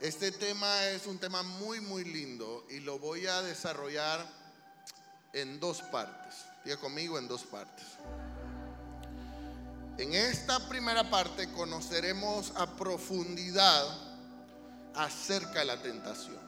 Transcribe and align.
Este 0.00 0.30
tema 0.30 0.88
es 0.88 1.06
un 1.06 1.18
tema 1.18 1.42
muy, 1.42 1.80
muy 1.80 2.04
lindo 2.04 2.66
y 2.68 2.80
lo 2.80 2.98
voy 2.98 3.26
a 3.26 3.40
desarrollar 3.40 4.26
en 5.32 5.58
dos 5.58 5.80
partes. 5.80 6.44
Diga 6.64 6.76
conmigo 6.76 7.18
en 7.18 7.26
dos 7.26 7.44
partes. 7.44 7.86
En 9.96 10.12
esta 10.12 10.68
primera 10.68 11.08
parte 11.08 11.50
conoceremos 11.52 12.52
a 12.56 12.76
profundidad 12.76 13.86
acerca 14.94 15.60
de 15.60 15.64
la 15.64 15.80
tentación. 15.80 16.44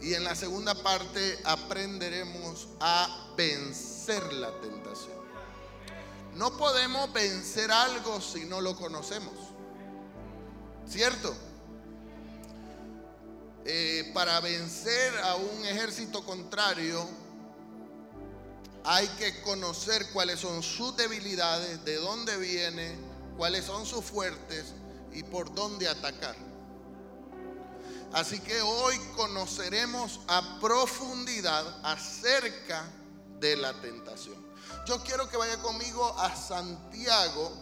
Y 0.00 0.14
en 0.14 0.22
la 0.22 0.36
segunda 0.36 0.74
parte 0.76 1.40
aprenderemos 1.44 2.68
a 2.78 3.32
vencer 3.36 4.32
la 4.34 4.52
tentación. 4.60 5.24
No 6.34 6.56
podemos 6.56 7.12
vencer 7.12 7.72
algo 7.72 8.20
si 8.20 8.44
no 8.44 8.60
lo 8.60 8.76
conocemos. 8.76 9.34
¿Cierto? 10.86 11.34
Eh, 13.66 14.10
para 14.12 14.40
vencer 14.40 15.16
a 15.20 15.36
un 15.36 15.64
ejército 15.64 16.22
contrario 16.24 17.08
hay 18.84 19.08
que 19.16 19.40
conocer 19.40 20.10
cuáles 20.12 20.40
son 20.40 20.62
sus 20.62 20.94
debilidades, 20.94 21.82
de 21.86 21.96
dónde 21.96 22.36
viene, 22.36 22.94
cuáles 23.38 23.64
son 23.64 23.86
sus 23.86 24.04
fuertes 24.04 24.74
y 25.12 25.22
por 25.22 25.54
dónde 25.54 25.88
atacar. 25.88 26.36
Así 28.12 28.38
que 28.40 28.60
hoy 28.60 28.98
conoceremos 29.16 30.20
a 30.28 30.60
profundidad 30.60 31.80
acerca 31.82 32.84
de 33.40 33.56
la 33.56 33.72
tentación. 33.80 34.36
Yo 34.86 35.02
quiero 35.02 35.28
que 35.30 35.38
vaya 35.38 35.56
conmigo 35.62 36.14
a 36.18 36.36
Santiago, 36.36 37.52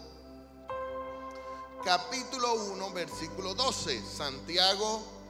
capítulo 1.84 2.54
1, 2.54 2.92
versículo 2.92 3.54
12. 3.54 4.02
Santiago, 4.04 5.21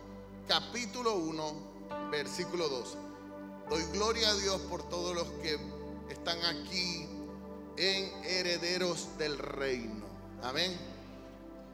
capítulo 0.47 1.17
1, 1.17 2.11
versículo 2.11 2.69
12. 2.69 2.97
Doy 3.69 3.83
gloria 3.93 4.29
a 4.29 4.35
Dios 4.35 4.61
por 4.63 4.89
todos 4.89 5.15
los 5.15 5.27
que 5.43 5.59
están 6.11 6.39
aquí 6.45 7.09
en 7.77 8.13
herederos 8.25 9.17
del 9.19 9.39
reino. 9.39 10.05
Amén. 10.43 10.77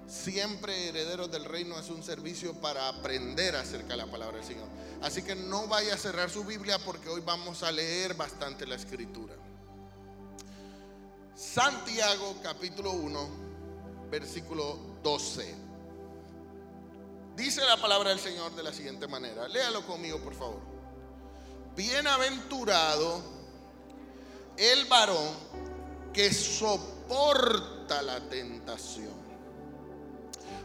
Siempre 0.07 0.89
herederos 0.89 1.31
del 1.31 1.45
reino 1.45 1.79
es 1.79 1.91
un 1.91 2.03
servicio 2.03 2.55
para 2.55 2.89
aprender 2.89 3.57
acerca 3.57 3.89
de 3.89 3.97
la 3.99 4.07
palabra 4.07 4.39
del 4.39 4.47
Señor. 4.47 4.69
Así 5.03 5.23
que 5.23 5.35
no 5.35 5.67
vaya 5.67 5.95
a 5.95 5.99
cerrar 5.99 6.31
su 6.31 6.45
Biblia 6.45 6.79
porque 6.79 7.09
hoy 7.09 7.21
vamos 7.21 7.63
a 7.63 7.73
leer 7.73 8.15
bastante 8.15 8.67
la 8.67 8.77
escritura. 8.77 9.35
Santiago 11.35 12.37
capítulo 12.43 12.93
1, 12.93 13.29
versículo 14.11 14.79
12. 15.03 15.68
Dice 17.39 17.65
la 17.65 17.77
palabra 17.77 18.11
del 18.11 18.19
Señor 18.19 18.55
de 18.57 18.65
la 18.65 18.73
siguiente 18.73 19.07
manera. 19.07 19.47
Léalo 19.49 19.87
conmigo, 19.87 20.19
por 20.19 20.35
favor. 20.35 20.61
Bienaventurado 21.77 23.23
el 24.57 24.85
varón 24.87 25.35
que 26.13 26.35
soporta 26.35 28.03
la 28.03 28.21
tentación 28.29 29.29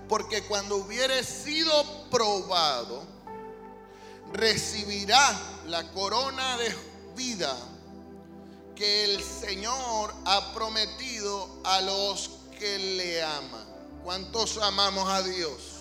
porque 0.10 0.44
cuando 0.44 0.78
hubiere 0.78 1.24
sido 1.24 1.72
probado, 2.10 3.04
recibirá 4.32 5.40
la 5.68 5.92
corona 5.92 6.58
de 6.58 6.76
vida 7.16 7.56
que 8.76 9.06
el 9.06 9.24
Señor 9.24 10.14
ha 10.26 10.54
prometido 10.54 11.62
a 11.64 11.82
los 11.82 12.32
que 12.58 12.80
le 12.80 13.22
aman. 13.22 13.66
¿Cuántos 14.04 14.58
amamos 14.58 15.08
a 15.10 15.22
Dios? 15.22 15.73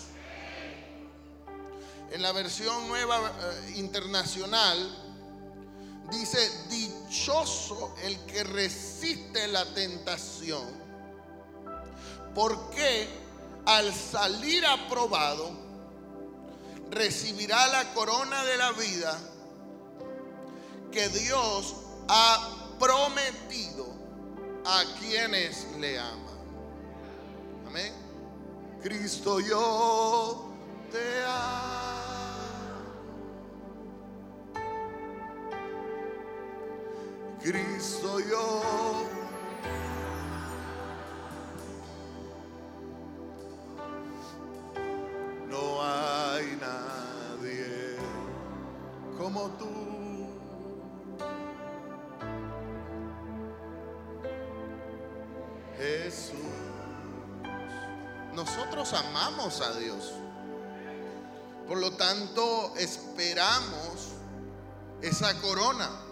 En 2.11 2.21
la 2.21 2.31
versión 2.31 2.87
nueva 2.87 3.17
eh, 3.17 3.73
internacional 3.77 4.77
dice, 6.11 6.67
dichoso 6.69 7.95
el 8.03 8.17
que 8.25 8.43
resiste 8.43 9.47
la 9.47 9.65
tentación. 9.73 10.83
¿Por 12.35 12.69
qué? 12.69 13.23
al 13.65 13.93
salir 13.93 14.65
aprobado, 14.65 15.51
recibirá 16.91 17.67
la 17.67 17.93
corona 17.93 18.43
de 18.43 18.57
la 18.57 18.71
vida 18.73 19.19
que 20.91 21.09
Dios 21.09 21.75
ha 22.07 22.75
prometido 22.79 23.87
a 24.65 24.83
quienes 24.99 25.65
le 25.79 25.97
aman. 25.97 26.37
Amén. 27.67 27.93
Cristo 28.81 29.39
yo 29.39 30.51
te 30.91 31.23
amo. 31.25 31.82
Cristo 37.43 38.19
yo 38.21 39.13
como 49.23 49.49
tú. 49.51 49.69
Jesús. 55.77 56.35
Nosotros 58.33 58.93
amamos 58.93 59.61
a 59.61 59.73
Dios. 59.79 60.11
Por 61.67 61.77
lo 61.77 61.93
tanto, 61.93 62.73
esperamos 62.75 64.09
esa 65.01 65.39
corona. 65.41 66.02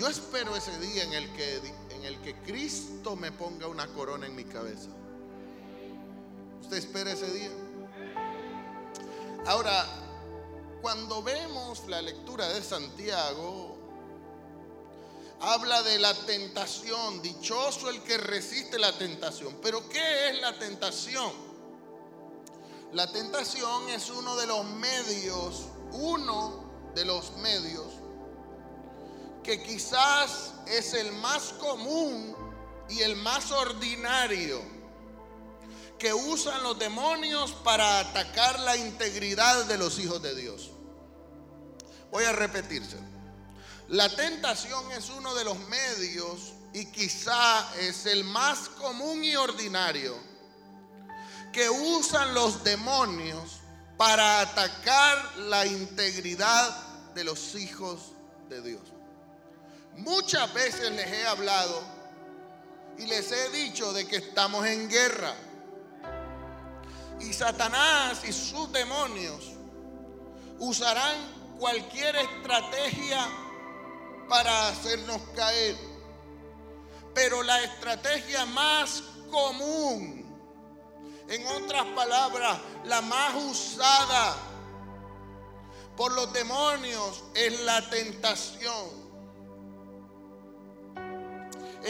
Yo 0.00 0.08
espero 0.08 0.56
ese 0.56 0.78
día 0.78 1.04
en 1.04 1.12
el 1.12 1.30
que 1.34 1.56
en 1.90 2.06
el 2.06 2.18
que 2.22 2.34
Cristo 2.36 3.16
me 3.16 3.32
ponga 3.32 3.66
una 3.66 3.86
corona 3.88 4.24
en 4.24 4.34
mi 4.34 4.44
cabeza. 4.44 4.88
¿Usted 6.62 6.78
espera 6.78 7.12
ese 7.12 7.30
día? 7.30 7.50
Ahora, 9.46 9.84
cuando 10.80 11.22
vemos 11.22 11.86
la 11.86 12.00
lectura 12.00 12.48
de 12.48 12.62
Santiago, 12.62 13.76
habla 15.38 15.82
de 15.82 15.98
la 15.98 16.14
tentación, 16.24 17.20
dichoso 17.20 17.90
el 17.90 18.02
que 18.02 18.16
resiste 18.16 18.78
la 18.78 18.96
tentación. 18.96 19.58
Pero 19.60 19.86
¿qué 19.90 20.30
es 20.30 20.40
la 20.40 20.58
tentación? 20.58 21.30
La 22.94 23.12
tentación 23.12 23.90
es 23.90 24.08
uno 24.08 24.34
de 24.36 24.46
los 24.46 24.64
medios, 24.64 25.66
uno 25.92 26.90
de 26.94 27.04
los 27.04 27.36
medios 27.36 27.99
que 29.50 29.64
quizás 29.64 30.52
es 30.68 30.94
el 30.94 31.10
más 31.10 31.52
común 31.54 32.36
y 32.88 33.00
el 33.00 33.16
más 33.16 33.50
ordinario 33.50 34.62
que 35.98 36.14
usan 36.14 36.62
los 36.62 36.78
demonios 36.78 37.50
para 37.64 37.98
atacar 37.98 38.60
la 38.60 38.76
integridad 38.76 39.64
de 39.64 39.76
los 39.76 39.98
hijos 39.98 40.22
de 40.22 40.36
Dios. 40.36 40.70
Voy 42.12 42.22
a 42.26 42.32
repetirse. 42.32 42.96
La 43.88 44.08
tentación 44.14 44.92
es 44.92 45.10
uno 45.10 45.34
de 45.34 45.42
los 45.42 45.58
medios 45.66 46.52
y 46.72 46.86
quizá 46.92 47.74
es 47.80 48.06
el 48.06 48.22
más 48.22 48.68
común 48.68 49.24
y 49.24 49.34
ordinario 49.34 50.16
que 51.52 51.68
usan 51.68 52.34
los 52.34 52.62
demonios 52.62 53.58
para 53.96 54.42
atacar 54.42 55.38
la 55.38 55.66
integridad 55.66 56.70
de 57.14 57.24
los 57.24 57.56
hijos 57.56 58.12
de 58.48 58.62
Dios. 58.62 58.99
Muchas 59.96 60.52
veces 60.54 60.90
les 60.92 61.06
he 61.06 61.26
hablado 61.26 61.82
y 62.98 63.06
les 63.06 63.30
he 63.32 63.50
dicho 63.50 63.92
de 63.92 64.06
que 64.06 64.16
estamos 64.16 64.66
en 64.66 64.88
guerra. 64.88 65.34
Y 67.20 67.32
Satanás 67.32 68.22
y 68.24 68.32
sus 68.32 68.72
demonios 68.72 69.52
usarán 70.58 71.16
cualquier 71.58 72.16
estrategia 72.16 73.26
para 74.28 74.68
hacernos 74.68 75.20
caer. 75.34 75.76
Pero 77.14 77.42
la 77.42 77.62
estrategia 77.62 78.46
más 78.46 79.02
común, 79.30 80.24
en 81.28 81.46
otras 81.46 81.84
palabras, 81.94 82.58
la 82.84 83.00
más 83.02 83.34
usada 83.34 84.36
por 85.96 86.12
los 86.12 86.32
demonios 86.32 87.24
es 87.34 87.60
la 87.60 87.88
tentación. 87.90 88.99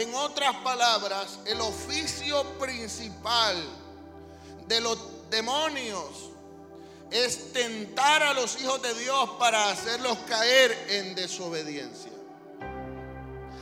En 0.01 0.15
otras 0.15 0.55
palabras, 0.63 1.37
el 1.45 1.61
oficio 1.61 2.43
principal 2.57 3.55
de 4.67 4.81
los 4.81 4.97
demonios 5.29 6.31
es 7.11 7.53
tentar 7.53 8.23
a 8.23 8.33
los 8.33 8.59
hijos 8.59 8.81
de 8.81 8.95
Dios 8.95 9.29
para 9.37 9.69
hacerlos 9.69 10.17
caer 10.27 10.87
en 10.89 11.13
desobediencia. 11.13 12.11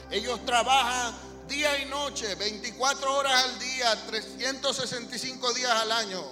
Ellos 0.10 0.46
trabajan 0.46 1.14
día 1.50 1.78
y 1.82 1.90
noche, 1.90 2.34
24 2.36 3.18
horas 3.18 3.44
al 3.44 3.60
día, 3.60 4.06
365 4.08 5.54
días 5.56 5.72
al 5.72 5.92
año, 5.92 6.24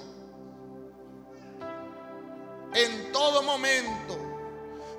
en 2.74 3.12
todo 3.12 3.44
momento 3.44 4.18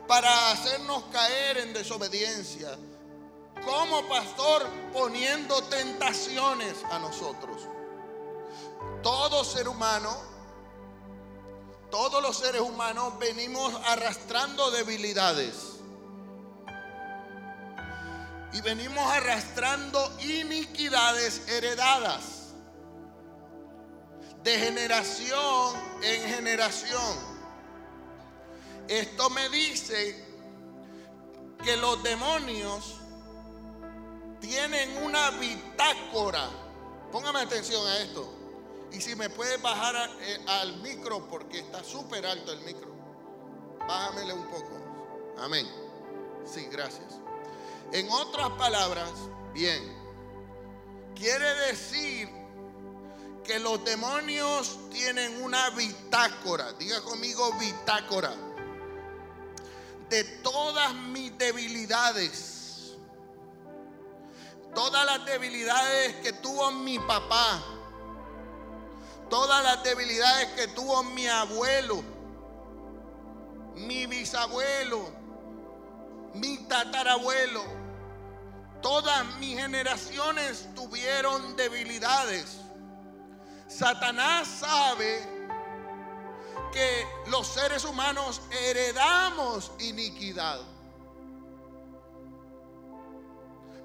para 0.07 0.51
hacernos 0.51 1.05
caer 1.05 1.57
en 1.57 1.73
desobediencia. 1.73 2.77
Como 3.65 4.09
pastor 4.09 4.67
poniendo 4.93 5.63
tentaciones 5.65 6.83
a 6.91 6.99
nosotros. 6.99 7.63
Todo 9.03 9.45
ser 9.45 9.69
humano, 9.69 10.17
todos 11.91 12.23
los 12.23 12.37
seres 12.37 12.61
humanos 12.61 13.19
venimos 13.19 13.75
arrastrando 13.87 14.71
debilidades. 14.71 15.75
Y 18.53 18.61
venimos 18.63 19.07
arrastrando 19.11 20.11
iniquidades 20.21 21.47
heredadas 21.49 22.39
de 24.43 24.59
generación 24.59 25.77
en 26.03 26.35
generación. 26.35 27.39
Esto 28.89 29.29
me 29.31 29.49
dice 29.51 30.25
que 31.63 31.77
los 31.77 32.03
demonios 32.03 32.98
tienen 34.41 35.03
una 35.03 35.31
bitácora. 35.33 36.49
Póngame 37.13 37.41
atención 37.41 37.87
a 37.87 37.99
esto. 37.99 38.35
Y 38.93 39.01
si 39.01 39.15
me 39.15 39.29
puedes 39.29 39.61
bajar 39.61 39.95
eh, 40.21 40.45
al 40.47 40.77
micro, 40.79 41.29
porque 41.29 41.61
está 41.61 41.85
súper 41.85 42.25
alto 42.27 42.53
el 42.53 42.61
micro. 42.61 42.89
Bájamele 43.87 44.33
un 44.33 44.47
poco. 44.47 44.71
Amén. 45.39 45.67
Sí, 46.45 46.67
gracias. 46.71 47.21
En 47.93 48.11
otras 48.11 48.51
palabras, 48.51 49.11
bien, 49.53 49.83
quiere 51.15 51.49
decir 51.67 52.29
que 53.45 53.59
los 53.59 53.83
demonios 53.85 54.79
tienen 54.91 55.43
una 55.43 55.71
bitácora, 55.71 56.73
diga 56.75 57.01
conmigo 57.01 57.51
bitácora, 57.55 58.31
de 60.11 60.25
todas 60.43 60.95
mis 60.95 61.37
debilidades, 61.39 62.58
todas 64.75 65.05
las 65.07 65.25
debilidades 65.25 66.17
que 66.17 66.33
tuvo 66.35 66.71
mi 66.71 66.99
papá, 66.99 67.63
todas 69.29 69.63
las 69.65 69.83
debilidades 69.83 70.49
que 70.53 70.69
tuvo 70.69 71.03
mi 71.03 71.27
abuelo, 71.27 72.03
mi 73.75 74.07
bisabuelo, 74.07 75.11
mi 76.35 76.59
tatarabuelo, 76.69 77.63
todas 78.83 79.25
mis 79.37 79.59
generaciones 79.59 80.69
tuvieron 80.75 81.57
debilidades. 81.57 82.59
Satanás 83.67 84.49
sabe 84.49 85.39
que 86.73 87.07
los 87.27 87.47
seres 87.47 87.85
humanos 87.85 88.41
heredamos 88.51 89.73
iniquidad. 89.79 90.61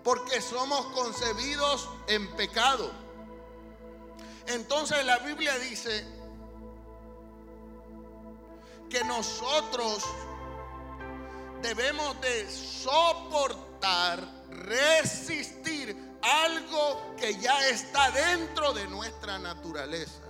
Porque 0.03 0.41
somos 0.41 0.85
concebidos 0.87 1.89
en 2.07 2.35
pecado. 2.35 2.91
Entonces 4.47 5.05
la 5.05 5.19
Biblia 5.19 5.57
dice 5.59 6.05
que 8.89 9.03
nosotros 9.05 10.03
debemos 11.61 12.19
de 12.21 12.51
soportar, 12.51 14.19
resistir 14.49 15.97
algo 16.21 17.15
que 17.17 17.35
ya 17.39 17.69
está 17.69 18.11
dentro 18.11 18.73
de 18.73 18.87
nuestra 18.87 19.39
naturaleza. 19.39 20.21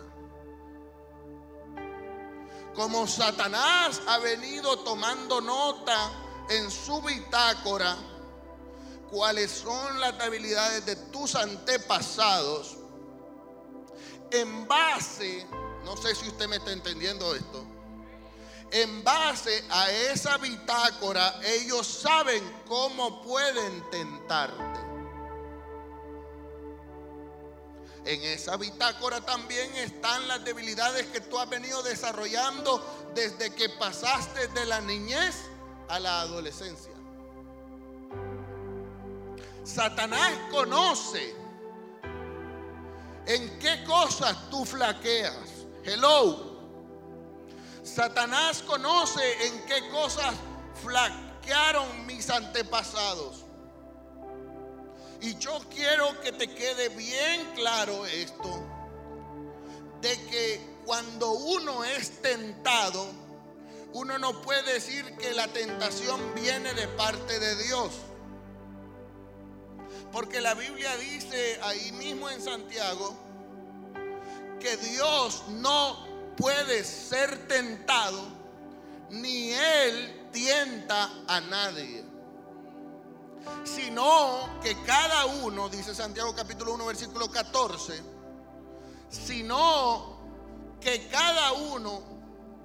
Como 2.75 3.05
Satanás 3.05 4.01
ha 4.07 4.17
venido 4.19 4.79
tomando 4.79 5.41
nota 5.41 6.11
en 6.49 6.71
su 6.71 7.01
bitácora, 7.01 7.95
cuáles 9.13 9.51
son 9.51 9.99
las 9.99 10.17
debilidades 10.17 10.87
de 10.87 10.95
tus 10.95 11.35
antepasados, 11.35 12.77
en 14.31 14.67
base, 14.67 15.45
no 15.85 15.95
sé 15.95 16.15
si 16.15 16.27
usted 16.27 16.47
me 16.47 16.55
está 16.55 16.71
entendiendo 16.71 17.35
esto, 17.35 17.63
en 18.71 19.03
base 19.03 19.63
a 19.69 19.91
esa 19.91 20.37
bitácora, 20.39 21.39
ellos 21.45 21.85
saben 21.85 22.43
cómo 22.67 23.21
pueden 23.21 23.87
tentarte. 23.91 24.79
En 28.05 28.21
esa 28.23 28.57
bitácora 28.57 29.21
también 29.21 29.75
están 29.75 30.27
las 30.27 30.43
debilidades 30.43 31.05
que 31.05 31.21
tú 31.21 31.37
has 31.37 31.47
venido 31.47 31.83
desarrollando 31.83 32.83
desde 33.13 33.53
que 33.53 33.69
pasaste 33.69 34.47
de 34.47 34.65
la 34.65 34.81
niñez 34.81 35.35
a 35.87 35.99
la 35.99 36.21
adolescencia. 36.21 36.92
Satanás 39.63 40.33
conoce 40.51 41.33
en 43.25 43.59
qué 43.59 43.83
cosas 43.85 44.49
tú 44.49 44.65
flaqueas. 44.65 45.65
Hello. 45.85 46.53
Satanás 47.81 48.61
conoce 48.63 49.47
en 49.47 49.65
qué 49.65 49.89
cosas 49.89 50.35
flaquearon 50.81 52.05
mis 52.05 52.29
antepasados. 52.29 53.45
Y 55.21 55.37
yo 55.37 55.61
quiero 55.73 56.19
que 56.19 56.33
te 56.33 56.53
quede 56.53 56.89
bien 56.89 57.53
claro 57.55 58.05
esto, 58.05 58.65
de 60.01 60.25
que 60.25 60.59
cuando 60.85 61.31
uno 61.31 61.85
es 61.85 62.21
tentado, 62.21 63.07
uno 63.93 64.17
no 64.17 64.41
puede 64.41 64.73
decir 64.73 65.15
que 65.15 65.31
la 65.31 65.47
tentación 65.47 66.19
viene 66.35 66.73
de 66.73 66.89
parte 66.89 67.39
de 67.39 67.63
Dios. 67.63 67.91
Porque 70.11 70.41
la 70.41 70.53
Biblia 70.53 70.95
dice 70.97 71.59
ahí 71.63 71.91
mismo 71.93 72.29
en 72.29 72.41
Santiago 72.41 73.15
que 74.59 74.77
Dios 74.77 75.43
no 75.49 76.07
puede 76.37 76.83
ser 76.83 77.47
tentado, 77.47 78.23
ni 79.09 79.51
Él 79.51 80.29
tienta 80.31 81.09
a 81.27 81.41
nadie 81.41 82.13
sino 83.63 84.59
que 84.61 84.81
cada 84.83 85.25
uno, 85.25 85.69
dice 85.69 85.93
Santiago 85.95 86.33
capítulo 86.35 86.73
1 86.73 86.85
versículo 86.85 87.29
14, 87.29 88.01
sino 89.09 90.17
que 90.79 91.07
cada 91.07 91.53
uno 91.53 92.01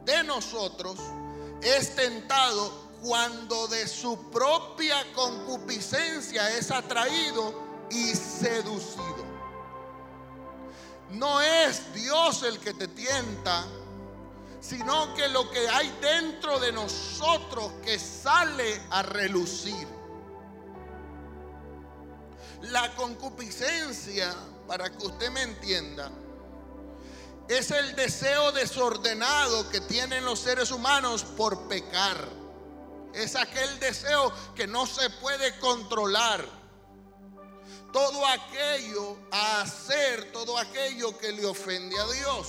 de 0.05 0.25
nosotros 0.25 0.99
es 1.63 1.95
tentado 1.95 2.88
cuando 3.03 3.69
de 3.69 3.87
su 3.87 4.31
propia 4.31 5.13
concupiscencia 5.13 6.57
es 6.57 6.71
atraído 6.71 7.87
y 7.91 8.15
seducido. 8.15 9.27
No 11.11 11.41
es 11.41 11.93
Dios 11.95 12.43
el 12.43 12.59
que 12.59 12.75
te 12.75 12.89
tienta, 12.89 13.65
sino 14.61 15.15
que 15.15 15.29
lo 15.29 15.51
que 15.51 15.69
hay 15.69 15.89
dentro 16.01 16.59
de 16.59 16.73
nosotros 16.73 17.73
que 17.83 17.99
sale 17.99 18.83
a 18.91 19.03
relucir. 19.03 19.87
La 22.63 22.95
concupiscencia, 22.97 24.35
para 24.67 24.91
que 24.91 25.07
usted 25.07 25.31
me 25.31 25.43
entienda, 25.43 26.11
es 27.49 27.71
el 27.71 27.97
deseo 27.97 28.53
desordenado 28.53 29.71
que 29.71 29.81
tienen 29.81 30.25
los 30.25 30.41
seres 30.41 30.71
humanos 30.71 31.25
por 31.25 31.69
pecar. 31.69 32.29
Es 33.15 33.37
aquel 33.37 33.79
deseo 33.81 34.33
que 34.55 34.67
no 34.67 34.87
se 34.87 35.11
puede 35.11 35.59
controlar. 35.59 36.45
Todo 37.93 38.27
aquello 38.27 39.17
a 39.31 39.63
hacer, 39.63 40.31
todo 40.33 40.59
aquello 40.59 41.17
que 41.19 41.33
le 41.33 41.47
ofende 41.47 41.99
a 41.99 42.07
Dios. 42.13 42.49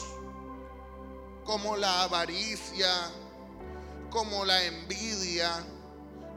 Como 1.45 1.77
la 1.77 2.03
avaricia, 2.03 2.93
como 4.09 4.45
la 4.45 4.63
envidia, 4.63 5.63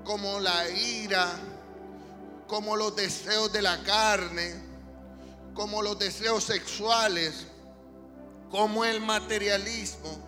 como 0.04 0.40
la 0.40 0.68
ira 0.70 1.28
como 2.52 2.76
los 2.76 2.94
deseos 2.94 3.50
de 3.50 3.62
la 3.62 3.82
carne, 3.82 4.52
como 5.54 5.80
los 5.80 5.98
deseos 5.98 6.44
sexuales, 6.44 7.46
como 8.50 8.84
el 8.84 9.00
materialismo, 9.00 10.18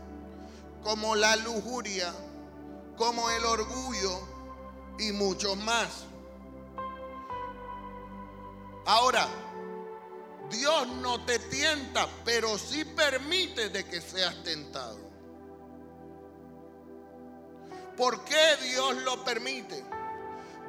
como 0.82 1.16
la 1.16 1.36
lujuria, 1.36 2.14
como 2.96 3.28
el 3.30 3.44
orgullo 3.44 4.20
y 4.98 5.12
muchos 5.12 5.56
más. 5.58 6.04
Ahora, 8.86 9.28
Dios 10.50 10.86
no 10.88 11.24
te 11.24 11.38
tienta, 11.38 12.06
pero 12.24 12.58
sí 12.58 12.84
permite 12.84 13.70
de 13.70 13.84
que 13.84 14.00
seas 14.00 14.42
tentado. 14.42 14.98
¿Por 17.96 18.24
qué 18.24 18.56
Dios 18.62 18.96
lo 19.02 19.24
permite? 19.24 19.84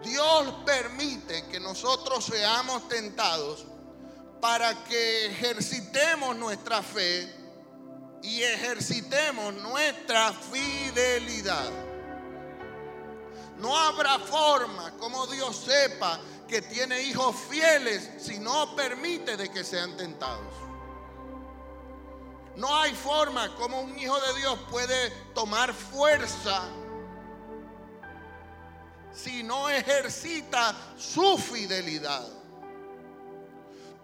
Dios 0.03 0.53
permite 0.65 1.45
que 1.47 1.59
nosotros 1.59 2.25
seamos 2.25 2.87
tentados 2.87 3.65
para 4.39 4.83
que 4.85 5.25
ejercitemos 5.25 6.35
nuestra 6.35 6.83
fe 6.83 7.33
y 8.21 8.43
ejercitemos 8.43 9.53
nuestra 9.55 10.31
fidelidad. 10.33 11.84
No 13.57 13.75
habrá 13.77 14.19
forma 14.19 14.91
como 14.97 15.27
Dios 15.27 15.55
sepa 15.55 16.19
que 16.47 16.61
tiene 16.61 17.01
hijos 17.03 17.35
fieles 17.49 18.09
si 18.17 18.39
no 18.39 18.75
permite 18.75 19.37
de 19.37 19.49
que 19.49 19.63
sean 19.63 19.95
tentados. 19.97 20.53
No 22.55 22.73
hay 22.75 22.93
forma 22.93 23.53
como 23.55 23.81
un 23.81 23.97
hijo 23.99 24.17
de 24.19 24.39
Dios 24.39 24.59
puede 24.69 25.09
tomar 25.33 25.73
fuerza 25.73 26.63
si 29.13 29.43
no 29.43 29.69
ejercita 29.69 30.75
su 30.97 31.37
fidelidad. 31.37 32.27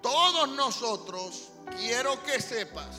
Todos 0.02 0.50
nosotros, 0.50 1.50
quiero 1.78 2.22
que 2.24 2.42
sepas, 2.42 2.98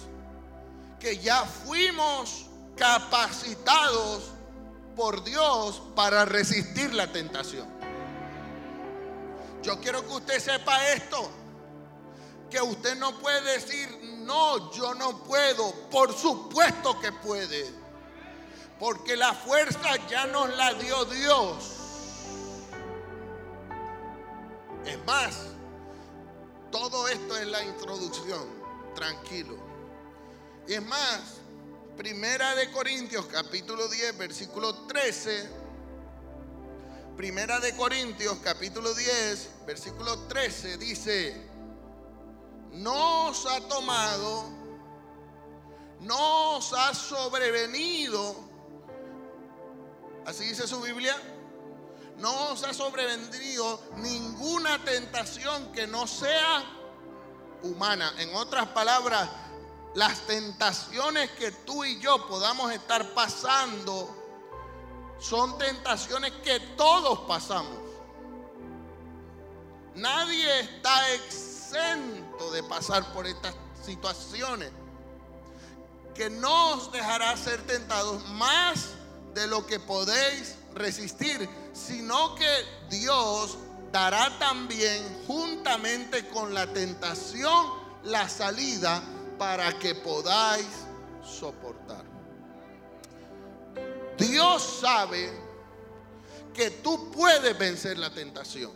que 1.01 1.19
ya 1.19 1.45
fuimos 1.45 2.47
capacitados 2.77 4.32
por 4.95 5.25
Dios 5.25 5.83
para 5.95 6.25
resistir 6.25 6.93
la 6.95 7.11
tentación. 7.11 7.67
Yo 9.63 9.81
quiero 9.81 10.07
que 10.07 10.15
usted 10.15 10.41
sepa 10.41 10.89
esto, 10.89 11.31
que 12.51 12.61
usted 12.61 12.97
no 12.97 13.19
puede 13.19 13.53
decir, 13.53 13.89
no, 14.25 14.73
yo 14.73 14.95
no 14.95 15.23
puedo, 15.23 15.73
por 15.91 16.13
supuesto 16.13 16.99
que 17.01 17.13
puede, 17.13 17.73
porque 18.79 19.17
la 19.17 19.33
fuerza 19.35 19.97
ya 20.09 20.27
nos 20.27 20.55
la 20.57 20.75
dio 20.75 21.05
Dios. 21.05 21.79
Es 24.85 25.05
más, 25.05 25.47
todo 26.73 27.07
esto 27.07 27.37
es 27.37 27.47
la 27.47 27.63
introducción, 27.63 28.45
tranquilo. 28.97 29.57
Es 30.67 30.85
más, 30.85 31.42
Primera 31.97 32.55
de 32.55 32.71
Corintios 32.71 33.27
capítulo 33.27 33.87
10, 33.87 34.17
versículo 34.17 34.75
13. 34.87 35.63
Primera 37.17 37.61
de 37.61 37.77
Corintios 37.77 38.39
capítulo 38.43 38.95
10, 38.95 39.51
versículo 39.67 40.21
13 40.21 40.79
dice, 40.79 41.37
no 42.73 43.27
os 43.27 43.45
ha 43.45 43.61
tomado, 43.69 44.49
no 46.01 46.57
os 46.57 46.73
ha 46.73 46.95
sobrevenido, 46.95 48.37
así 50.25 50.45
dice 50.45 50.67
su 50.67 50.81
Biblia, 50.81 51.15
no 52.17 52.53
os 52.53 52.65
ha 52.65 52.73
sobrevenido 52.73 53.83
ninguna 53.97 54.83
tentación 54.83 55.71
que 55.73 55.87
no 55.87 56.07
sea 56.07 56.65
humana. 57.63 58.15
En 58.19 58.35
otras 58.35 58.69
palabras, 58.69 59.29
las 59.95 60.21
tentaciones 60.27 61.31
que 61.33 61.51
tú 61.53 61.85
y 61.85 62.01
yo 62.01 62.27
podamos 62.27 62.73
estar 62.73 63.13
pasando 63.15 64.17
son 65.19 65.59
tentaciones 65.59 66.33
que 66.45 66.59
todos 66.77 67.21
pasamos. 67.21 67.79
Nadie 69.95 70.61
está 70.61 71.13
exento 71.15 72.51
de 72.51 72.63
pasar 72.63 73.13
por 73.13 73.27
estas 73.27 73.55
situaciones 73.85 74.71
que 76.15 76.31
no 76.31 76.75
os 76.75 76.93
dejará 76.93 77.37
ser 77.37 77.63
tentados 77.67 78.27
más 78.31 78.91
de 79.35 79.47
lo 79.47 79.67
que 79.67 79.81
podéis 79.81 80.57
resistir, 80.75 81.49
sino 81.73 82.35
que 82.35 82.51
Dios 82.91 83.59
dará 83.91 84.39
también 84.39 85.25
juntamente 85.27 86.29
con 86.29 86.55
la 86.55 86.67
tentación 86.73 87.83
la 88.05 88.29
salida 88.29 89.03
para 89.43 89.77
que 89.77 89.93
podáis 89.97 90.69
soportar. 91.21 92.05
Dios 94.17 94.63
sabe 94.81 95.33
que 96.55 96.71
tú 96.71 97.11
puedes 97.11 97.59
vencer 97.59 97.99
la 97.99 98.11
tentación. 98.11 98.71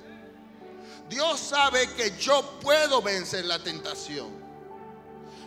Dios 1.09 1.39
sabe 1.39 1.89
que 1.95 2.19
yo 2.19 2.59
puedo 2.59 3.01
vencer 3.01 3.45
la 3.45 3.61
tentación. 3.61 4.29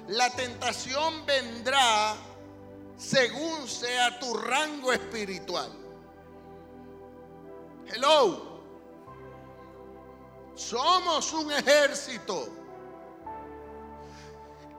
La 0.08 0.30
tentación 0.30 1.26
vendrá 1.26 2.16
según 2.98 3.68
sea 3.68 4.22
tu 4.22 4.34
rango 4.36 4.94
espiritual. 4.94 5.70
Hello. 7.88 8.62
Somos 10.56 11.34
un 11.34 11.52
ejército. 11.52 12.59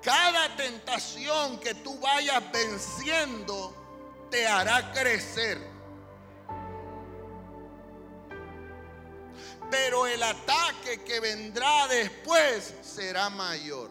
Cada 0.03 0.57
tentación 0.57 1.59
que 1.59 1.75
tú 1.75 1.99
vayas 2.01 2.43
venciendo 2.53 3.77
te 4.31 4.47
hará 4.47 4.93
crecer. 4.93 5.59
Pero 9.71 10.07
el 10.07 10.23
ataque 10.23 11.03
que 11.05 11.21
vendrá 11.21 11.87
después 11.87 12.75
será 12.83 13.31
mayor. 13.31 13.91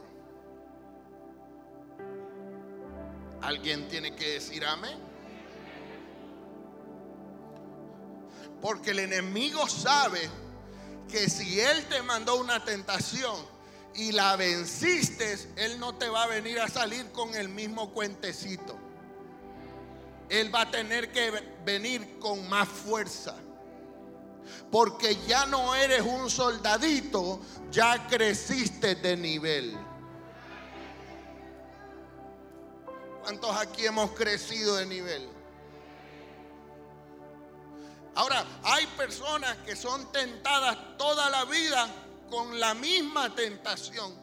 ¿Alguien 3.42 3.88
tiene 3.88 4.16
que 4.16 4.32
decir 4.32 4.66
amén? 4.66 5.00
Porque 8.62 8.92
el 8.92 9.00
enemigo 9.00 9.68
sabe 9.70 10.30
que 11.10 11.30
si 11.30 11.60
él 11.62 11.86
te 11.86 12.02
mandó 12.02 12.36
una 12.36 12.64
tentación, 12.66 13.38
y 13.96 14.12
la 14.12 14.36
venciste, 14.36 15.38
Él 15.56 15.80
no 15.80 15.96
te 15.96 16.10
va 16.10 16.24
a 16.24 16.28
venir 16.28 16.60
a 16.60 16.68
salir 16.68 17.12
con 17.12 17.34
el 17.36 17.50
mismo 17.50 17.92
cuentecito. 17.92 18.78
Él 20.30 20.54
va 20.54 20.62
a 20.62 20.72
tener 20.72 21.12
que 21.12 21.32
venir 21.66 22.20
con 22.20 22.48
más 22.48 22.68
fuerza. 22.68 23.36
Porque 24.72 25.18
ya 25.28 25.46
no 25.46 25.76
eres 25.76 26.02
un 26.02 26.30
soldadito, 26.30 27.40
ya 27.72 28.08
creciste 28.08 28.96
de 28.96 29.18
nivel. 29.18 29.78
¿Cuántos 33.24 33.56
aquí 33.58 33.86
hemos 33.86 34.12
crecido 34.12 34.76
de 34.76 34.86
nivel? 34.86 35.30
Ahora, 38.16 38.46
hay 38.64 38.86
personas 38.98 39.56
que 39.58 39.76
son 39.76 40.12
tentadas 40.12 40.78
toda 40.98 41.30
la 41.30 41.46
vida 41.46 41.88
con 42.30 42.60
la 42.60 42.74
misma 42.74 43.34
tentación. 43.34 44.14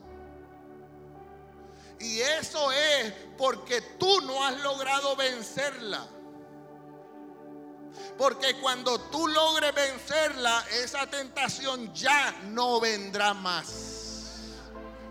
Y 1.98 2.20
eso 2.20 2.70
es 2.72 3.12
porque 3.38 3.80
tú 3.98 4.20
no 4.22 4.44
has 4.44 4.60
logrado 4.60 5.16
vencerla. 5.16 6.06
Porque 8.18 8.54
cuando 8.60 8.98
tú 9.00 9.26
logres 9.28 9.74
vencerla, 9.74 10.64
esa 10.82 11.06
tentación 11.06 11.92
ya 11.94 12.32
no 12.44 12.80
vendrá 12.80 13.34
más. 13.34 13.96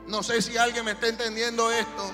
No 0.08 0.22
sé 0.22 0.42
si 0.42 0.58
alguien 0.58 0.86
me 0.86 0.92
está 0.92 1.08
entendiendo 1.08 1.72
esto. 1.72 2.12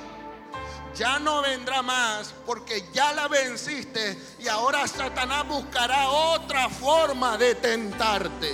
Ya 0.96 1.20
no 1.20 1.42
vendrá 1.42 1.82
más 1.82 2.34
porque 2.46 2.86
ya 2.94 3.14
la 3.14 3.30
venciste 3.30 4.22
y 4.40 4.50
ahora 4.50 4.86
Satanás 4.88 5.48
buscará 5.48 6.10
otra 6.10 6.70
forma 6.70 7.38
de 7.38 7.56
tentarte 7.56 8.54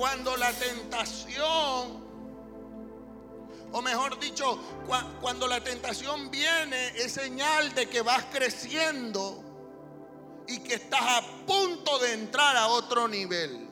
cuando 0.00 0.34
la 0.38 0.50
tentación, 0.54 2.02
o 3.70 3.82
mejor 3.82 4.18
dicho, 4.18 4.58
cuando 5.20 5.46
la 5.46 5.62
tentación 5.62 6.30
viene, 6.30 6.88
es 6.96 7.12
señal 7.12 7.74
de 7.74 7.86
que 7.86 8.00
vas 8.00 8.24
creciendo 8.32 9.44
y 10.48 10.60
que 10.60 10.76
estás 10.76 11.02
a 11.02 11.44
punto 11.44 11.98
de 11.98 12.14
entrar 12.14 12.56
a 12.56 12.68
otro 12.68 13.08
nivel. 13.08 13.68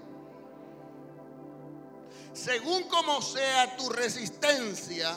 Según 2.35 2.83
como 2.89 3.23
sea 3.23 3.79
tu 3.79 3.89
resistencia, 3.89 5.17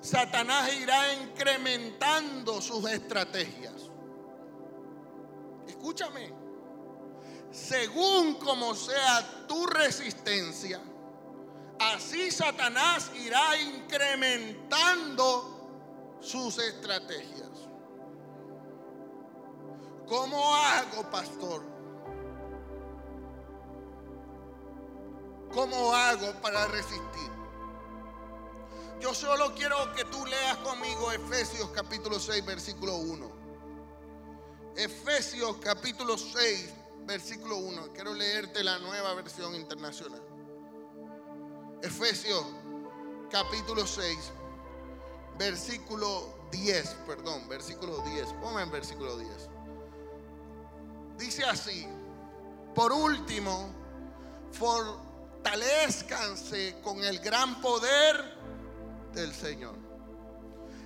Satanás 0.00 0.74
irá 0.74 1.14
incrementando 1.14 2.60
sus 2.60 2.90
estrategias. 2.90 3.88
Escúchame 5.68 6.43
según 7.54 8.34
como 8.34 8.74
sea 8.74 9.46
tu 9.46 9.64
resistencia, 9.66 10.80
así 11.78 12.32
Satanás 12.32 13.12
irá 13.14 13.56
incrementando 13.60 16.18
sus 16.20 16.58
estrategias. 16.58 17.50
¿Cómo 20.08 20.56
hago, 20.56 21.08
pastor? 21.10 21.62
¿Cómo 25.52 25.94
hago 25.94 26.32
para 26.42 26.66
resistir? 26.66 27.30
Yo 29.00 29.14
solo 29.14 29.54
quiero 29.54 29.94
que 29.94 30.04
tú 30.06 30.26
leas 30.26 30.56
conmigo 30.58 31.12
Efesios 31.12 31.70
capítulo 31.70 32.18
6, 32.18 32.44
versículo 32.44 32.96
1. 32.96 33.30
Efesios 34.76 35.56
capítulo 35.58 36.18
6, 36.18 36.74
versículo 37.06 37.58
1. 37.58 37.92
Quiero 37.92 38.14
leerte 38.14 38.64
la 38.64 38.78
nueva 38.78 39.12
versión 39.14 39.54
internacional. 39.54 40.22
Efesios 41.82 42.46
capítulo 43.30 43.86
6, 43.86 44.18
versículo 45.38 46.34
10, 46.50 46.96
perdón, 47.06 47.46
versículo 47.48 47.98
10. 47.98 48.32
Ponme 48.34 48.62
en 48.62 48.70
versículo 48.70 49.18
10. 49.18 49.30
Dice 51.18 51.44
así, 51.44 51.86
por 52.74 52.92
último, 52.92 53.70
fortalezcanse 54.52 56.76
con 56.82 57.04
el 57.04 57.18
gran 57.20 57.60
poder 57.60 58.34
del 59.12 59.34
Señor. 59.34 59.74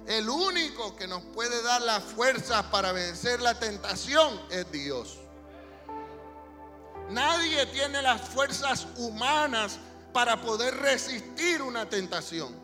El 0.06 0.28
único 0.28 0.96
que 0.96 1.06
nos 1.06 1.22
puede 1.22 1.62
dar 1.62 1.82
la 1.82 2.00
fuerza 2.00 2.68
para 2.70 2.90
vencer 2.92 3.40
la 3.42 3.58
tentación 3.58 4.40
es 4.50 4.70
Dios. 4.72 5.18
Nadie 7.10 7.66
tiene 7.66 8.02
las 8.02 8.20
fuerzas 8.20 8.86
humanas 8.96 9.78
para 10.12 10.40
poder 10.40 10.76
resistir 10.76 11.62
una 11.62 11.88
tentación. 11.88 12.54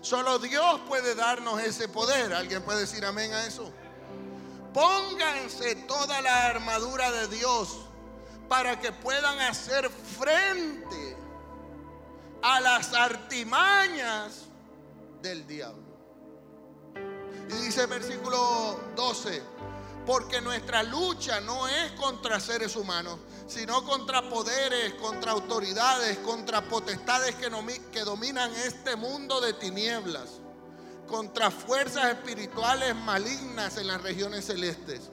Solo 0.00 0.38
Dios 0.38 0.80
puede 0.86 1.14
darnos 1.14 1.60
ese 1.60 1.88
poder. 1.88 2.32
¿Alguien 2.32 2.62
puede 2.62 2.80
decir 2.80 3.04
amén 3.04 3.32
a 3.32 3.44
eso? 3.46 3.72
Pónganse 4.72 5.74
toda 5.86 6.20
la 6.22 6.46
armadura 6.46 7.10
de 7.10 7.28
Dios 7.28 7.80
para 8.48 8.78
que 8.80 8.92
puedan 8.92 9.38
hacer 9.40 9.90
frente 9.90 11.16
a 12.42 12.60
las 12.60 12.94
artimañas 12.94 14.44
del 15.20 15.46
diablo. 15.46 15.82
Y 17.48 17.64
dice 17.64 17.82
el 17.82 17.88
versículo 17.88 18.78
12, 18.94 19.42
porque 20.08 20.40
nuestra 20.40 20.82
lucha 20.82 21.38
no 21.42 21.68
es 21.68 21.92
contra 21.92 22.40
seres 22.40 22.76
humanos, 22.76 23.18
sino 23.46 23.84
contra 23.84 24.26
poderes, 24.26 24.94
contra 24.94 25.32
autoridades, 25.32 26.16
contra 26.20 26.62
potestades 26.62 27.34
que, 27.34 28.00
dominan 28.00 28.50
este 28.54 28.96
mundo 28.96 29.38
de 29.42 29.52
tinieblas, 29.52 30.40
contra 31.06 31.50
fuerzas 31.50 32.06
espirituales 32.06 32.96
malignas 32.96 33.76
en 33.76 33.86
las 33.86 34.00
regiones 34.02 34.46
celestes. 34.46 35.10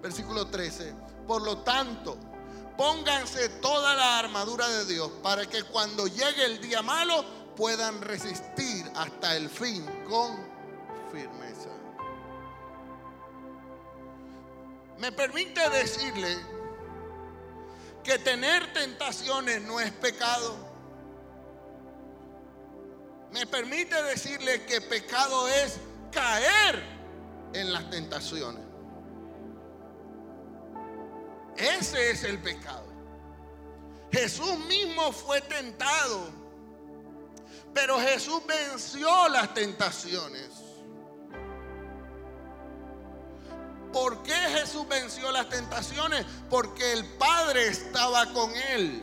Versículo 0.00 0.46
13, 0.46 0.94
por 1.26 1.42
lo 1.42 1.58
tanto, 1.58 2.16
pónganse 2.78 3.50
toda 3.60 3.94
la 3.96 4.18
armadura 4.18 4.66
de 4.66 4.86
Dios 4.86 5.10
para 5.22 5.44
que 5.44 5.62
cuando 5.64 6.06
llegue 6.06 6.46
el 6.46 6.58
día 6.62 6.80
malo 6.80 7.22
puedan 7.54 8.00
resistir 8.00 8.90
hasta 8.94 9.36
el 9.36 9.50
fin 9.50 9.84
con 10.08 10.38
firmeza. 11.12 11.77
Me 14.98 15.12
permite 15.12 15.68
decirle 15.70 16.36
que 18.02 18.18
tener 18.18 18.72
tentaciones 18.72 19.62
no 19.62 19.78
es 19.78 19.92
pecado. 19.92 20.56
Me 23.32 23.46
permite 23.46 24.02
decirle 24.02 24.64
que 24.64 24.80
pecado 24.80 25.48
es 25.48 25.78
caer 26.10 26.82
en 27.52 27.72
las 27.72 27.88
tentaciones. 27.90 28.64
Ese 31.56 32.10
es 32.10 32.24
el 32.24 32.38
pecado. 32.38 32.86
Jesús 34.10 34.58
mismo 34.66 35.12
fue 35.12 35.40
tentado, 35.42 36.30
pero 37.74 38.00
Jesús 38.00 38.40
venció 38.46 39.28
las 39.28 39.52
tentaciones. 39.54 40.67
¿Por 43.92 44.22
qué 44.22 44.34
Jesús 44.34 44.86
venció 44.86 45.30
las 45.32 45.48
tentaciones? 45.48 46.24
Porque 46.50 46.92
el 46.92 47.04
Padre 47.04 47.68
estaba 47.68 48.26
con 48.32 48.54
él. 48.54 49.02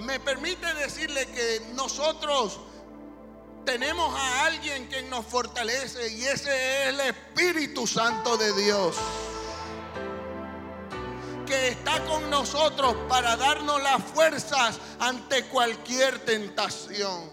Me 0.00 0.20
permite 0.20 0.72
decirle 0.74 1.26
que 1.26 1.62
nosotros 1.74 2.60
tenemos 3.64 4.14
a 4.14 4.46
alguien 4.46 4.88
que 4.88 5.02
nos 5.02 5.24
fortalece 5.24 6.12
y 6.12 6.24
ese 6.24 6.50
es 6.82 6.88
el 6.88 7.00
Espíritu 7.00 7.86
Santo 7.86 8.36
de 8.36 8.52
Dios. 8.52 8.96
Que 11.46 11.68
está 11.68 12.04
con 12.04 12.28
nosotros 12.28 12.94
para 13.08 13.36
darnos 13.36 13.82
las 13.82 14.02
fuerzas 14.02 14.78
ante 14.98 15.46
cualquier 15.46 16.18
tentación. 16.24 17.30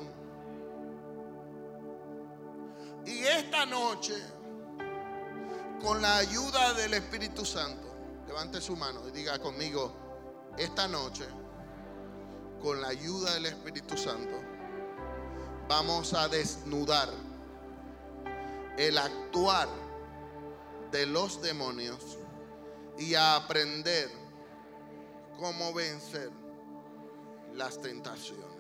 Y 3.06 3.24
esta 3.24 3.66
noche 3.66 4.14
con 5.82 6.02
la 6.02 6.18
ayuda 6.18 6.74
del 6.74 6.94
Espíritu 6.94 7.44
Santo, 7.44 7.92
levante 8.28 8.62
su 8.62 8.76
mano 8.76 9.08
y 9.08 9.12
diga 9.12 9.40
conmigo, 9.40 9.92
esta 10.58 10.88
noche, 10.88 11.26
con 12.62 12.82
la 12.82 12.90
ayuda 12.90 13.34
del 13.34 13.48
Espíritu 13.48 13.98
Santo, 13.98 14.40
vamos 15.68 16.14
a 16.14 16.28
desnudar 16.28 17.10
el 18.78 18.98
actuar 18.98 19.68
de 20.92 21.06
los 21.08 21.42
demonios 21.42 22.18
y 22.98 23.16
a 23.16 23.36
aprender 23.36 24.12
cómo 25.40 25.74
vencer 25.74 26.30
las 27.54 27.82
tentaciones. 27.82 28.51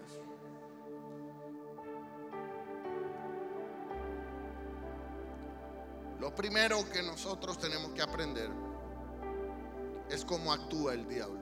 Lo 6.22 6.36
primero 6.36 6.88
que 6.92 7.02
nosotros 7.02 7.58
tenemos 7.58 7.94
que 7.94 8.04
aprender 8.04 8.52
es 10.08 10.24
cómo 10.24 10.54
actúa 10.54 10.94
el 10.94 11.08
diablo. 11.08 11.42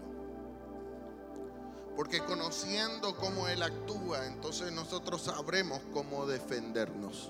Porque 1.97 2.23
conociendo 2.23 3.13
cómo 3.17 3.49
él 3.49 3.61
actúa, 3.61 4.25
entonces 4.25 4.71
nosotros 4.71 5.23
sabremos 5.23 5.81
cómo 5.91 6.25
defendernos. 6.25 7.29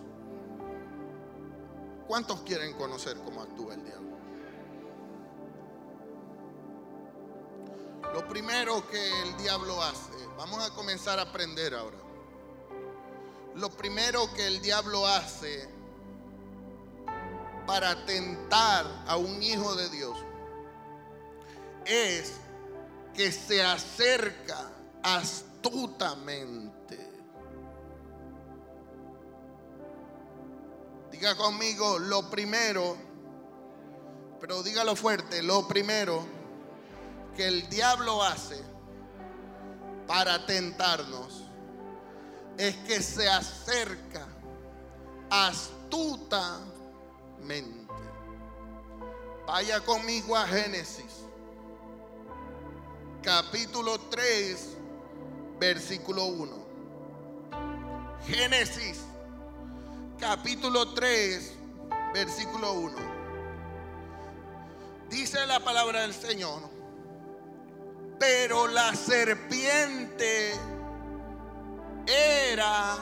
¿Cuántos 2.07 2.41
quieren 2.41 2.75
conocer 2.75 3.17
cómo 3.17 3.41
actúa 3.41 3.73
el 3.73 3.83
diablo? 3.83 4.17
Lo 8.13 8.27
primero 8.27 8.87
que 8.87 9.21
el 9.23 9.37
diablo 9.37 9.81
hace, 9.81 10.13
vamos 10.37 10.63
a 10.63 10.69
comenzar 10.75 11.17
a 11.17 11.23
aprender 11.23 11.73
ahora. 11.73 11.97
Lo 13.55 13.71
primero 13.71 14.31
que 14.35 14.45
el 14.45 14.61
diablo 14.61 15.07
hace 15.07 15.78
para 17.69 18.03
tentar 18.03 18.83
a 19.05 19.15
un 19.15 19.43
hijo 19.43 19.75
de 19.75 19.89
Dios 19.91 20.17
es 21.85 22.33
que 23.13 23.31
se 23.31 23.63
acerca 23.63 24.71
astutamente. 25.03 26.97
Diga 31.11 31.37
conmigo 31.37 31.99
lo 31.99 32.27
primero, 32.31 32.97
pero 34.41 34.63
dígalo 34.63 34.95
fuerte, 34.95 35.43
lo 35.43 35.67
primero 35.67 36.25
que 37.35 37.47
el 37.47 37.69
diablo 37.69 38.23
hace 38.23 38.63
para 40.07 40.43
tentarnos 40.47 41.43
es 42.57 42.75
que 42.77 42.99
se 43.03 43.29
acerca 43.29 44.25
astutamente 45.29 45.68
mente. 47.49 47.93
Vaya 49.47 49.81
conmigo 49.81 50.37
a 50.37 50.45
Génesis, 50.45 51.25
capítulo 53.23 53.99
3, 53.99 54.77
versículo 55.59 56.25
1. 56.25 56.69
Génesis, 58.27 58.99
capítulo 60.19 60.93
3, 60.93 61.53
versículo 62.13 62.73
1. 62.73 62.95
Dice 65.09 65.43
la 65.47 65.59
palabra 65.59 66.01
del 66.01 66.13
Señor, 66.13 66.69
pero 68.19 68.67
la 68.67 68.93
serpiente 68.93 70.53
era 72.05 72.97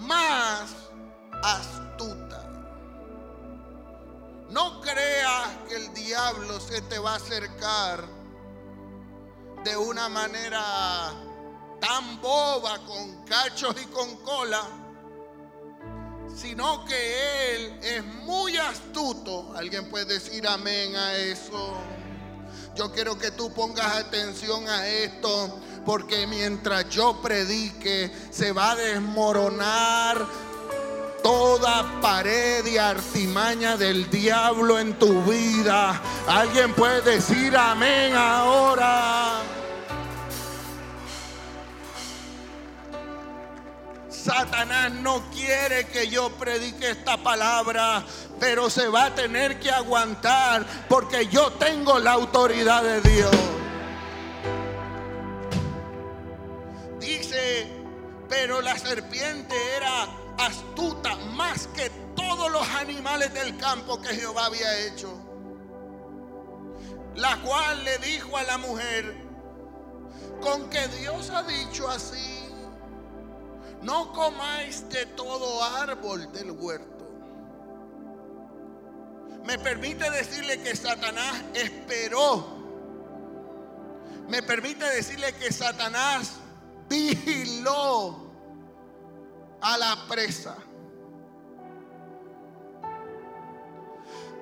más 0.00 0.74
astuta 1.42 2.41
no 4.52 4.82
creas 4.82 5.48
que 5.66 5.76
el 5.76 5.94
diablo 5.94 6.60
se 6.60 6.82
te 6.82 6.98
va 6.98 7.14
a 7.14 7.16
acercar 7.16 8.04
de 9.64 9.76
una 9.78 10.10
manera 10.10 10.62
tan 11.80 12.20
boba, 12.20 12.78
con 12.84 13.24
cachos 13.24 13.74
y 13.82 13.86
con 13.86 14.16
cola, 14.18 14.62
sino 16.36 16.84
que 16.84 17.54
Él 17.54 17.78
es 17.82 18.04
muy 18.04 18.58
astuto. 18.58 19.54
Alguien 19.56 19.88
puede 19.88 20.04
decir 20.04 20.46
amén 20.46 20.96
a 20.96 21.14
eso. 21.14 21.74
Yo 22.74 22.92
quiero 22.92 23.16
que 23.18 23.30
tú 23.30 23.52
pongas 23.54 23.96
atención 23.96 24.68
a 24.68 24.86
esto, 24.86 25.60
porque 25.86 26.26
mientras 26.26 26.90
yo 26.90 27.22
predique, 27.22 28.12
se 28.30 28.52
va 28.52 28.72
a 28.72 28.76
desmoronar 28.76 30.26
toda 31.22 32.00
pared 32.00 32.66
y 32.66 32.78
artimaña 32.78 33.76
del 33.76 34.10
diablo 34.10 34.78
en 34.78 34.98
tu 34.98 35.22
vida. 35.22 36.00
Alguien 36.26 36.72
puede 36.74 37.00
decir 37.02 37.56
amén 37.56 38.14
ahora. 38.14 39.42
Satanás 44.08 44.92
no 44.92 45.20
quiere 45.32 45.88
que 45.88 46.06
yo 46.08 46.30
predique 46.38 46.90
esta 46.90 47.16
palabra, 47.16 48.04
pero 48.38 48.70
se 48.70 48.86
va 48.86 49.06
a 49.06 49.14
tener 49.14 49.58
que 49.58 49.70
aguantar 49.70 50.64
porque 50.88 51.26
yo 51.26 51.50
tengo 51.52 51.98
la 51.98 52.12
autoridad 52.12 52.84
de 52.84 53.00
Dios. 53.00 53.36
Dice, 57.00 57.66
pero 58.28 58.60
la 58.60 58.78
serpiente 58.78 59.56
era 59.76 60.21
astuta 60.38 61.16
más 61.34 61.66
que 61.68 61.90
todos 62.14 62.50
los 62.50 62.66
animales 62.70 63.32
del 63.34 63.56
campo 63.56 64.00
que 64.00 64.14
Jehová 64.14 64.46
había 64.46 64.78
hecho. 64.86 65.12
La 67.14 67.40
cual 67.42 67.84
le 67.84 67.98
dijo 67.98 68.36
a 68.36 68.42
la 68.44 68.58
mujer, 68.58 69.14
con 70.40 70.68
que 70.70 70.88
Dios 70.88 71.30
ha 71.30 71.42
dicho 71.42 71.88
así, 71.88 72.48
no 73.82 74.12
comáis 74.12 74.88
de 74.88 75.06
todo 75.06 75.62
árbol 75.62 76.32
del 76.32 76.52
huerto. 76.52 76.92
Me 79.44 79.58
permite 79.58 80.08
decirle 80.10 80.62
que 80.62 80.76
Satanás 80.76 81.42
esperó. 81.54 82.46
Me 84.28 84.42
permite 84.42 84.84
decirle 84.84 85.34
que 85.34 85.52
Satanás 85.52 86.34
vigiló 86.88 88.21
a 89.62 89.78
la 89.78 89.96
presa. 90.08 90.56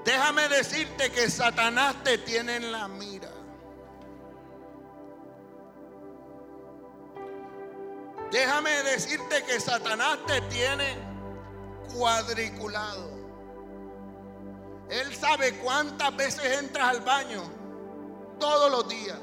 Déjame 0.04 0.48
decirte 0.48 1.10
que 1.12 1.30
Satanás 1.30 1.94
te 2.02 2.18
tiene 2.18 2.56
en 2.56 2.72
la 2.72 2.88
mira. 2.88 3.30
Déjame 8.32 8.70
decirte 8.84 9.44
que 9.44 9.60
Satanás 9.60 10.18
te 10.26 10.40
tiene 10.42 10.96
cuadriculado. 11.94 13.10
Él 14.88 15.14
sabe 15.14 15.58
cuántas 15.58 16.16
veces 16.16 16.58
entras 16.58 16.88
al 16.88 17.00
baño 17.00 17.42
todos 18.38 18.70
los 18.70 18.88
días. 18.88 19.18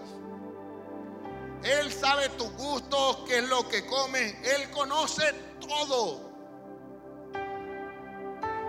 Él 1.63 1.91
sabe 1.91 2.29
tus 2.29 2.51
gustos, 2.53 3.23
qué 3.27 3.39
es 3.39 3.49
lo 3.49 3.67
que 3.67 3.85
comes. 3.85 4.35
Él 4.43 4.69
conoce 4.71 5.23
todo. 5.59 6.27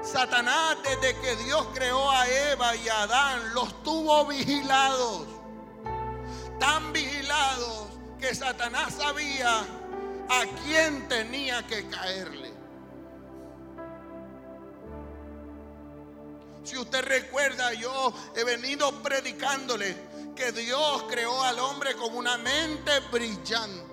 Satanás 0.02 0.76
desde 0.82 1.20
que 1.20 1.36
Dios 1.44 1.66
creó 1.74 2.10
a 2.10 2.26
Eva 2.28 2.74
y 2.76 2.88
a 2.88 3.02
Adán 3.02 3.54
los 3.54 3.82
tuvo 3.82 4.26
vigilados. 4.26 5.26
Tan 6.58 6.92
vigilados 6.92 7.88
que 8.18 8.34
Satanás 8.34 8.94
sabía 8.94 9.60
a 9.60 10.44
quién 10.64 11.08
tenía 11.08 11.66
que 11.66 11.88
caerle. 11.88 12.52
Si 16.64 16.76
usted 16.76 17.02
recuerda, 17.02 17.72
yo 17.74 18.12
he 18.36 18.44
venido 18.44 18.92
predicándole 19.02 19.96
que 20.36 20.52
Dios 20.52 21.04
creó 21.08 21.42
al 21.42 21.58
hombre 21.58 21.94
con 21.96 22.14
una 22.14 22.36
mente 22.36 23.00
brillante. 23.10 23.87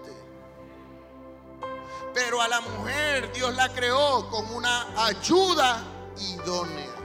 Pero 2.16 2.42
a 2.42 2.48
la 2.48 2.62
mujer 2.62 3.30
Dios 3.34 3.54
la 3.56 3.68
creó 3.74 4.30
con 4.30 4.50
una 4.56 5.06
ayuda 5.06 5.84
idónea. 6.18 6.96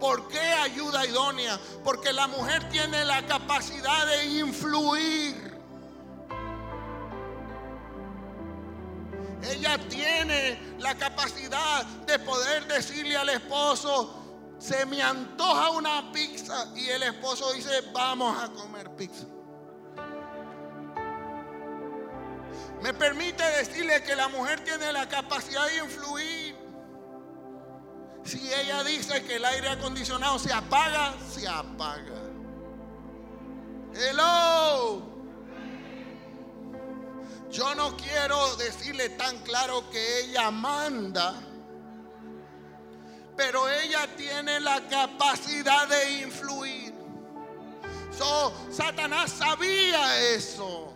¿Por 0.00 0.26
qué 0.28 0.40
ayuda 0.40 1.04
idónea? 1.04 1.60
Porque 1.84 2.10
la 2.10 2.26
mujer 2.26 2.70
tiene 2.70 3.04
la 3.04 3.26
capacidad 3.26 4.06
de 4.06 4.24
influir. 4.38 5.60
Ella 9.42 9.78
tiene 9.86 10.76
la 10.78 10.94
capacidad 10.94 11.84
de 11.84 12.18
poder 12.20 12.66
decirle 12.66 13.14
al 13.14 13.28
esposo, 13.28 14.54
se 14.58 14.86
me 14.86 15.02
antoja 15.02 15.68
una 15.72 16.10
pizza 16.12 16.72
y 16.74 16.88
el 16.88 17.02
esposo 17.02 17.52
dice, 17.52 17.82
vamos 17.92 18.42
a 18.42 18.48
comer 18.48 18.96
pizza. 18.96 19.26
Me 22.82 22.94
permite 22.94 23.42
decirle 23.58 24.02
que 24.02 24.16
la 24.16 24.28
mujer 24.28 24.60
tiene 24.60 24.92
la 24.92 25.08
capacidad 25.08 25.66
de 25.66 25.76
influir. 25.78 26.56
Si 28.24 28.52
ella 28.52 28.82
dice 28.84 29.22
que 29.24 29.36
el 29.36 29.44
aire 29.44 29.68
acondicionado 29.68 30.38
se 30.38 30.52
apaga, 30.52 31.14
se 31.30 31.46
apaga. 31.46 32.20
Hello. 33.94 35.02
Yo 37.50 37.74
no 37.74 37.96
quiero 37.96 38.56
decirle 38.56 39.10
tan 39.10 39.38
claro 39.38 39.90
que 39.90 40.20
ella 40.20 40.50
manda, 40.50 41.34
pero 43.36 43.68
ella 43.68 44.06
tiene 44.16 44.60
la 44.60 44.86
capacidad 44.88 45.88
de 45.88 46.20
influir. 46.20 46.94
So, 48.16 48.54
Satanás 48.70 49.32
sabía 49.32 50.20
eso. 50.34 50.89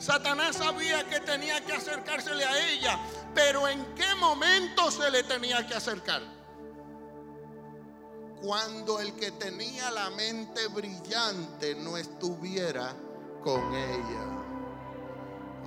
Satanás 0.00 0.56
sabía 0.56 1.04
que 1.04 1.20
tenía 1.20 1.62
que 1.62 1.74
acercársele 1.74 2.42
a 2.42 2.70
ella, 2.70 2.98
pero 3.34 3.68
¿en 3.68 3.84
qué 3.94 4.14
momento 4.18 4.90
se 4.90 5.10
le 5.10 5.22
tenía 5.24 5.66
que 5.66 5.74
acercar? 5.74 6.22
Cuando 8.40 8.98
el 8.98 9.12
que 9.12 9.30
tenía 9.32 9.90
la 9.90 10.08
mente 10.08 10.68
brillante 10.68 11.74
no 11.74 11.98
estuviera 11.98 12.94
con 13.44 13.74
ella. 13.74 14.24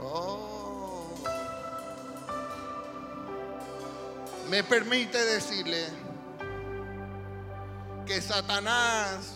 Oh. 0.02 1.14
Me 4.50 4.64
permite 4.64 5.24
decirle 5.26 5.86
que 8.08 8.20
Satanás 8.20 9.36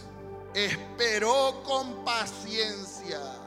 esperó 0.56 1.62
con 1.64 2.04
paciencia 2.04 3.47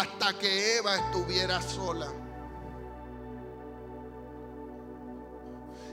hasta 0.00 0.36
que 0.38 0.76
Eva 0.78 0.96
estuviera 0.96 1.62
sola. 1.62 2.08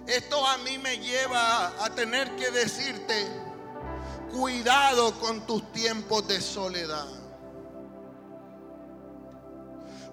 Esto 0.07 0.45
a 0.47 0.57
mí 0.59 0.77
me 0.79 0.97
lleva 0.97 1.67
a 1.83 1.89
tener 1.93 2.35
que 2.35 2.49
decirte, 2.49 3.27
cuidado 4.31 5.19
con 5.19 5.45
tus 5.45 5.71
tiempos 5.71 6.27
de 6.27 6.41
soledad. 6.41 7.07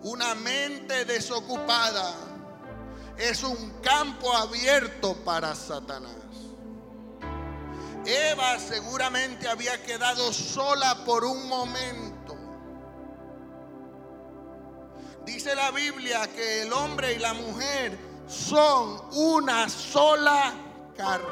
Una 0.03 0.35
mente 0.35 1.07
desocupada 1.07 2.15
es 3.17 3.43
un 3.43 3.81
campo 3.81 4.33
abierto 4.37 5.17
para 5.25 5.55
Satanás. 5.55 6.13
Eva 8.05 8.59
seguramente 8.59 9.49
había 9.49 9.83
quedado 9.83 10.33
sola 10.33 11.05
por 11.05 11.25
un 11.25 11.49
momento. 11.49 12.08
Dice 15.29 15.55
la 15.55 15.71
Biblia 15.71 16.27
que 16.35 16.63
el 16.63 16.73
hombre 16.73 17.13
y 17.13 17.19
la 17.19 17.35
mujer 17.35 17.99
son 18.27 18.99
una 19.13 19.69
sola 19.69 20.55
carne. 20.97 21.27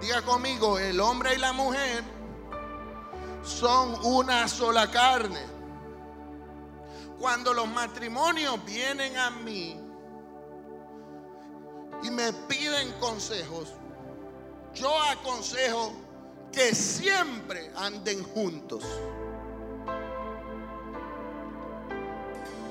Diga 0.00 0.20
conmigo, 0.22 0.76
el 0.80 0.98
hombre 0.98 1.36
y 1.36 1.38
la 1.38 1.52
mujer 1.52 2.02
son 3.44 4.04
una 4.04 4.48
sola 4.48 4.90
carne 4.90 5.38
cuando 7.20 7.54
los 7.54 7.68
matrimonios 7.68 8.58
vienen 8.64 9.16
a 9.16 9.30
mí 9.30 9.78
y 12.02 12.10
me 12.10 12.32
piden 12.48 12.90
consejos, 12.98 13.68
yo 14.74 15.00
aconsejo 15.04 15.92
que 16.50 16.74
siempre 16.74 17.70
anden 17.76 18.24
juntos. 18.24 18.82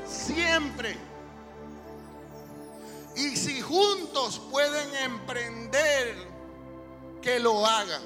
Siempre. 0.09 0.97
Y 3.15 3.35
si 3.35 3.61
juntos 3.61 4.39
pueden 4.49 4.95
emprender, 4.95 6.29
que 7.21 7.39
lo 7.39 7.65
hagan. 7.65 8.01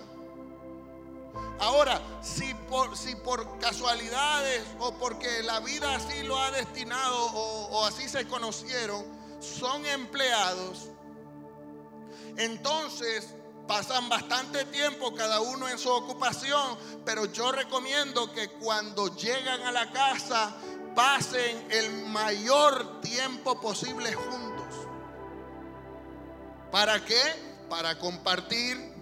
Ahora, 1.59 2.01
si 2.21 2.53
por, 2.53 2.97
si 2.97 3.15
por 3.15 3.59
casualidades 3.59 4.63
o 4.79 4.93
porque 4.95 5.43
la 5.43 5.59
vida 5.59 5.95
así 5.95 6.23
lo 6.23 6.37
ha 6.39 6.51
destinado 6.51 7.25
o, 7.27 7.67
o 7.67 7.85
así 7.85 8.09
se 8.09 8.27
conocieron, 8.27 9.05
son 9.39 9.85
empleados, 9.85 10.89
entonces 12.37 13.35
pasan 13.67 14.09
bastante 14.09 14.65
tiempo 14.65 15.13
cada 15.13 15.39
uno 15.41 15.69
en 15.69 15.77
su 15.77 15.89
ocupación, 15.89 16.77
pero 17.05 17.25
yo 17.25 17.51
recomiendo 17.51 18.31
que 18.33 18.49
cuando 18.49 19.15
llegan 19.15 19.61
a 19.61 19.71
la 19.71 19.91
casa 19.91 20.55
pasen 20.95 21.67
el 21.71 22.05
mayor 22.07 23.01
tiempo 23.01 23.59
posible 23.59 24.13
juntos. 24.13 24.87
¿Para 26.71 27.03
qué? 27.05 27.21
Para 27.69 27.97
compartir, 27.99 28.93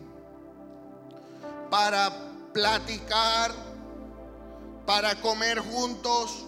para 1.70 2.12
platicar, 2.54 3.52
para 4.86 5.20
comer 5.22 5.60
juntos, 5.60 6.46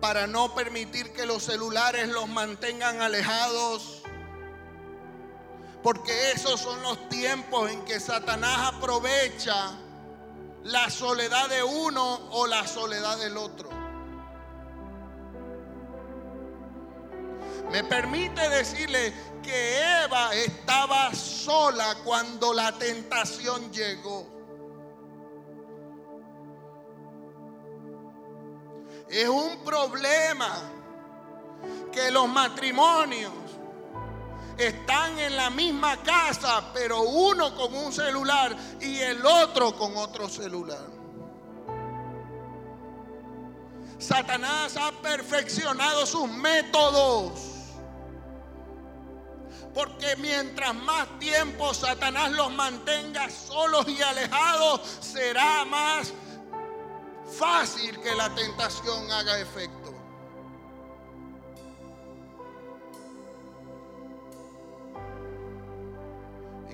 para 0.00 0.26
no 0.26 0.54
permitir 0.54 1.12
que 1.12 1.26
los 1.26 1.42
celulares 1.42 2.08
los 2.08 2.28
mantengan 2.28 3.02
alejados. 3.02 4.02
Porque 5.82 6.32
esos 6.32 6.60
son 6.60 6.80
los 6.82 7.08
tiempos 7.08 7.70
en 7.70 7.84
que 7.84 8.00
Satanás 8.00 8.72
aprovecha 8.74 9.72
la 10.62 10.88
soledad 10.88 11.48
de 11.48 11.62
uno 11.62 12.28
o 12.30 12.46
la 12.46 12.66
soledad 12.66 13.18
del 13.18 13.36
otro. 13.36 13.83
Me 17.70 17.82
permite 17.84 18.48
decirle 18.48 19.12
que 19.42 20.04
Eva 20.04 20.34
estaba 20.34 21.12
sola 21.14 21.96
cuando 22.04 22.52
la 22.52 22.72
tentación 22.72 23.72
llegó. 23.72 24.26
Es 29.08 29.28
un 29.28 29.62
problema 29.64 30.50
que 31.92 32.10
los 32.10 32.28
matrimonios 32.28 33.32
están 34.56 35.18
en 35.18 35.36
la 35.36 35.50
misma 35.50 36.02
casa, 36.02 36.70
pero 36.72 37.02
uno 37.02 37.54
con 37.54 37.74
un 37.74 37.92
celular 37.92 38.56
y 38.80 38.98
el 38.98 39.24
otro 39.24 39.76
con 39.76 39.96
otro 39.96 40.28
celular. 40.28 40.94
Satanás 43.98 44.76
ha 44.76 44.92
perfeccionado 45.00 46.06
sus 46.06 46.28
métodos. 46.28 47.53
Porque 49.74 50.14
mientras 50.16 50.74
más 50.74 51.18
tiempo 51.18 51.74
Satanás 51.74 52.30
los 52.30 52.52
mantenga 52.52 53.28
solos 53.28 53.88
y 53.88 54.00
alejados, 54.00 54.80
será 55.00 55.64
más 55.64 56.12
fácil 57.38 58.00
que 58.00 58.14
la 58.14 58.32
tentación 58.34 59.10
haga 59.10 59.40
efecto. 59.40 59.84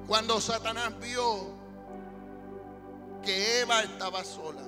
Cuando 0.07 0.41
Satanás 0.41 0.93
vio 0.99 1.55
que 3.23 3.61
Eva 3.61 3.81
estaba 3.83 4.25
sola, 4.25 4.65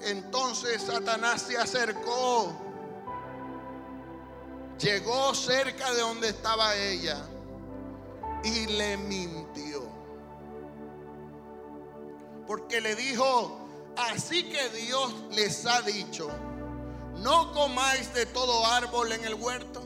entonces 0.00 0.80
Satanás 0.80 1.42
se 1.42 1.58
acercó, 1.58 2.54
llegó 4.78 5.34
cerca 5.34 5.92
de 5.92 6.00
donde 6.00 6.28
estaba 6.28 6.74
ella 6.76 7.22
y 8.44 8.66
le 8.66 8.96
mintió. 8.96 9.88
Porque 12.46 12.80
le 12.80 12.94
dijo, 12.94 13.58
así 13.96 14.44
que 14.44 14.68
Dios 14.70 15.12
les 15.30 15.66
ha 15.66 15.82
dicho, 15.82 16.28
no 17.16 17.52
comáis 17.52 18.12
de 18.14 18.26
todo 18.26 18.66
árbol 18.66 19.12
en 19.12 19.24
el 19.24 19.34
huerto. 19.34 19.82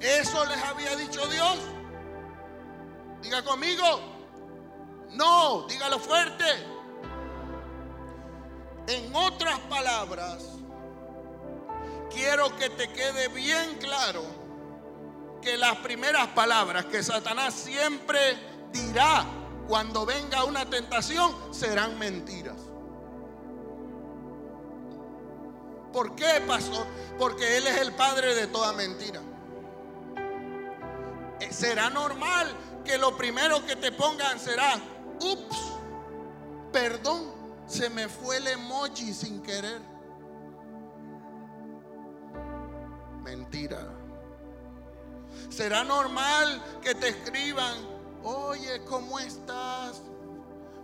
Eso 0.00 0.44
les 0.46 0.62
había 0.62 0.96
dicho 0.96 1.26
Dios. 1.28 1.58
Diga 3.22 3.44
conmigo. 3.44 3.84
No, 5.12 5.66
dígalo 5.68 5.98
fuerte. 5.98 6.44
En 8.88 9.14
otras 9.14 9.58
palabras, 9.60 10.44
quiero 12.12 12.54
que 12.56 12.70
te 12.70 12.88
quede 12.88 13.28
bien 13.28 13.76
claro 13.80 14.22
que 15.40 15.56
las 15.56 15.76
primeras 15.78 16.28
palabras 16.28 16.84
que 16.86 17.02
Satanás 17.02 17.54
siempre 17.54 18.18
dirá 18.72 19.24
cuando 19.66 20.06
venga 20.06 20.44
una 20.44 20.68
tentación 20.68 21.34
serán 21.52 21.98
mentiras. 21.98 22.56
¿Por 25.92 26.14
qué, 26.14 26.42
pastor? 26.46 26.86
Porque 27.18 27.58
Él 27.58 27.66
es 27.66 27.76
el 27.78 27.92
padre 27.92 28.34
de 28.34 28.46
toda 28.46 28.72
mentira. 28.72 29.20
Eh, 31.40 31.52
será 31.52 31.90
normal 31.90 32.50
que 32.84 32.96
lo 32.98 33.16
primero 33.16 33.64
que 33.66 33.76
te 33.76 33.92
pongan 33.92 34.38
será, 34.38 34.80
ups, 35.20 35.58
perdón, 36.72 37.32
se 37.66 37.90
me 37.90 38.08
fue 38.08 38.38
el 38.38 38.46
emoji 38.46 39.12
sin 39.12 39.42
querer. 39.42 39.91
Mentira. 43.22 43.88
Será 45.48 45.84
normal 45.84 46.62
que 46.82 46.94
te 46.94 47.08
escriban, 47.08 47.76
oye, 48.22 48.84
¿cómo 48.84 49.18
estás? 49.18 50.02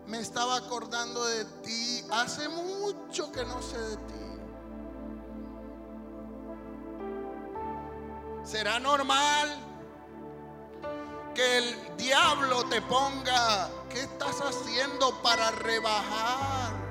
Me 0.06 0.20
estaba 0.20 0.56
acordando 0.56 1.24
de 1.24 1.44
ti. 1.62 2.04
Hace 2.10 2.48
mucho 2.48 3.30
que 3.32 3.44
no 3.44 3.60
sé 3.62 3.78
de 3.78 3.96
ti. 3.96 4.14
Será 8.44 8.78
normal 8.80 9.58
que 11.34 11.58
el 11.58 11.96
diablo 11.98 12.64
te 12.64 12.80
ponga, 12.82 13.68
¿qué 13.90 14.00
estás 14.00 14.40
haciendo 14.40 15.12
para 15.22 15.50
rebajar? 15.50 16.87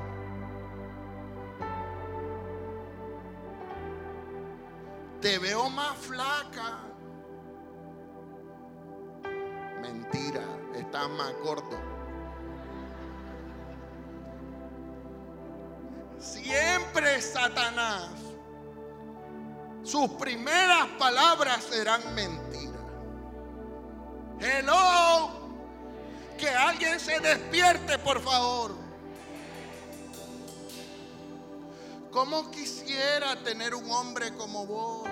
Te 5.21 5.39
veo 5.39 5.69
más 5.69 5.97
flaca. 5.97 6.79
Mentira, 9.81 10.43
estás 10.75 11.09
más 11.09 11.31
corto. 11.43 11.77
Siempre 16.19 17.21
Satanás, 17.21 18.09
sus 19.83 20.09
primeras 20.11 20.87
palabras 20.99 21.63
serán 21.63 22.13
mentiras. 22.13 22.81
Hello. 24.39 25.31
Que 26.37 26.49
alguien 26.49 26.99
se 26.99 27.19
despierte, 27.19 27.97
por 27.97 28.21
favor. 28.21 28.86
¿Cómo 32.17 32.49
quisiera 32.49 33.35
tener 33.43 33.75
un 33.75 33.91
hombre 33.91 34.33
como 34.33 34.65
vos? 34.65 35.07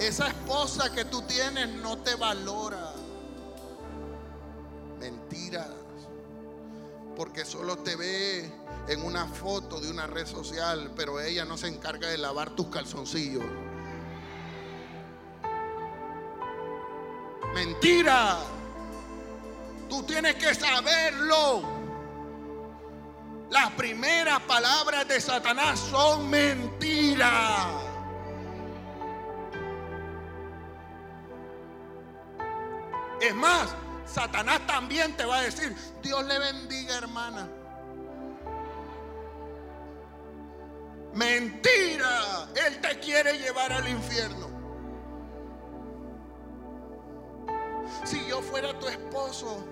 Esa 0.00 0.26
esposa 0.26 0.92
que 0.92 1.04
tú 1.04 1.22
tienes 1.22 1.68
no 1.68 1.98
te 1.98 2.16
valora. 2.16 2.92
Mentiras. 4.98 5.70
Porque 7.14 7.44
solo 7.44 7.78
te 7.78 7.94
ve 7.94 8.52
en 8.88 9.04
una 9.04 9.28
foto 9.28 9.80
de 9.80 9.88
una 9.88 10.08
red 10.08 10.26
social, 10.26 10.90
pero 10.96 11.20
ella 11.20 11.44
no 11.44 11.56
se 11.56 11.68
encarga 11.68 12.08
de 12.08 12.18
lavar 12.18 12.50
tus 12.56 12.66
calzoncillos. 12.66 13.44
Mentira. 17.54 18.38
Tú 19.88 20.02
tienes 20.02 20.34
que 20.34 20.52
saberlo. 20.52 21.71
Las 23.52 23.70
primeras 23.72 24.40
palabras 24.44 25.06
de 25.06 25.20
Satanás 25.20 25.78
son 25.78 26.30
mentiras. 26.30 27.66
Es 33.20 33.34
más, 33.34 33.74
Satanás 34.06 34.66
también 34.66 35.14
te 35.18 35.26
va 35.26 35.36
a 35.36 35.42
decir, 35.42 35.76
Dios 36.02 36.24
le 36.24 36.38
bendiga 36.38 36.96
hermana. 36.96 37.46
Mentira, 41.12 42.48
Él 42.66 42.80
te 42.80 43.00
quiere 43.00 43.38
llevar 43.38 43.70
al 43.70 43.86
infierno. 43.86 44.48
Si 48.04 48.26
yo 48.26 48.40
fuera 48.40 48.78
tu 48.78 48.88
esposo, 48.88 49.62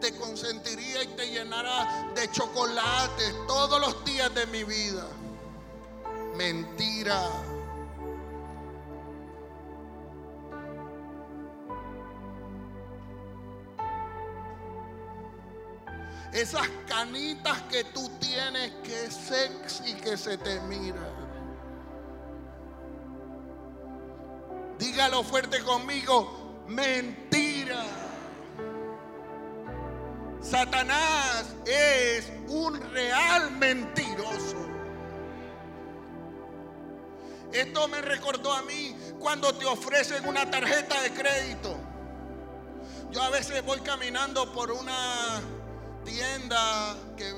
te 0.00 0.14
consentiría 0.16 1.02
y 1.02 1.06
te 1.08 1.30
llenara 1.30 2.12
de 2.14 2.30
chocolates 2.30 3.34
todos 3.46 3.80
los 3.80 4.04
días 4.04 4.34
de 4.34 4.46
mi 4.46 4.64
vida. 4.64 5.06
Mentira. 6.36 7.28
Esas 16.32 16.68
canitas 16.86 17.62
que 17.62 17.84
tú 17.84 18.10
tienes, 18.20 18.70
que 18.82 19.10
sexy 19.10 19.94
que 19.94 20.18
se 20.18 20.36
te 20.36 20.60
mira. 20.60 21.08
Dígalo 24.78 25.22
fuerte 25.24 25.62
conmigo 25.62 26.46
mentira. 26.68 28.05
Satanás 30.50 31.46
es 31.66 32.30
un 32.46 32.80
real 32.92 33.50
mentiroso. 33.52 34.56
Esto 37.52 37.88
me 37.88 38.00
recordó 38.00 38.52
a 38.52 38.62
mí 38.62 38.96
cuando 39.18 39.52
te 39.54 39.66
ofrecen 39.66 40.26
una 40.28 40.48
tarjeta 40.48 41.02
de 41.02 41.10
crédito. 41.12 41.76
Yo 43.10 43.22
a 43.22 43.30
veces 43.30 43.64
voy 43.64 43.80
caminando 43.80 44.52
por 44.52 44.70
una 44.70 45.40
tienda 46.04 46.94
que, 47.16 47.32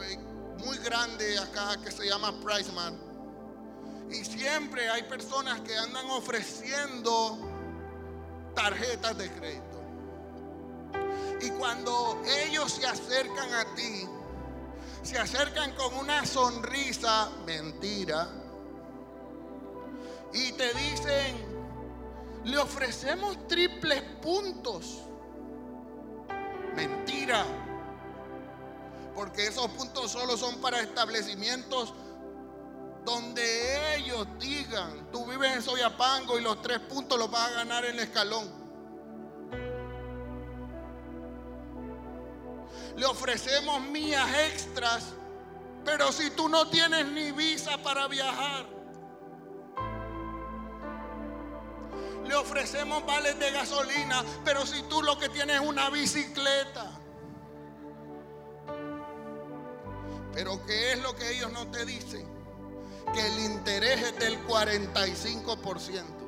muy 0.59 0.77
grande 0.79 1.39
acá 1.39 1.81
que 1.83 1.91
se 1.91 2.07
llama 2.07 2.39
Priceman. 2.41 2.99
Y 4.11 4.25
siempre 4.25 4.91
hay 4.91 5.05
personas 5.05 5.61
que 5.63 5.77
andan 5.77 6.11
ofreciendo 6.11 7.39
tarjetas 8.55 9.17
de 9.17 9.31
crédito. 9.31 9.68
Y 11.41 11.51
cuando 11.51 12.21
ellos 12.45 12.73
se 12.73 12.87
acercan 12.87 13.53
a 13.55 13.75
ti, 13.75 14.09
se 15.03 15.19
acercan 15.19 15.73
con 15.75 15.95
una 15.95 16.27
sonrisa, 16.27 17.31
mentira, 17.47 18.29
y 20.33 20.53
te 20.53 20.75
dicen, 20.75 21.37
le 22.45 22.59
ofrecemos 22.59 23.47
triples 23.47 24.03
puntos. 24.23 24.99
Mentira. 26.75 27.45
Porque 29.15 29.47
esos 29.47 29.69
puntos 29.69 30.13
solo 30.13 30.37
son 30.37 30.61
para 30.61 30.81
establecimientos 30.81 31.95
donde 33.05 33.97
ellos 33.97 34.27
digan, 34.39 35.11
tú 35.11 35.25
vives 35.25 35.57
en 35.57 35.63
Soyapango 35.63 36.39
y 36.39 36.43
los 36.43 36.61
tres 36.61 36.79
puntos 36.81 37.19
los 37.19 37.31
vas 37.31 37.51
a 37.51 37.55
ganar 37.55 37.85
en 37.87 37.95
el 37.95 38.01
escalón. 38.01 38.58
Le 42.99 43.07
ofrecemos 43.07 43.81
mías 43.81 44.29
extras, 44.53 45.15
pero 45.85 46.13
si 46.13 46.31
tú 46.31 46.49
no 46.49 46.69
tienes 46.69 47.07
ni 47.07 47.33
visa 47.33 47.79
para 47.79 48.09
viajar, 48.09 48.67
le 52.27 52.35
ofrecemos 52.35 53.07
vales 53.07 53.39
de 53.39 53.51
gasolina, 53.53 54.23
pero 54.45 54.67
si 54.67 54.83
tú 54.83 55.03
lo 55.03 55.19
que 55.19 55.31
tienes 55.31 55.61
es 55.61 55.67
una 55.67 55.89
bicicleta. 55.89 56.91
Pero 60.35 60.65
¿qué 60.67 60.93
es 60.93 60.99
lo 60.99 61.17
que 61.17 61.31
ellos 61.31 61.51
no 61.53 61.71
te 61.71 61.87
dicen? 61.87 62.39
que 63.13 63.27
el 63.27 63.39
interés 63.41 64.03
es 64.03 64.19
del 64.19 64.45
45%. 64.47 66.28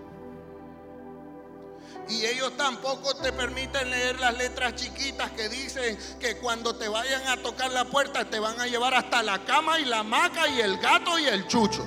Y 2.09 2.27
ellos 2.27 2.57
tampoco 2.57 3.15
te 3.17 3.33
permiten 3.33 3.89
leer 3.91 4.19
las 4.19 4.37
letras 4.37 4.75
chiquitas 4.75 5.31
que 5.33 5.49
dicen 5.49 5.97
que 6.19 6.37
cuando 6.39 6.75
te 6.75 6.89
vayan 6.89 7.27
a 7.29 7.37
tocar 7.37 7.71
la 7.71 7.85
puerta 7.85 8.25
te 8.25 8.41
van 8.41 8.59
a 8.61 8.67
llevar 8.67 8.95
hasta 8.95 9.23
la 9.23 9.45
cama 9.45 9.79
y 9.79 9.85
la 9.85 10.03
maca 10.03 10.49
y 10.49 10.61
el 10.61 10.79
gato 10.79 11.19
y 11.19 11.27
el 11.27 11.47
chucho. 11.47 11.87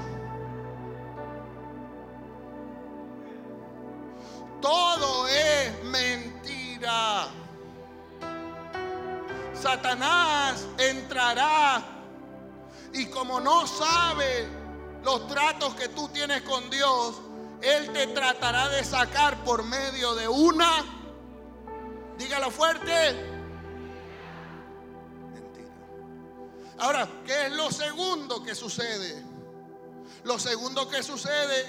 Todo 4.61 5.27
es 5.27 5.83
mentira. 5.83 7.27
Satanás 9.53 10.65
entrará 10.77 11.83
y 12.93 13.07
como 13.07 13.39
no 13.41 13.67
sabe 13.67 14.47
los 15.03 15.27
tratos 15.27 15.75
que 15.75 15.89
tú 15.89 16.07
tienes 16.09 16.43
con 16.43 16.69
Dios, 16.69 17.21
Él 17.63 17.93
te 17.93 18.07
tratará 18.07 18.67
de 18.67 18.83
sacar 18.83 19.41
por 19.45 19.63
medio 19.63 20.13
de 20.15 20.27
una, 20.27 20.83
dígalo 22.17 22.51
fuerte, 22.51 22.91
mentira. 25.31 25.71
Ahora, 26.77 27.07
¿qué 27.25 27.45
es 27.45 27.53
lo 27.53 27.71
segundo 27.71 28.43
que 28.43 28.53
sucede? 28.53 29.23
Lo 30.25 30.37
segundo 30.39 30.89
que 30.89 31.01
sucede 31.03 31.65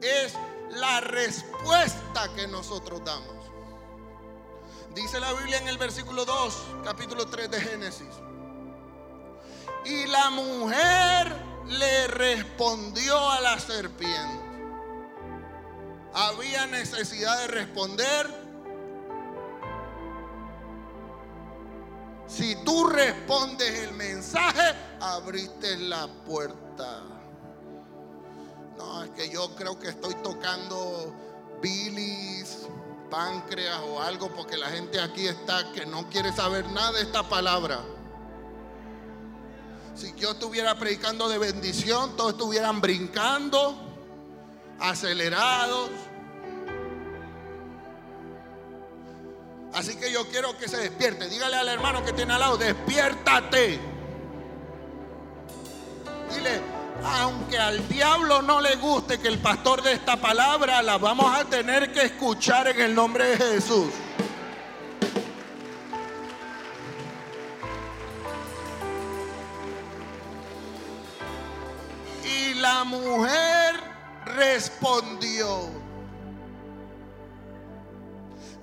es 0.00 0.34
la 0.70 1.00
respuesta 1.00 2.28
que 2.34 2.48
nosotros 2.48 3.04
damos. 3.04 3.36
Dice 4.96 5.20
la 5.20 5.32
Biblia 5.34 5.58
en 5.58 5.68
el 5.68 5.78
versículo 5.78 6.24
2, 6.24 6.54
capítulo 6.82 7.26
3 7.26 7.50
de 7.52 7.60
Génesis. 7.60 8.14
Y 9.84 10.06
la 10.06 10.30
mujer 10.30 11.36
le 11.66 12.08
respondió 12.08 13.30
a 13.30 13.40
la 13.40 13.60
serpiente. 13.60 14.45
Había 16.18 16.64
necesidad 16.64 17.38
de 17.40 17.46
responder. 17.48 18.26
Si 22.26 22.56
tú 22.64 22.84
respondes 22.86 23.80
el 23.80 23.92
mensaje, 23.92 24.74
abriste 24.98 25.76
la 25.76 26.08
puerta. 26.24 27.02
No, 28.78 29.02
es 29.02 29.10
que 29.10 29.28
yo 29.28 29.54
creo 29.56 29.78
que 29.78 29.90
estoy 29.90 30.14
tocando 30.22 31.14
bilis, 31.60 32.66
páncreas 33.10 33.78
o 33.80 34.00
algo 34.00 34.34
porque 34.34 34.56
la 34.56 34.70
gente 34.70 34.98
aquí 34.98 35.28
está 35.28 35.70
que 35.72 35.84
no 35.84 36.08
quiere 36.08 36.32
saber 36.32 36.66
nada 36.70 36.92
de 36.92 37.02
esta 37.02 37.28
palabra. 37.28 37.84
Si 39.94 40.14
yo 40.14 40.30
estuviera 40.30 40.78
predicando 40.78 41.28
de 41.28 41.36
bendición, 41.36 42.16
todos 42.16 42.32
estuvieran 42.32 42.80
brincando, 42.80 43.76
acelerados. 44.80 45.90
Así 49.76 49.96
que 49.96 50.10
yo 50.10 50.26
quiero 50.28 50.56
que 50.56 50.68
se 50.68 50.78
despierte. 50.78 51.28
Dígale 51.28 51.56
al 51.56 51.68
hermano 51.68 52.04
que 52.04 52.12
tiene 52.12 52.32
al 52.32 52.40
lado, 52.40 52.56
despiértate. 52.56 53.78
Dile, 56.34 56.60
aunque 57.04 57.58
al 57.58 57.86
diablo 57.86 58.42
no 58.42 58.60
le 58.60 58.76
guste 58.76 59.18
que 59.18 59.28
el 59.28 59.38
pastor 59.38 59.82
de 59.82 59.92
esta 59.92 60.16
palabra, 60.16 60.82
la 60.82 60.98
vamos 60.98 61.32
a 61.38 61.44
tener 61.44 61.92
que 61.92 62.02
escuchar 62.02 62.68
en 62.68 62.80
el 62.80 62.94
nombre 62.94 63.26
de 63.28 63.36
Jesús. 63.36 63.92
la 72.66 72.82
mujer 72.82 73.76
respondió. 74.24 75.85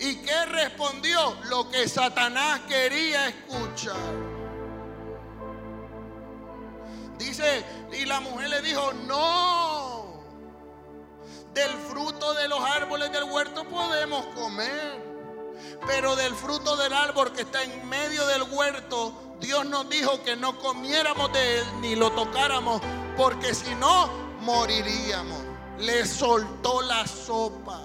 ¿Y 0.03 0.17
qué 0.17 0.45
respondió? 0.47 1.37
Lo 1.45 1.69
que 1.69 1.87
Satanás 1.87 2.59
quería 2.67 3.29
escuchar. 3.29 3.95
Dice, 7.17 7.63
y 7.93 8.05
la 8.05 8.19
mujer 8.19 8.49
le 8.49 8.61
dijo, 8.61 8.91
no, 9.07 10.21
del 11.53 11.71
fruto 11.89 12.33
de 12.33 12.49
los 12.49 12.59
árboles 12.59 13.13
del 13.13 13.23
huerto 13.23 13.63
podemos 13.63 14.25
comer, 14.35 15.01
pero 15.87 16.17
del 16.17 16.35
fruto 16.35 16.75
del 16.75 16.91
árbol 16.91 17.31
que 17.31 17.43
está 17.43 17.63
en 17.63 17.87
medio 17.87 18.27
del 18.27 18.43
huerto, 18.43 19.37
Dios 19.39 19.65
nos 19.67 19.87
dijo 19.89 20.21
que 20.23 20.35
no 20.35 20.59
comiéramos 20.59 21.31
de 21.31 21.59
él 21.59 21.65
ni 21.79 21.95
lo 21.95 22.11
tocáramos 22.11 22.81
porque 23.15 23.53
si 23.55 23.73
no, 23.75 24.09
moriríamos. 24.41 25.39
Le 25.77 26.05
soltó 26.05 26.81
la 26.81 27.07
sopa. 27.07 27.82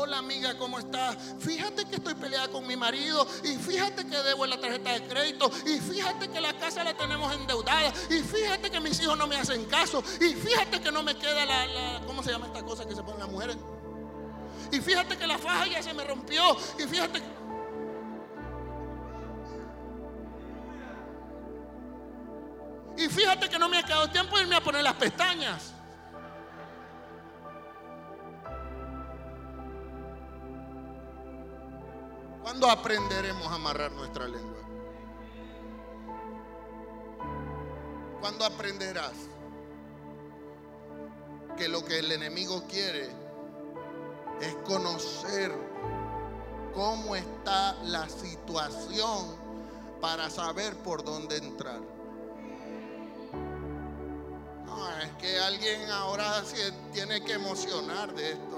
Hola 0.00 0.18
amiga, 0.18 0.56
¿cómo 0.56 0.78
estás? 0.78 1.16
Fíjate 1.40 1.84
que 1.84 1.96
estoy 1.96 2.14
peleada 2.14 2.46
con 2.46 2.64
mi 2.64 2.76
marido 2.76 3.26
y 3.42 3.56
fíjate 3.56 4.06
que 4.06 4.16
debo 4.18 4.46
la 4.46 4.56
tarjeta 4.60 4.92
de 4.92 5.02
crédito 5.02 5.50
y 5.66 5.80
fíjate 5.80 6.28
que 6.28 6.40
la 6.40 6.56
casa 6.56 6.84
la 6.84 6.96
tenemos 6.96 7.34
endeudada 7.34 7.92
y 8.08 8.20
fíjate 8.20 8.70
que 8.70 8.78
mis 8.78 9.00
hijos 9.00 9.18
no 9.18 9.26
me 9.26 9.34
hacen 9.34 9.64
caso 9.64 10.00
y 10.20 10.34
fíjate 10.34 10.80
que 10.80 10.92
no 10.92 11.02
me 11.02 11.16
queda 11.16 11.44
la, 11.44 11.66
la 11.66 12.00
¿cómo 12.06 12.22
se 12.22 12.30
llama 12.30 12.46
esta 12.46 12.62
cosa 12.62 12.86
que 12.86 12.94
se 12.94 13.02
ponen 13.02 13.18
las 13.18 13.28
mujeres? 13.28 13.56
Y 14.70 14.80
fíjate 14.80 15.16
que 15.16 15.26
la 15.26 15.36
faja 15.36 15.66
ya 15.66 15.82
se 15.82 15.92
me 15.92 16.04
rompió 16.04 16.56
y 16.78 16.82
fíjate 16.84 17.20
que... 17.20 17.38
Y 23.02 23.08
fíjate 23.08 23.48
que 23.48 23.58
no 23.58 23.68
me 23.68 23.78
ha 23.78 23.82
quedado 23.82 24.08
tiempo 24.10 24.36
de 24.36 24.42
irme 24.42 24.54
a 24.54 24.62
poner 24.62 24.84
las 24.84 24.94
pestañas. 24.94 25.72
¿Cuándo 32.48 32.70
aprenderemos 32.70 33.46
a 33.48 33.56
amarrar 33.56 33.92
nuestra 33.92 34.26
lengua? 34.26 34.62
¿Cuándo 38.22 38.42
aprenderás 38.46 39.12
que 41.58 41.68
lo 41.68 41.84
que 41.84 41.98
el 41.98 42.10
enemigo 42.10 42.64
quiere 42.66 43.10
es 44.40 44.54
conocer 44.64 45.52
cómo 46.74 47.16
está 47.16 47.74
la 47.82 48.08
situación 48.08 49.36
para 50.00 50.30
saber 50.30 50.74
por 50.78 51.04
dónde 51.04 51.36
entrar? 51.36 51.82
es 55.02 55.12
que 55.20 55.38
alguien 55.38 55.90
ahora 55.90 56.42
tiene 56.94 57.22
que 57.22 57.34
emocionar 57.34 58.14
de 58.14 58.32
esto. 58.32 58.57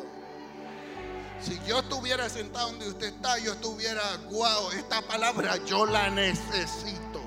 Si 1.41 1.59
yo 1.67 1.79
estuviera 1.79 2.29
sentado 2.29 2.69
donde 2.69 2.89
usted 2.89 3.07
está, 3.07 3.39
yo 3.39 3.53
estuviera, 3.53 4.03
wow, 4.31 4.71
esta 4.73 5.01
palabra 5.03 5.57
yo 5.65 5.87
la 5.87 6.11
necesito. 6.11 7.23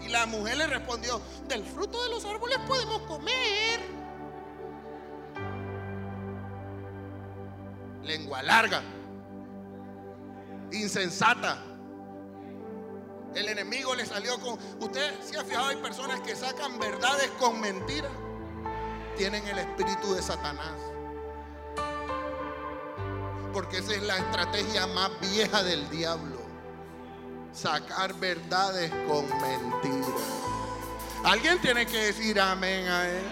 Y 0.00 0.08
la 0.08 0.26
mujer 0.26 0.56
le 0.58 0.66
respondió, 0.68 1.20
del 1.48 1.64
fruto 1.64 2.00
de 2.04 2.10
los 2.10 2.24
árboles 2.24 2.58
podemos 2.66 3.02
comer. 3.02 3.80
Lengua 8.04 8.42
larga, 8.42 8.82
insensata. 10.70 11.64
El 13.34 13.48
enemigo 13.48 13.94
le 13.96 14.06
salió 14.06 14.38
con... 14.40 14.58
Usted 14.80 15.20
se 15.20 15.36
ha 15.36 15.44
fijado, 15.44 15.66
hay 15.66 15.76
personas 15.76 16.20
que 16.20 16.36
sacan 16.36 16.78
verdades 16.78 17.30
con 17.32 17.60
mentiras. 17.60 18.12
Tienen 19.18 19.44
el 19.48 19.58
espíritu 19.58 20.14
de 20.14 20.22
Satanás. 20.22 20.76
Porque 23.52 23.78
esa 23.78 23.94
es 23.94 24.02
la 24.04 24.16
estrategia 24.16 24.86
más 24.86 25.10
vieja 25.20 25.64
del 25.64 25.90
diablo. 25.90 26.38
Sacar 27.52 28.14
verdades 28.14 28.92
con 29.08 29.26
mentiras. 29.40 30.20
Alguien 31.24 31.60
tiene 31.60 31.84
que 31.84 31.98
decir 31.98 32.40
amén 32.40 32.86
a 32.86 33.08
él. 33.08 33.24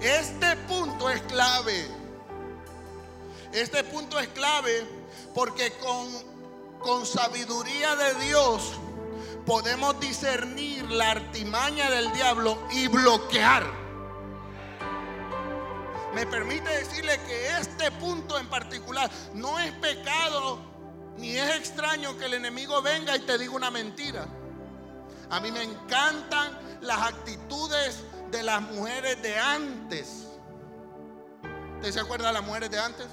Este 0.00 0.56
punto 0.66 1.08
es 1.10 1.22
clave. 1.22 1.86
Este 3.52 3.84
punto 3.84 4.18
es 4.18 4.26
clave 4.28 4.84
porque 5.32 5.74
con, 5.74 6.08
con 6.80 7.06
sabiduría 7.06 7.94
de 7.94 8.14
Dios 8.26 8.80
podemos 9.46 9.98
discernir 10.00 10.90
la 10.90 11.10
artimaña 11.10 11.90
del 11.90 12.12
diablo 12.12 12.66
y 12.70 12.88
bloquear. 12.88 13.64
Me 16.14 16.26
permite 16.26 16.68
decirle 16.68 17.18
que 17.26 17.48
este 17.58 17.90
punto 17.92 18.38
en 18.38 18.46
particular 18.48 19.10
no 19.34 19.58
es 19.58 19.72
pecado 19.72 20.58
ni 21.16 21.36
es 21.36 21.56
extraño 21.56 22.16
que 22.18 22.26
el 22.26 22.34
enemigo 22.34 22.82
venga 22.82 23.16
y 23.16 23.20
te 23.20 23.38
diga 23.38 23.52
una 23.52 23.70
mentira. 23.70 24.26
A 25.30 25.40
mí 25.40 25.50
me 25.50 25.62
encantan 25.62 26.58
las 26.82 26.98
actitudes 26.98 28.04
de 28.30 28.42
las 28.42 28.60
mujeres 28.60 29.22
de 29.22 29.38
antes. 29.38 30.26
¿Usted 31.76 31.92
se 31.92 32.00
acuerda 32.00 32.28
de 32.28 32.34
las 32.34 32.44
mujeres 32.44 32.70
de 32.70 32.78
antes? 32.78 33.06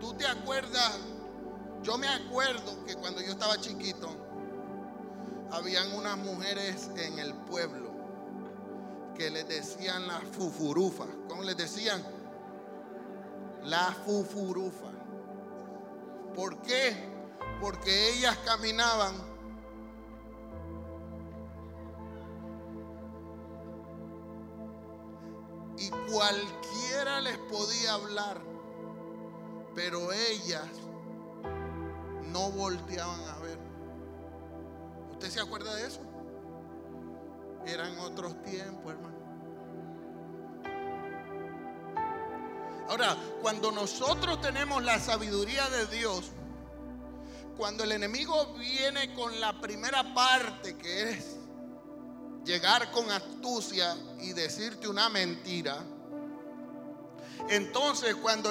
¿Tú 0.00 0.14
te 0.14 0.26
acuerdas? 0.26 0.98
Yo 1.82 1.96
me 1.98 2.08
acuerdo 2.08 2.84
que 2.84 2.94
cuando 2.96 3.20
yo 3.20 3.32
estaba 3.32 3.58
chiquito, 3.58 4.08
habían 5.50 5.92
unas 5.92 6.16
mujeres 6.18 6.90
en 6.96 7.18
el 7.18 7.34
pueblo 7.34 7.90
que 9.16 9.30
les 9.30 9.46
decían 9.48 10.06
las 10.06 10.22
fufurufas. 10.32 11.08
¿Cómo 11.28 11.42
les 11.42 11.56
decían? 11.56 12.02
La 13.64 13.94
fufurufa. 14.04 14.90
¿Por 16.34 16.62
qué? 16.62 16.96
Porque 17.60 18.14
ellas 18.14 18.38
caminaban 18.44 19.14
y 25.80 25.90
cualquiera 26.12 27.20
les 27.20 27.38
podía 27.38 27.94
hablar, 27.94 28.40
pero 29.74 30.12
ellas 30.12 30.68
no 32.32 32.50
volteaban 32.50 33.20
a 33.28 33.38
ver. 33.38 33.58
¿Usted 35.12 35.30
se 35.30 35.40
acuerda 35.40 35.74
de 35.74 35.86
eso? 35.86 36.00
Eran 37.66 37.98
otros 37.98 38.42
tiempos, 38.42 38.92
hermano. 38.92 39.20
Ahora, 42.88 43.16
cuando 43.40 43.70
nosotros 43.70 44.40
tenemos 44.40 44.82
la 44.82 44.98
sabiduría 44.98 45.68
de 45.68 45.86
Dios, 45.86 46.32
cuando 47.56 47.84
el 47.84 47.92
enemigo 47.92 48.54
viene 48.54 49.14
con 49.14 49.38
la 49.40 49.60
primera 49.60 50.14
parte 50.14 50.76
que 50.76 51.10
es 51.10 51.36
llegar 52.44 52.90
con 52.90 53.10
astucia 53.10 53.96
y 54.20 54.32
decirte 54.32 54.88
una 54.88 55.08
mentira, 55.08 55.84
entonces 57.48 58.14
cuando 58.16 58.50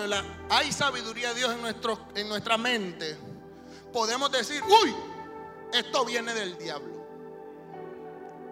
hay 0.50 0.72
sabiduría 0.72 1.30
de 1.30 1.36
Dios 1.36 1.54
en, 1.54 1.62
nuestro, 1.62 2.08
en 2.16 2.28
nuestra 2.30 2.58
mente, 2.58 3.18
podemos 3.94 4.32
decir, 4.32 4.62
uy, 4.64 4.96
esto 5.74 6.06
viene 6.06 6.34
del 6.34 6.58
diablo. 6.58 7.08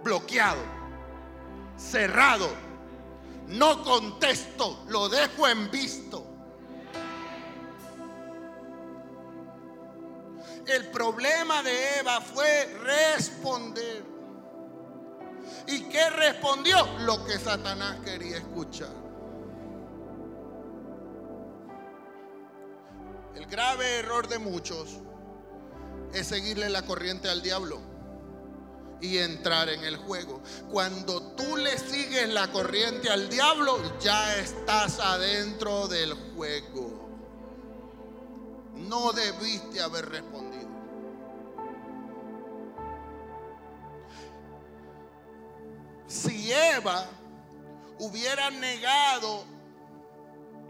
Bloqueado, 0.04 0.62
cerrado, 1.78 2.50
no 3.48 3.84
contesto, 3.84 4.84
lo 4.88 5.10
dejo 5.10 5.48
en 5.48 5.72
visto. 5.72 6.24
El 10.66 10.88
problema 10.88 11.64
de 11.64 12.00
Eva 12.00 12.20
fue 12.20 12.66
responder. 12.84 14.04
¿Y 15.68 15.84
qué 15.84 16.10
respondió? 16.10 16.86
Lo 17.00 17.24
que 17.26 17.40
Satanás 17.40 18.00
quería 18.04 18.38
escuchar. 18.38 19.07
El 23.38 23.46
grave 23.46 24.00
error 24.00 24.28
de 24.28 24.40
muchos 24.40 24.98
es 26.12 26.26
seguirle 26.26 26.72
la 26.72 26.82
corriente 26.88 27.30
al 27.30 27.44
diablo 27.44 27.80
y 29.00 29.20
entrar 29.20 29.70
en 29.70 29.84
el 29.84 29.96
juego. 29.98 30.42
Cuando 30.72 31.22
tú 31.34 31.56
le 31.56 31.78
sigues 31.78 32.30
la 32.30 32.52
corriente 32.52 33.12
al 33.12 33.30
diablo, 33.30 33.80
ya 34.00 34.38
estás 34.38 35.00
adentro 35.00 35.88
del 35.88 36.16
juego. 36.34 37.08
No 38.74 39.14
debiste 39.14 39.82
haber 39.82 40.10
respondido. 40.10 40.68
Si 46.08 46.52
Eva 46.52 47.06
hubiera 48.00 48.50
negado 48.50 49.44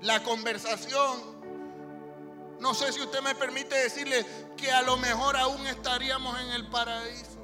la 0.01 0.22
conversación, 0.22 1.37
no 2.60 2.74
sé 2.74 2.91
si 2.91 3.01
usted 3.01 3.22
me 3.22 3.36
permite 3.36 3.76
decirle 3.76 4.26
que 4.55 4.72
a 4.72 4.82
lo 4.82 4.97
mejor 4.97 5.38
aún 5.38 5.66
estaríamos 5.68 6.39
en 6.39 6.49
el 6.51 6.68
paraíso. 6.68 7.38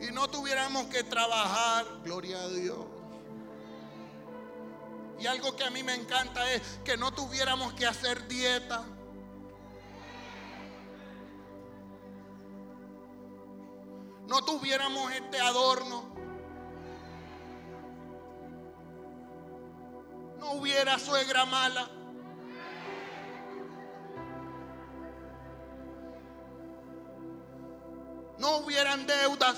Y 0.00 0.12
no 0.12 0.28
tuviéramos 0.28 0.86
que 0.86 1.02
trabajar, 1.02 1.84
gloria 2.04 2.40
a 2.40 2.48
Dios. 2.48 2.78
Y 5.18 5.26
algo 5.26 5.56
que 5.56 5.64
a 5.64 5.70
mí 5.70 5.82
me 5.82 5.94
encanta 5.94 6.50
es 6.52 6.62
que 6.84 6.96
no 6.96 7.12
tuviéramos 7.12 7.72
que 7.72 7.86
hacer 7.86 8.28
dieta. 8.28 8.84
No 14.26 14.44
tuviéramos 14.44 15.12
este 15.12 15.40
adorno. 15.40 16.04
No 20.38 20.52
hubiera 20.52 20.98
suegra 20.98 21.44
mala. 21.44 21.88
No 28.38 28.58
hubieran 28.58 29.06
deudas. 29.06 29.56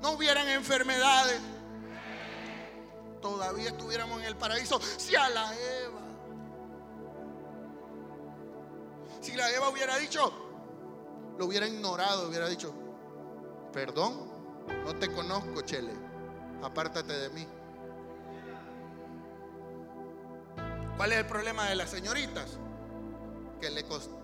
No 0.00 0.12
hubieran 0.12 0.48
enfermedades. 0.48 1.40
Todavía 3.20 3.70
estuviéramos 3.70 4.20
en 4.20 4.26
el 4.26 4.36
paraíso. 4.36 4.80
Si 4.80 5.16
a 5.16 5.28
la 5.28 5.52
Eva. 5.54 6.00
Si 9.20 9.34
la 9.34 9.50
Eva 9.50 9.68
hubiera 9.68 9.96
dicho, 9.98 10.32
lo 11.36 11.46
hubiera 11.46 11.66
ignorado, 11.66 12.28
hubiera 12.28 12.48
dicho, 12.48 12.72
perdón, 13.72 14.30
no 14.84 14.94
te 14.94 15.12
conozco, 15.12 15.60
Chele, 15.62 15.92
apártate 16.62 17.12
de 17.12 17.28
mí. 17.30 17.46
¿Cuál 20.96 21.12
es 21.12 21.18
el 21.18 21.26
problema 21.26 21.66
de 21.66 21.74
las 21.74 21.90
señoritas? 21.90 22.58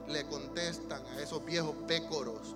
Le 0.09 0.27
contestan 0.27 1.03
a 1.07 1.21
esos 1.21 1.45
viejos 1.45 1.75
pécoros. 1.87 2.55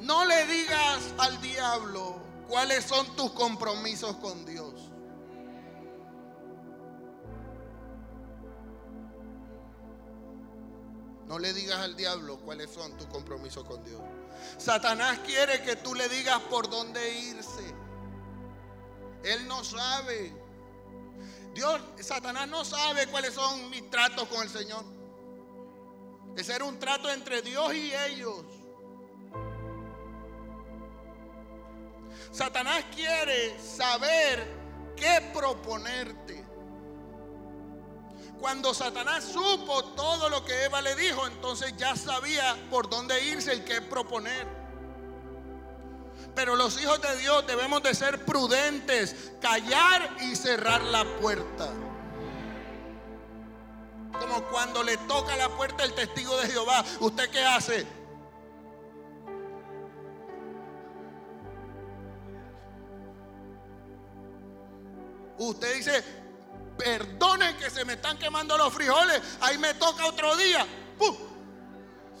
No 0.00 0.24
le 0.24 0.46
digas 0.46 1.14
al 1.18 1.40
diablo 1.40 2.16
cuáles 2.48 2.84
son 2.84 3.06
tus 3.14 3.30
compromisos 3.32 4.16
con 4.16 4.44
Dios. 4.44 4.69
No 11.30 11.38
le 11.38 11.52
digas 11.52 11.78
al 11.78 11.94
diablo 11.94 12.40
cuáles 12.40 12.70
son 12.70 12.96
tus 12.96 13.06
compromisos 13.06 13.62
con 13.62 13.84
Dios. 13.84 14.02
Satanás 14.58 15.20
quiere 15.24 15.62
que 15.62 15.76
tú 15.76 15.94
le 15.94 16.08
digas 16.08 16.40
por 16.50 16.68
dónde 16.68 17.20
irse. 17.20 17.72
Él 19.22 19.46
no 19.46 19.62
sabe. 19.62 20.32
Dios, 21.54 21.80
Satanás 22.00 22.48
no 22.48 22.64
sabe 22.64 23.06
cuáles 23.06 23.32
son 23.32 23.70
mis 23.70 23.88
tratos 23.90 24.26
con 24.26 24.42
el 24.42 24.48
Señor. 24.48 24.84
Ese 26.36 26.52
era 26.52 26.64
un 26.64 26.80
trato 26.80 27.08
entre 27.08 27.42
Dios 27.42 27.74
y 27.74 27.94
ellos. 27.94 28.44
Satanás 32.32 32.86
quiere 32.92 33.56
saber 33.60 34.48
qué 34.96 35.30
proponerte. 35.32 36.39
Cuando 38.40 38.72
Satanás 38.72 39.24
supo 39.24 39.84
todo 39.94 40.30
lo 40.30 40.42
que 40.44 40.64
Eva 40.64 40.80
le 40.80 40.96
dijo, 40.96 41.26
entonces 41.26 41.74
ya 41.76 41.94
sabía 41.94 42.56
por 42.70 42.88
dónde 42.88 43.22
irse 43.26 43.54
y 43.54 43.60
qué 43.60 43.82
proponer. 43.82 44.46
Pero 46.34 46.56
los 46.56 46.80
hijos 46.80 47.02
de 47.02 47.16
Dios 47.18 47.46
debemos 47.46 47.82
de 47.82 47.94
ser 47.94 48.24
prudentes, 48.24 49.32
callar 49.42 50.16
y 50.22 50.34
cerrar 50.36 50.80
la 50.84 51.04
puerta. 51.20 51.68
Como 54.18 54.42
cuando 54.44 54.82
le 54.82 54.96
toca 54.96 55.36
la 55.36 55.50
puerta 55.50 55.84
el 55.84 55.94
testigo 55.94 56.34
de 56.38 56.48
Jehová, 56.48 56.82
¿usted 57.00 57.28
qué 57.30 57.44
hace? 57.44 57.86
Usted 65.36 65.74
dice, 65.74 66.19
perdone 66.82 67.56
que 67.56 67.70
se 67.70 67.84
me 67.84 67.94
están 67.94 68.18
quemando 68.18 68.56
los 68.56 68.72
frijoles, 68.72 69.20
ahí 69.40 69.58
me 69.58 69.74
toca 69.74 70.06
otro 70.06 70.36
día. 70.36 70.66
¡Pum! 70.98 71.16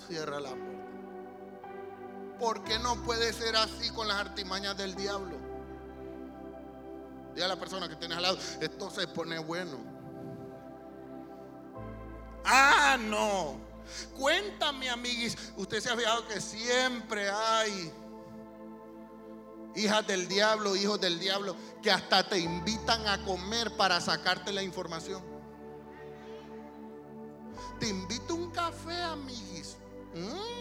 Cierra 0.06 0.40
la 0.40 0.50
puerta. 0.50 0.70
¿Por 2.38 2.64
qué 2.64 2.78
no 2.78 3.02
puede 3.02 3.32
ser 3.32 3.56
así 3.56 3.90
con 3.90 4.08
las 4.08 4.18
artimañas 4.18 4.76
del 4.76 4.94
diablo? 4.94 5.38
Diga 7.34 7.46
a 7.46 7.48
la 7.48 7.56
persona 7.56 7.88
que 7.88 7.96
tienes 7.96 8.16
al 8.16 8.22
lado, 8.22 8.38
esto 8.60 8.90
se 8.90 9.06
pone 9.08 9.38
bueno. 9.38 9.78
Ah, 12.44 12.96
no. 12.98 13.60
Cuéntame, 14.16 14.88
amiguis. 14.88 15.36
Usted 15.56 15.80
se 15.80 15.90
ha 15.90 15.96
fijado 15.96 16.26
que 16.28 16.40
siempre 16.40 17.30
hay 17.30 17.92
hijas 19.76 20.06
del 20.06 20.28
diablo, 20.28 20.76
hijos 20.76 21.00
del 21.00 21.18
diablo, 21.18 21.56
que 21.82 21.90
hasta 21.90 22.28
te 22.28 22.38
invitan 22.38 23.06
a 23.06 23.24
comer 23.24 23.76
para 23.76 24.00
sacarte 24.00 24.52
la 24.52 24.62
información. 24.62 25.22
Te 27.78 27.88
invito 27.88 28.34
un 28.34 28.50
café, 28.50 29.02
amiguis. 29.02 29.76
Mm. 30.14 30.60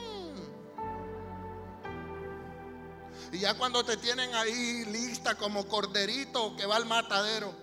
Y 3.32 3.40
ya 3.40 3.56
cuando 3.56 3.84
te 3.84 3.98
tienen 3.98 4.34
ahí 4.34 4.86
lista 4.86 5.36
como 5.36 5.68
corderito 5.68 6.56
que 6.56 6.66
va 6.66 6.78
al 6.78 6.86
matadero, 6.86 7.54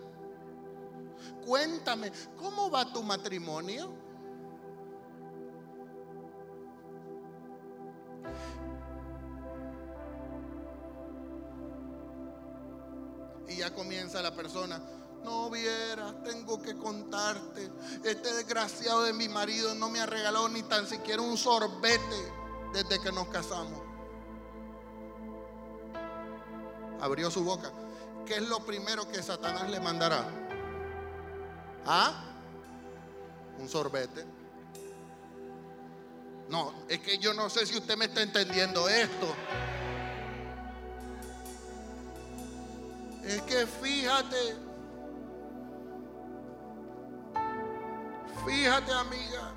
cuéntame, 1.45 2.11
¿cómo 2.37 2.69
va 2.69 2.91
tu 2.93 3.03
matrimonio? 3.03 3.93
Y 13.47 13.57
ya 13.57 13.73
comienza 13.73 14.21
la 14.21 14.35
persona. 14.35 14.81
No 15.23 15.49
vieras, 15.49 16.23
tengo 16.23 16.61
que 16.61 16.75
contarte. 16.77 17.69
Este 18.03 18.33
desgraciado 18.33 19.03
de 19.03 19.13
mi 19.13 19.27
marido 19.27 19.75
no 19.75 19.89
me 19.89 19.99
ha 19.99 20.05
regalado 20.05 20.47
ni 20.49 20.63
tan 20.63 20.87
siquiera 20.87 21.21
un 21.21 21.37
sorbete 21.37 22.31
desde 22.73 23.01
que 23.01 23.11
nos 23.11 23.27
casamos. 23.27 23.81
Abrió 27.01 27.29
su 27.29 27.43
boca. 27.43 27.71
¿Qué 28.25 28.35
es 28.35 28.47
lo 28.47 28.65
primero 28.65 29.07
que 29.09 29.21
Satanás 29.21 29.69
le 29.69 29.79
mandará? 29.79 30.25
¿Ah? 31.85 32.23
Un 33.59 33.69
sorbete. 33.69 34.25
No, 36.49 36.73
es 36.87 36.99
que 36.99 37.17
yo 37.17 37.33
no 37.33 37.49
sé 37.49 37.65
si 37.65 37.77
usted 37.77 37.97
me 37.97 38.05
está 38.05 38.21
entendiendo 38.21 38.87
esto. 38.87 39.35
Es 43.27 43.41
que 43.41 43.67
fíjate, 43.67 44.55
fíjate 48.45 48.91
amiga, 48.93 49.53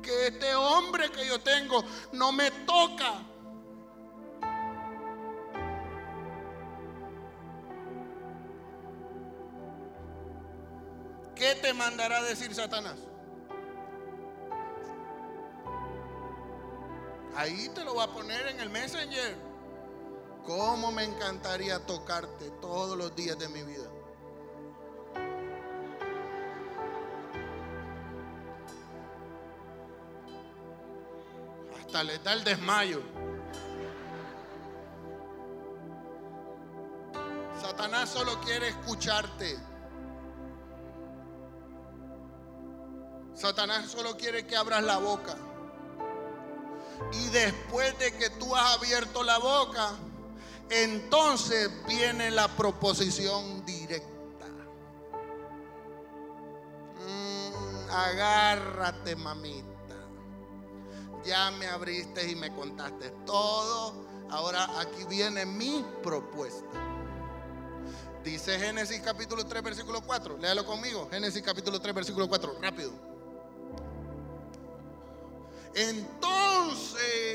que 0.00 0.28
este 0.28 0.54
hombre 0.54 1.10
que 1.10 1.26
yo 1.26 1.40
tengo 1.40 1.82
no 2.12 2.30
me 2.30 2.52
toca. 2.52 3.14
¿Qué 11.34 11.56
te 11.56 11.72
mandará 11.74 12.18
a 12.18 12.22
decir 12.22 12.54
Satanás? 12.54 13.00
Ahí 17.34 17.68
te 17.70 17.84
lo 17.84 17.96
va 17.96 18.04
a 18.04 18.08
poner 18.12 18.46
en 18.46 18.60
el 18.60 18.70
messenger. 18.70 19.49
¿Cómo 20.50 20.90
me 20.90 21.04
encantaría 21.04 21.78
tocarte 21.86 22.50
todos 22.60 22.98
los 22.98 23.14
días 23.14 23.38
de 23.38 23.48
mi 23.50 23.62
vida? 23.62 23.88
Hasta 31.78 32.02
le 32.02 32.18
da 32.18 32.32
el 32.32 32.42
desmayo. 32.42 33.00
Satanás 37.62 38.08
solo 38.08 38.40
quiere 38.40 38.70
escucharte. 38.70 39.56
Satanás 43.34 43.88
solo 43.88 44.16
quiere 44.16 44.48
que 44.48 44.56
abras 44.56 44.82
la 44.82 44.98
boca. 44.98 45.36
Y 47.12 47.28
después 47.28 47.96
de 48.00 48.12
que 48.16 48.30
tú 48.30 48.56
has 48.56 48.78
abierto 48.78 49.22
la 49.22 49.38
boca, 49.38 49.92
entonces 50.70 51.70
viene 51.86 52.30
la 52.30 52.48
proposición 52.48 53.64
directa. 53.66 54.46
Mm, 57.06 57.90
agárrate, 57.90 59.16
mamita. 59.16 59.66
Ya 61.24 61.50
me 61.50 61.66
abriste 61.66 62.30
y 62.30 62.36
me 62.36 62.54
contaste 62.54 63.10
todo. 63.26 63.94
Ahora 64.30 64.80
aquí 64.80 65.04
viene 65.08 65.44
mi 65.44 65.84
propuesta. 66.02 66.78
Dice 68.22 68.58
Génesis 68.58 69.00
capítulo 69.00 69.44
3, 69.44 69.62
versículo 69.62 70.00
4. 70.02 70.38
Léalo 70.38 70.64
conmigo. 70.64 71.08
Génesis 71.10 71.42
capítulo 71.42 71.80
3, 71.80 71.94
versículo 71.94 72.28
4. 72.28 72.58
Rápido. 72.60 72.92
Entonces 75.74 77.30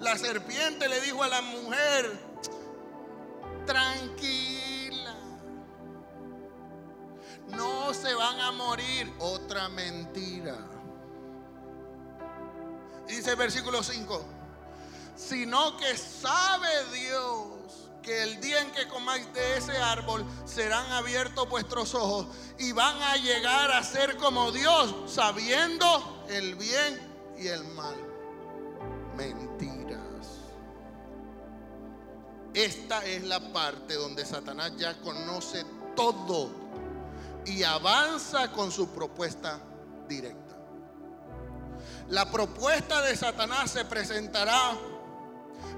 la 0.00 0.16
serpiente 0.16 0.88
le 0.88 1.00
dijo 1.00 1.22
a 1.22 1.28
la 1.28 1.42
mujer, 1.42 2.18
tranquila, 3.66 5.14
no 7.48 7.92
se 7.92 8.14
van 8.14 8.40
a 8.40 8.52
morir. 8.52 9.12
Otra 9.18 9.68
mentira. 9.68 10.56
Dice 13.06 13.30
el 13.30 13.36
versículo 13.36 13.82
5, 13.82 14.24
sino 15.16 15.76
que 15.78 15.96
sabe 15.96 16.68
Dios 16.92 17.46
que 18.02 18.22
el 18.22 18.40
día 18.40 18.60
en 18.60 18.70
que 18.72 18.86
comáis 18.86 19.32
de 19.32 19.56
ese 19.56 19.76
árbol 19.78 20.24
serán 20.44 20.90
abiertos 20.92 21.48
vuestros 21.48 21.94
ojos 21.94 22.26
y 22.58 22.72
van 22.72 23.00
a 23.02 23.16
llegar 23.16 23.72
a 23.72 23.82
ser 23.82 24.16
como 24.16 24.52
Dios, 24.52 24.94
sabiendo 25.06 26.24
el 26.28 26.54
bien 26.54 27.34
y 27.38 27.48
el 27.48 27.64
mal. 27.68 27.96
Mentira. 29.16 29.77
Esta 32.54 33.04
es 33.04 33.24
la 33.24 33.52
parte 33.52 33.94
donde 33.94 34.24
Satanás 34.24 34.72
ya 34.76 34.98
conoce 35.00 35.64
todo 35.94 36.50
y 37.44 37.62
avanza 37.62 38.50
con 38.52 38.70
su 38.72 38.88
propuesta 38.90 39.60
directa. 40.08 40.56
La 42.08 42.30
propuesta 42.30 43.02
de 43.02 43.16
Satanás 43.16 43.70
se 43.70 43.84
presentará 43.84 44.72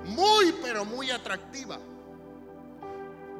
muy, 0.04 0.52
pero 0.62 0.84
muy 0.84 1.10
atractiva. 1.10 1.78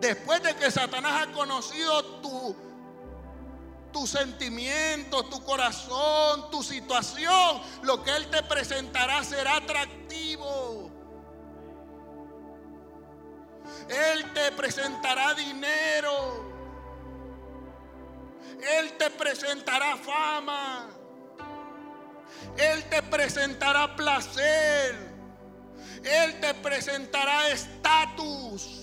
Después 0.00 0.42
de 0.42 0.56
que 0.56 0.70
Satanás 0.70 1.26
ha 1.26 1.32
conocido 1.32 2.04
tu, 2.20 2.56
tu 3.92 4.06
sentimiento, 4.06 5.24
tu 5.24 5.44
corazón, 5.44 6.50
tu 6.50 6.62
situación, 6.62 7.60
lo 7.82 8.02
que 8.02 8.16
él 8.16 8.26
te 8.28 8.42
presentará 8.42 9.22
será 9.22 9.56
atractivo. 9.56 10.79
Él 13.88 14.32
te 14.32 14.52
presentará 14.52 15.34
dinero. 15.34 16.50
Él 18.78 18.92
te 18.98 19.10
presentará 19.10 19.96
fama. 19.96 20.88
Él 22.56 22.84
te 22.84 23.02
presentará 23.02 23.96
placer. 23.96 25.10
Él 26.04 26.40
te 26.40 26.54
presentará 26.54 27.48
estatus. 27.50 28.80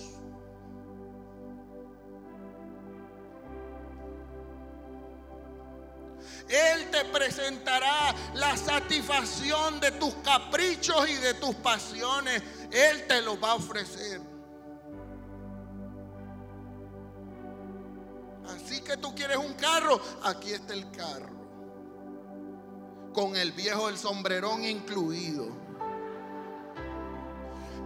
Él 6.48 6.90
te 6.90 7.04
presentará 7.06 8.14
la 8.34 8.56
satisfacción 8.56 9.80
de 9.80 9.90
tus 9.92 10.14
caprichos 10.16 11.08
y 11.08 11.14
de 11.14 11.34
tus 11.34 11.54
pasiones. 11.56 12.42
Él 12.70 13.06
te 13.06 13.20
lo 13.20 13.38
va 13.38 13.50
a 13.50 13.54
ofrecer. 13.56 14.37
Sí 18.66 18.80
que 18.80 18.96
tú 18.96 19.14
quieres 19.14 19.36
un 19.36 19.54
carro, 19.54 20.00
aquí 20.22 20.52
está 20.52 20.74
el 20.74 20.90
carro. 20.90 21.36
Con 23.12 23.36
el 23.36 23.52
viejo 23.52 23.88
el 23.88 23.98
sombrerón 23.98 24.64
incluido. 24.64 25.48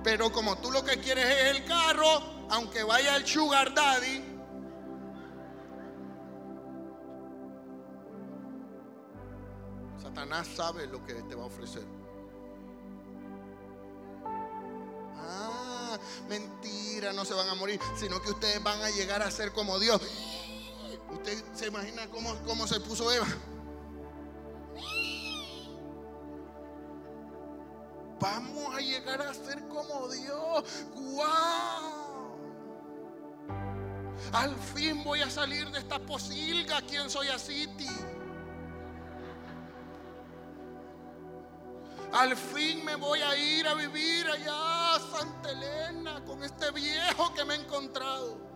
Pero 0.02 0.32
como 0.32 0.58
tú 0.58 0.70
lo 0.70 0.84
que 0.84 0.98
quieres 0.98 1.24
es 1.26 1.56
el 1.56 1.64
carro, 1.64 2.46
aunque 2.50 2.82
vaya 2.82 3.16
el 3.16 3.26
sugar 3.26 3.72
daddy, 3.72 4.32
Satanás 10.02 10.48
sabe 10.48 10.86
lo 10.88 11.04
que 11.04 11.14
te 11.14 11.34
va 11.34 11.44
a 11.44 11.46
ofrecer. 11.46 11.86
Ah, 15.16 15.96
mentira, 16.28 17.12
no 17.12 17.24
se 17.24 17.34
van 17.34 17.48
a 17.48 17.54
morir, 17.54 17.80
sino 17.96 18.20
que 18.20 18.30
ustedes 18.30 18.62
van 18.62 18.82
a 18.82 18.90
llegar 18.90 19.22
a 19.22 19.30
ser 19.30 19.52
como 19.52 19.78
Dios. 19.78 20.00
¿Usted 21.12 21.44
se 21.54 21.66
imagina 21.66 22.08
cómo, 22.08 22.34
cómo 22.44 22.66
se 22.66 22.80
puso 22.80 23.10
Eva? 23.12 23.26
Vamos 28.18 28.74
a 28.74 28.80
llegar 28.80 29.20
a 29.20 29.34
ser 29.34 29.66
como 29.68 30.08
Dios. 30.08 30.64
¡Guau! 30.94 32.02
Al 34.32 34.54
fin 34.56 35.02
voy 35.02 35.20
a 35.20 35.28
salir 35.28 35.68
de 35.70 35.80
esta 35.80 35.98
posilga. 35.98 36.80
¿Quién 36.82 37.10
soy 37.10 37.28
así, 37.28 37.66
tío? 37.76 37.90
Al 42.12 42.36
fin 42.36 42.84
me 42.84 42.94
voy 42.94 43.20
a 43.20 43.36
ir 43.36 43.66
a 43.66 43.74
vivir 43.74 44.26
allá 44.26 44.94
a 44.94 45.00
Santa 45.00 45.50
Elena 45.50 46.22
con 46.24 46.44
este 46.44 46.70
viejo 46.70 47.34
que 47.34 47.44
me 47.44 47.54
he 47.54 47.58
encontrado. 47.58 48.51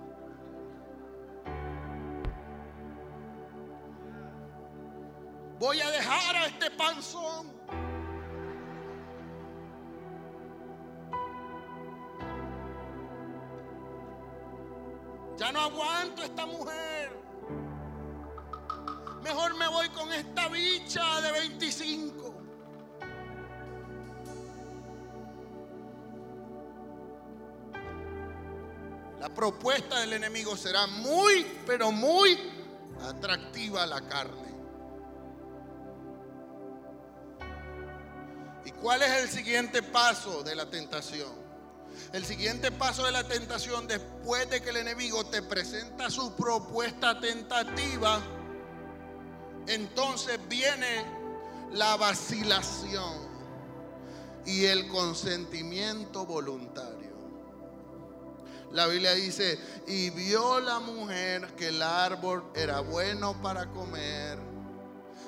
Voy 5.59 5.81
a 5.81 5.91
dejar 5.91 6.37
a 6.37 6.47
este 6.47 6.71
panzón. 6.71 7.51
Ya 15.39 15.53
no 15.53 15.61
aguanto 15.61 16.23
esta 16.23 16.45
mujer. 16.47 17.17
Mejor 19.23 19.57
me 19.57 19.67
voy 19.69 19.89
con 19.91 20.13
esta 20.13 20.49
bicha 20.49 21.21
de 21.23 21.33
25. 21.33 22.35
La 29.21 29.29
propuesta 29.35 30.01
del 30.01 30.13
enemigo 30.13 30.57
será 30.57 30.87
muy, 30.87 31.47
pero 31.67 31.91
muy 31.91 32.39
atractiva 33.03 33.83
a 33.83 33.87
la 33.87 34.01
carne. 34.03 34.46
Cuál 38.87 39.03
es 39.03 39.11
el 39.21 39.29
siguiente 39.29 39.83
paso 39.83 40.45
de 40.45 40.55
la 40.55 40.71
tentación? 40.71 41.33
El 42.13 42.25
siguiente 42.25 42.71
paso 42.71 43.05
de 43.05 43.11
la 43.11 43.27
tentación, 43.27 43.89
después 43.89 44.49
de 44.49 44.63
que 44.63 44.71
el 44.71 44.77
enemigo 44.77 45.27
te 45.27 45.43
presenta 45.43 46.09
su 46.09 46.37
propuesta 46.37 47.19
tentativa, 47.19 48.21
entonces 49.67 50.39
viene 50.49 51.05
la 51.73 51.97
vacilación 51.97 53.27
y 54.45 54.67
el 54.67 54.87
consentimiento 54.87 56.25
voluntario. 56.25 57.17
La 58.71 58.87
Biblia 58.87 59.15
dice, 59.15 59.59
y 59.89 60.11
vio 60.11 60.61
la 60.61 60.79
mujer 60.79 61.57
que 61.57 61.69
el 61.71 61.83
árbol 61.83 62.53
era 62.55 62.79
bueno 62.79 63.43
para 63.43 63.67
comer. 63.67 64.39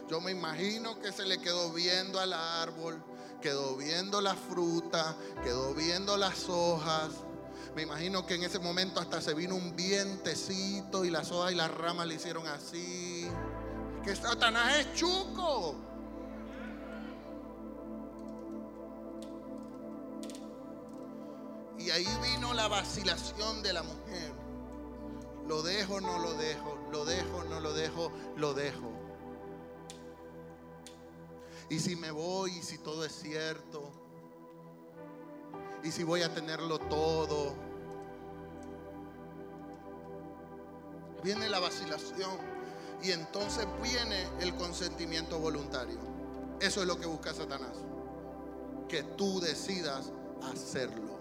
Yo 0.08 0.20
me 0.20 0.30
imagino 0.30 1.00
que 1.00 1.10
se 1.10 1.26
le 1.26 1.40
quedó 1.40 1.72
viendo 1.72 2.20
al 2.20 2.32
árbol, 2.32 3.02
quedó 3.40 3.76
viendo 3.76 4.20
la 4.20 4.34
fruta, 4.34 5.16
quedó 5.42 5.74
viendo 5.74 6.16
las 6.16 6.48
hojas. 6.48 7.10
Me 7.74 7.82
imagino 7.82 8.26
que 8.26 8.34
en 8.34 8.44
ese 8.44 8.58
momento 8.58 9.00
hasta 9.00 9.20
se 9.20 9.34
vino 9.34 9.54
un 9.54 9.76
vientecito 9.76 11.04
y 11.04 11.10
las 11.10 11.30
hojas 11.30 11.52
y 11.52 11.54
las 11.54 11.70
ramas 11.70 12.06
le 12.06 12.14
hicieron 12.14 12.46
así. 12.48 13.28
Que 14.02 14.16
Satanás 14.16 14.78
es 14.78 14.94
chuco. 14.94 15.76
Y 21.78 21.90
ahí 21.90 22.06
vino 22.22 22.52
la 22.54 22.66
vacilación 22.68 23.62
de 23.62 23.72
la 23.72 23.82
mujer. 23.82 24.32
Lo 25.46 25.62
dejo, 25.62 26.00
no 26.00 26.18
lo 26.18 26.34
dejo, 26.34 26.76
lo 26.92 27.04
dejo, 27.04 27.44
no 27.44 27.60
lo 27.60 27.72
dejo, 27.72 28.12
lo 28.36 28.54
dejo. 28.54 28.97
Y 31.70 31.78
si 31.80 31.96
me 31.96 32.10
voy, 32.10 32.52
y 32.52 32.62
si 32.62 32.78
todo 32.78 33.04
es 33.04 33.12
cierto, 33.12 33.90
y 35.82 35.90
si 35.90 36.02
voy 36.02 36.22
a 36.22 36.32
tenerlo 36.32 36.78
todo. 36.78 37.54
Viene 41.22 41.48
la 41.48 41.58
vacilación 41.58 42.38
y 43.02 43.12
entonces 43.12 43.66
viene 43.82 44.26
el 44.40 44.54
consentimiento 44.56 45.38
voluntario. 45.38 45.98
Eso 46.60 46.80
es 46.80 46.86
lo 46.86 46.98
que 46.98 47.06
busca 47.06 47.34
Satanás. 47.34 47.76
Que 48.88 49.02
tú 49.02 49.40
decidas 49.40 50.12
hacerlo. 50.52 51.18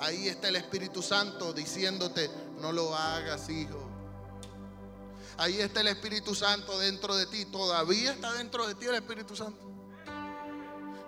Ahí 0.00 0.28
está 0.28 0.48
el 0.48 0.56
Espíritu 0.56 1.02
Santo 1.02 1.52
diciéndote, 1.52 2.30
no 2.60 2.72
lo 2.72 2.94
hagas, 2.94 3.48
hijo. 3.48 3.87
Ahí 5.38 5.60
está 5.60 5.82
el 5.82 5.88
Espíritu 5.88 6.34
Santo 6.34 6.76
dentro 6.80 7.14
de 7.14 7.26
ti. 7.26 7.44
Todavía 7.44 8.10
está 8.10 8.32
dentro 8.32 8.66
de 8.66 8.74
ti 8.74 8.86
el 8.86 8.96
Espíritu 8.96 9.36
Santo. 9.36 9.70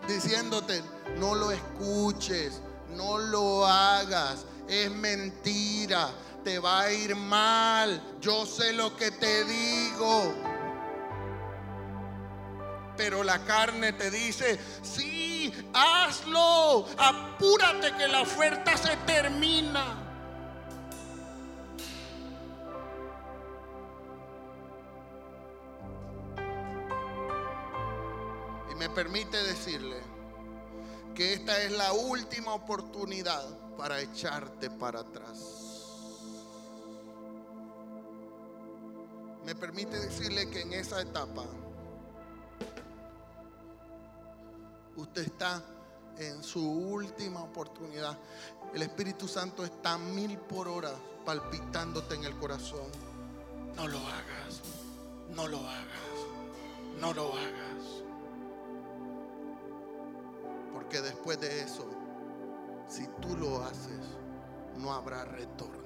Diciéndote, 0.07 0.83
no 1.19 1.35
lo 1.35 1.51
escuches, 1.51 2.61
no 2.91 3.19
lo 3.19 3.67
hagas. 3.67 4.47
Es 4.69 4.89
mentira. 4.89 6.11
Te 6.45 6.61
va 6.61 6.83
a 6.83 6.93
ir 6.93 7.17
mal. 7.17 8.01
Yo 8.21 8.47
sé 8.47 8.73
lo 8.73 8.97
que 8.97 9.11
te 9.11 9.45
digo. 9.45 10.33
Pero 12.97 13.25
la 13.25 13.45
carne 13.45 13.95
te 13.95 14.13
dice, 14.13 14.61
sí, 14.83 15.53
hazlo. 15.73 16.87
Apúrate 16.97 17.97
que 17.97 18.07
la 18.07 18.21
oferta 18.21 18.77
se 18.77 18.97
termina. 18.99 20.00
Me 28.91 28.97
permite 28.97 29.41
decirle 29.45 29.99
que 31.15 31.35
esta 31.35 31.63
es 31.63 31.71
la 31.71 31.93
última 31.93 32.55
oportunidad 32.55 33.47
para 33.77 34.01
echarte 34.01 34.69
para 34.69 35.01
atrás. 35.01 35.87
Me 39.45 39.55
permite 39.55 39.97
decirle 40.01 40.51
que 40.51 40.63
en 40.63 40.73
esa 40.73 41.01
etapa 41.01 41.45
usted 44.97 45.23
está 45.23 45.63
en 46.19 46.43
su 46.43 46.69
última 46.69 47.45
oportunidad. 47.45 48.19
El 48.75 48.83
Espíritu 48.83 49.29
Santo 49.29 49.65
está 49.65 49.99
mil 49.99 50.37
por 50.37 50.67
hora 50.67 50.93
palpitándote 51.25 52.17
en 52.17 52.25
el 52.25 52.37
corazón. 52.39 52.91
No 53.77 53.87
lo 53.87 53.99
hagas, 53.99 54.61
no 55.37 55.47
lo 55.47 55.59
hagas, 55.59 56.17
no 57.01 57.15
lo 57.15 57.33
hagas. 57.35 58.00
Después 60.99 61.41
de 61.41 61.63
eso, 61.63 61.87
si 62.89 63.07
tú 63.23 63.37
lo 63.37 63.63
haces, 63.63 64.01
no 64.77 64.93
habrá 64.93 65.25
retorno. 65.25 65.79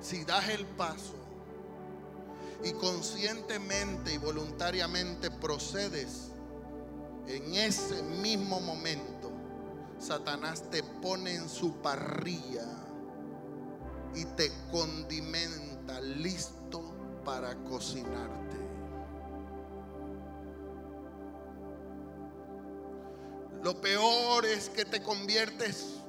Si 0.00 0.24
das 0.24 0.48
el 0.48 0.66
paso 0.66 1.14
y 2.64 2.72
conscientemente 2.72 4.14
y 4.14 4.18
voluntariamente 4.18 5.30
procedes, 5.30 6.30
en 7.26 7.54
ese 7.54 8.02
mismo 8.02 8.60
momento, 8.60 9.30
Satanás 9.98 10.64
te 10.70 10.82
pone 10.82 11.34
en 11.34 11.48
su 11.48 11.74
parrilla 11.76 12.66
y 14.14 14.24
te 14.24 14.50
condimenta 14.72 16.00
listo 16.00 16.82
para 17.24 17.54
cocinarte. 17.64 18.59
Lo 23.62 23.80
peor 23.80 24.46
es 24.46 24.70
que 24.70 24.84
te 24.84 25.02
conviertes 25.02 26.00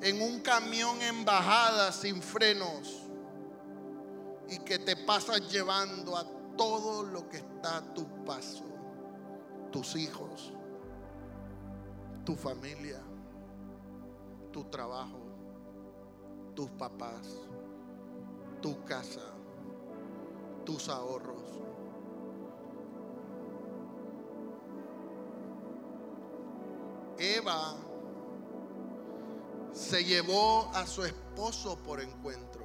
en 0.00 0.22
un 0.22 0.40
camión 0.40 1.00
en 1.02 1.24
bajada 1.24 1.90
sin 1.92 2.22
frenos 2.22 3.02
y 4.48 4.58
que 4.58 4.78
te 4.78 4.96
pasas 4.96 5.50
llevando 5.50 6.16
a 6.16 6.24
todo 6.56 7.02
lo 7.02 7.28
que 7.28 7.38
está 7.38 7.78
a 7.78 7.94
tu 7.94 8.06
paso. 8.24 8.64
Tus 9.72 9.96
hijos, 9.96 10.52
tu 12.24 12.36
familia, 12.36 13.00
tu 14.52 14.62
trabajo, 14.64 15.20
tus 16.54 16.70
papás, 16.70 17.26
tu 18.62 18.84
casa, 18.84 19.32
tus 20.64 20.88
ahorros. 20.88 21.42
Eva 27.18 27.76
se 29.72 30.04
llevó 30.04 30.70
a 30.74 30.86
su 30.86 31.04
esposo 31.04 31.76
por 31.78 32.00
encuentro. 32.00 32.64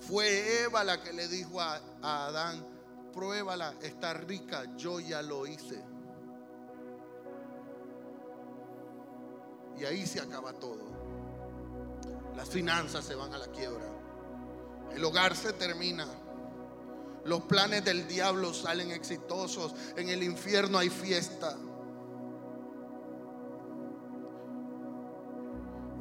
Fue 0.00 0.62
Eva 0.64 0.84
la 0.84 1.02
que 1.02 1.12
le 1.12 1.28
dijo 1.28 1.60
a, 1.60 1.80
Adán, 2.02 2.64
pruébala, 3.12 3.74
está 3.82 4.14
rica, 4.14 4.64
yo 4.76 5.00
ya 5.00 5.22
lo 5.22 5.46
hice. 5.46 5.82
Y 9.78 9.84
ahí 9.84 10.06
se 10.06 10.20
acaba 10.20 10.52
todo. 10.52 10.84
Las 12.36 12.48
finanzas 12.48 13.04
se 13.04 13.14
van 13.14 13.32
a 13.34 13.38
la 13.38 13.46
quiebra. 13.48 13.84
El 14.92 15.04
hogar 15.04 15.36
se 15.36 15.52
termina. 15.52 16.06
Los 17.24 17.42
planes 17.42 17.84
del 17.84 18.08
diablo 18.08 18.54
salen 18.54 18.90
exitosos. 18.90 19.74
En 19.96 20.08
el 20.08 20.22
infierno 20.22 20.78
hay 20.78 20.88
fiesta. 20.88 21.56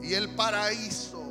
Y 0.02 0.14
el 0.14 0.30
paraíso. 0.36 1.24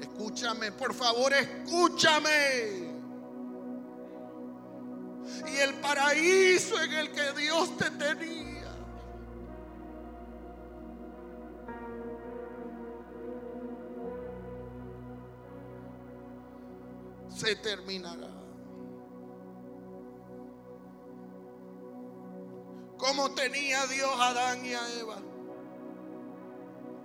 Escúchame, 0.00 0.72
por 0.72 0.94
favor, 0.94 1.32
escúchame. 1.32 2.92
Y 5.50 5.56
el 5.56 5.74
paraíso 5.74 6.80
en 6.82 6.92
el 6.92 7.10
que 7.10 7.32
Dios 7.32 7.76
te 7.76 7.90
tenía. 7.90 8.51
Se 17.42 17.56
terminará. 17.56 18.30
Como 22.96 23.34
tenía 23.34 23.84
Dios 23.88 24.10
a 24.16 24.28
Adán 24.28 24.64
y 24.64 24.74
a 24.74 25.00
Eva? 25.00 25.18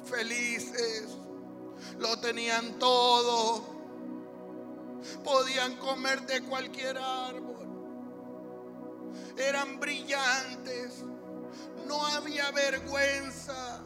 Felices. 0.05 1.07
Lo 1.97 2.19
tenían 2.19 2.77
todo. 2.77 3.63
Podían 5.23 5.75
comer 5.77 6.21
de 6.27 6.43
cualquier 6.43 6.99
árbol. 6.99 7.67
Eran 9.37 9.79
brillantes. 9.79 11.03
No 11.87 12.05
había 12.05 12.51
vergüenza. 12.51 13.81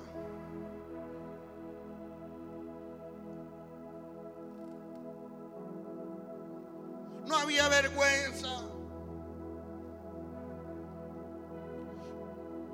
No 7.32 7.38
había 7.38 7.70
vergüenza. 7.70 8.50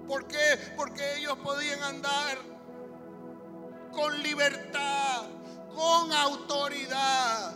¿Por 0.07 0.27
qué? 0.27 0.57
Porque 0.75 1.17
ellos 1.17 1.37
podían 1.43 1.83
andar 1.83 2.39
con 3.91 4.21
libertad, 4.23 5.27
con 5.75 6.11
autoridad. 6.11 7.55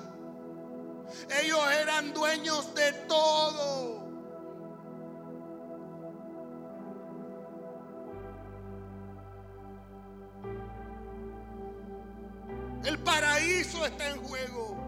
Ellos 1.42 1.60
eran 1.82 2.14
dueños 2.14 2.74
de 2.76 2.94
todo. 3.08 4.02
El 12.84 13.00
paraíso 13.00 13.86
está 13.86 14.10
en 14.10 14.22
juego. 14.24 14.81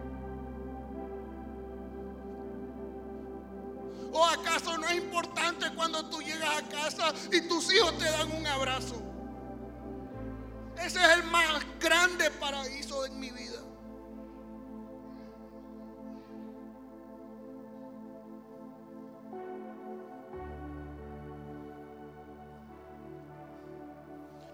¿O 4.13 4.23
acaso 4.23 4.77
no 4.77 4.87
es 4.87 4.97
importante 4.97 5.73
cuando 5.75 6.05
tú 6.05 6.21
llegas 6.21 6.59
a 6.59 6.69
casa 6.69 7.13
y 7.31 7.41
tus 7.47 7.73
hijos 7.73 7.97
te 7.97 8.05
dan 8.05 8.31
un 8.31 8.45
abrazo? 8.45 9.01
Ese 10.77 11.03
es 11.03 11.09
el 11.17 11.23
más 11.23 11.63
grande 11.79 12.29
paraíso 12.29 13.03
de 13.03 13.09
mi 13.09 13.31
vida. 13.31 13.59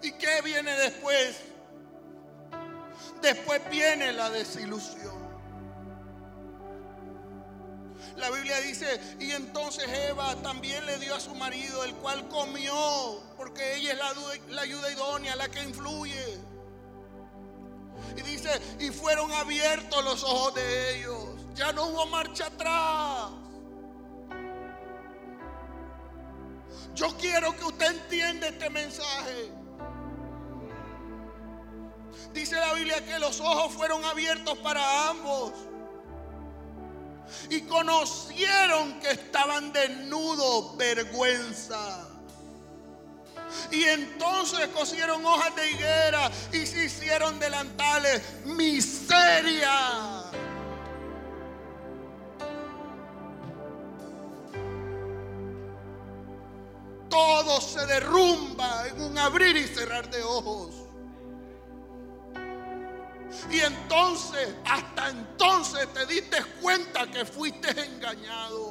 ¿Y 0.02 0.12
qué 0.14 0.42
viene 0.42 0.72
después? 0.72 1.42
Después 3.22 3.62
viene 3.70 4.14
la 4.14 4.30
desilusión. 4.30 5.29
La 8.18 8.30
Biblia 8.32 8.60
dice, 8.62 9.00
y 9.20 9.32
entonces 9.32 9.88
Eva 10.10 10.36
también 10.42 10.86
le 10.86 10.98
dio 11.00 11.16
a 11.16 11.20
su 11.20 11.34
marido, 11.36 11.84
el 11.84 11.94
cual 11.96 12.28
comió, 12.28 13.22
porque 13.38 13.76
ella 13.76 13.94
es 13.94 13.98
la, 14.50 14.62
ayuda 14.62 14.92
idónea, 14.92 15.36
la 15.36 15.50
que 15.50 15.64
influye. 15.64 16.38
Y 18.18 18.22
dice, 18.22 18.50
y 18.80 18.90
fueron 18.90 19.32
abiertos 19.32 20.04
los 20.04 20.24
ojos 20.24 20.56
de 20.56 20.98
ellos. 20.98 21.26
Ya 21.56 21.72
no 21.72 21.88
hubo 21.88 22.06
marcha 22.08 22.48
atrás. 22.48 23.32
Yo 26.96 27.16
quiero 27.18 27.56
que 27.56 27.64
usted 27.66 27.92
entienda 27.92 28.48
este 28.48 28.70
mensaje. 28.70 29.52
Dice 32.34 32.56
la 32.56 32.74
Biblia 32.74 33.04
que 33.06 33.20
los 33.20 33.40
ojos 33.40 33.74
fueron 33.74 34.04
abiertos 34.06 34.58
para 34.60 35.10
ambos 35.10 35.54
y 37.50 37.62
conocieron 37.62 39.00
que 39.00 39.12
estaban 39.12 39.72
desnudos, 39.72 40.78
vergüenza. 40.78 42.08
Y 43.72 43.84
entonces 43.84 44.68
cosieron 44.70 45.26
hojas 45.26 45.56
de 45.56 45.72
higuera 45.72 46.32
y 46.52 46.66
se 46.66 46.86
hicieron 46.86 47.40
delantales, 47.40 48.22
miseria. 48.46 50.24
Todo 57.10 57.60
se 57.60 57.86
derrumba 57.88 58.88
en 58.88 59.02
un 59.02 59.18
abrir 59.18 59.58
y 59.58 59.68
cerrar 59.68 60.10
de 60.10 60.22
ojos. 60.22 60.79
Y 63.52 63.60
entonces, 63.60 64.50
hasta 64.66 65.10
entonces 65.10 65.88
te 65.94 66.06
diste 66.06 66.38
cuenta 66.62 67.08
que 67.08 67.26
fuiste 67.26 67.70
engañado. 67.70 68.69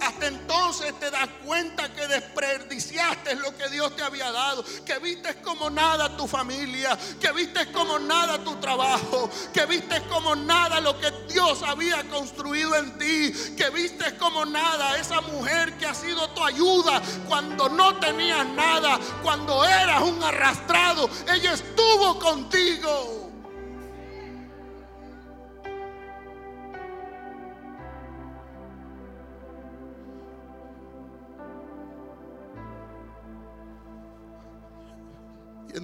Hasta 0.00 0.26
entonces 0.26 0.98
te 0.98 1.10
das 1.10 1.28
cuenta 1.44 1.92
que 1.92 2.06
desperdiciaste 2.06 3.34
lo 3.36 3.56
que 3.56 3.68
Dios 3.68 3.94
te 3.96 4.02
había 4.02 4.30
dado, 4.30 4.64
que 4.84 4.98
viste 4.98 5.36
como 5.42 5.70
nada 5.70 6.16
tu 6.16 6.26
familia, 6.26 6.96
que 7.20 7.32
viste 7.32 7.70
como 7.72 7.98
nada 7.98 8.38
tu 8.44 8.56
trabajo, 8.56 9.30
que 9.52 9.66
viste 9.66 10.02
como 10.08 10.36
nada 10.36 10.80
lo 10.80 10.98
que 10.98 11.10
Dios 11.28 11.62
había 11.62 12.02
construido 12.08 12.76
en 12.76 12.98
ti, 12.98 13.32
que 13.56 13.70
viste 13.70 14.16
como 14.16 14.44
nada 14.44 14.98
esa 14.98 15.20
mujer 15.20 15.76
que 15.78 15.86
ha 15.86 15.94
sido 15.94 16.28
tu 16.30 16.44
ayuda 16.44 17.02
cuando 17.26 17.68
no 17.68 17.98
tenías 17.98 18.46
nada, 18.46 18.98
cuando 19.22 19.64
eras 19.64 20.02
un 20.02 20.22
arrastrado, 20.22 21.10
ella 21.32 21.54
estuvo 21.54 22.18
contigo. 22.18 23.17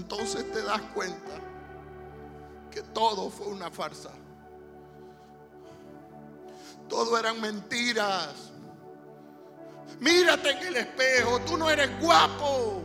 Entonces 0.05 0.53
te 0.53 0.63
das 0.63 0.83
cuenta 0.93 1.33
que 2.71 2.83
todo 2.83 3.31
fue 3.31 3.47
una 3.47 3.71
farsa. 3.71 4.11
Todo 6.91 7.19
eran 7.19 7.41
mentiras. 7.41 8.53
Mírate 10.01 10.51
en 10.51 10.67
el 10.67 10.77
espejo, 10.77 11.41
tú 11.47 11.57
no 11.57 11.71
eres 11.71 11.89
guapo. 12.01 12.83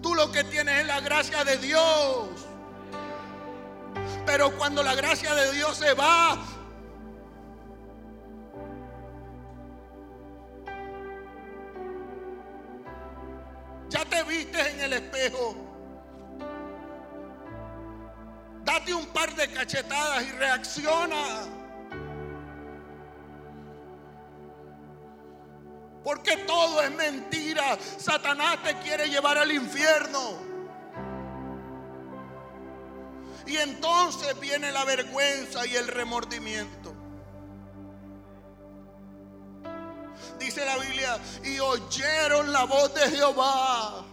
Tú 0.00 0.14
lo 0.14 0.32
que 0.32 0.44
tienes 0.44 0.80
es 0.80 0.86
la 0.86 1.00
gracia 1.00 1.44
de 1.44 1.58
Dios. 1.58 2.28
Pero 4.24 4.56
cuando 4.56 4.82
la 4.82 4.94
gracia 4.94 5.34
de 5.34 5.52
Dios 5.52 5.76
se 5.76 5.92
va, 5.92 6.42
Ya 13.90 14.04
te 14.04 14.22
viste 14.22 14.70
en 14.70 14.80
el 14.80 14.92
espejo. 14.92 15.56
Date 18.64 18.94
un 18.94 19.06
par 19.06 19.34
de 19.34 19.50
cachetadas 19.50 20.22
y 20.22 20.30
reacciona. 20.30 21.24
Porque 26.04 26.36
todo 26.38 26.80
es 26.82 26.90
mentira. 26.92 27.76
Satanás 27.98 28.62
te 28.62 28.76
quiere 28.78 29.08
llevar 29.08 29.36
al 29.38 29.50
infierno. 29.50 30.38
Y 33.44 33.56
entonces 33.56 34.38
viene 34.38 34.70
la 34.70 34.84
vergüenza 34.84 35.66
y 35.66 35.74
el 35.74 35.88
remordimiento. 35.88 36.94
Dice 40.38 40.64
la 40.64 40.78
Biblia, 40.78 41.18
y 41.44 41.58
oyeron 41.58 42.52
la 42.52 42.64
voz 42.64 42.94
de 42.94 43.10
Jehová. 43.10 44.04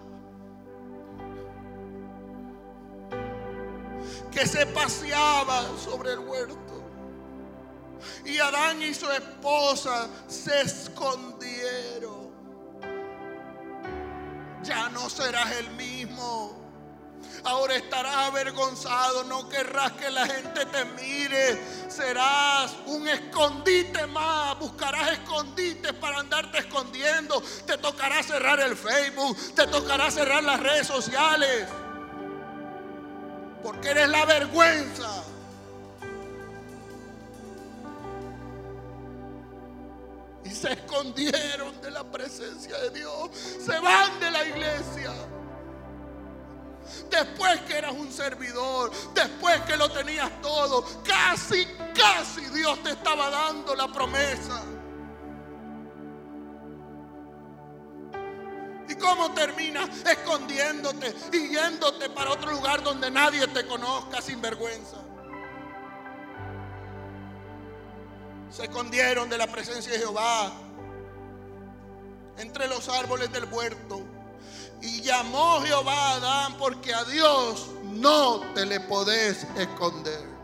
Que 4.32 4.46
se 4.46 4.66
paseaba 4.68 5.64
sobre 5.78 6.14
el 6.14 6.20
huerto. 6.20 6.84
Y 8.26 8.38
Adán 8.40 8.82
y 8.82 8.94
su 8.94 9.10
esposa 9.10 10.08
se 10.28 10.62
escondieron. 10.62 12.28
Ya 14.64 14.90
no 14.90 15.10
serás 15.10 15.52
el 15.54 15.70
mismo. 15.72 16.57
Ahora 17.44 17.76
estarás 17.76 18.16
avergonzado, 18.16 19.24
no 19.24 19.48
querrás 19.48 19.94
que 19.94 20.10
la 20.10 20.26
gente 20.26 20.66
te 20.66 20.86
mire. 20.86 21.58
Serás 21.90 22.76
un 22.86 23.08
escondite 23.08 24.06
más, 24.08 24.58
buscarás 24.60 25.14
escondites 25.14 25.94
para 25.94 26.20
andarte 26.20 26.60
escondiendo. 26.60 27.42
Te 27.66 27.78
tocará 27.78 28.22
cerrar 28.24 28.60
el 28.60 28.76
Facebook, 28.76 29.38
te 29.56 29.68
tocará 29.68 30.12
cerrar 30.12 30.44
las 30.44 30.60
redes 30.60 30.88
sociales. 30.88 31.68
Porque 33.64 33.90
eres 33.90 34.10
la 34.10 34.26
vergüenza. 34.26 35.24
Y 40.44 40.50
se 40.50 40.72
escondieron 40.72 41.82
de 41.82 41.92
la 41.92 42.04
presencia 42.06 42.78
de 42.78 42.90
Dios. 42.92 43.30
Se 43.66 43.78
van 43.80 44.20
de 44.20 44.32
la 44.32 44.46
iglesia. 44.46 45.14
Después 47.10 47.62
que 47.62 47.78
eras 47.78 47.94
un 47.94 48.12
servidor, 48.12 48.92
después 49.14 49.62
que 49.62 49.78
lo 49.78 49.90
tenías 49.92 50.30
todo, 50.42 50.86
casi, 51.04 51.66
casi 51.94 52.42
Dios 52.50 52.82
te 52.84 52.92
estaba 52.92 53.30
dando 53.30 53.76
la 53.76 53.88
promesa. 53.92 54.64
¿Y 58.90 58.96
cómo 58.96 59.34
terminas 59.34 59.90
escondiéndote 60.06 61.14
y 61.34 61.50
yéndote 61.50 62.10
para 62.10 62.32
otro 62.32 62.52
lugar 62.52 62.82
donde 62.84 63.12
nadie 63.12 63.46
te 63.48 63.66
conozca 63.68 64.22
sin 64.22 64.42
vergüenza? 64.42 64.98
Se 68.50 68.64
escondieron 68.64 69.30
de 69.30 69.38
la 69.38 69.48
presencia 69.48 69.92
de 69.92 70.00
Jehová 70.00 70.52
entre 72.38 72.68
los 72.68 72.88
árboles 72.88 73.32
del 73.32 73.46
huerto. 73.46 74.17
Y 74.82 75.02
llamó 75.02 75.62
Jehová 75.62 75.94
a 75.94 76.16
Adán 76.16 76.58
porque 76.58 76.94
a 76.94 77.04
Dios 77.06 77.68
no 77.84 78.42
te 78.54 78.66
le 78.66 78.80
podés 78.80 79.46
esconder. 79.58 80.37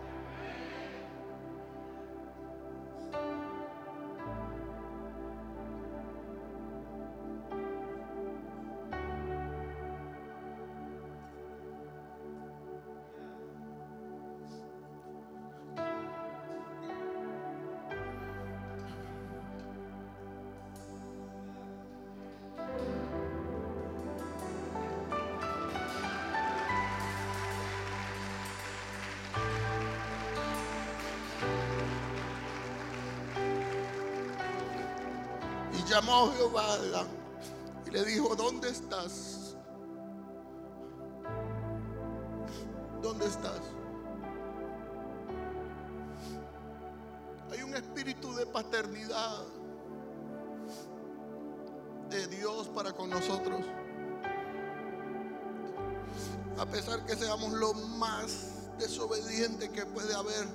A 56.57 56.65
pesar 56.65 57.05
que 57.05 57.15
seamos 57.15 57.53
lo 57.53 57.73
más 57.73 58.77
desobediente 58.77 59.69
que 59.69 59.85
puede 59.85 60.13
haber, 60.13 60.47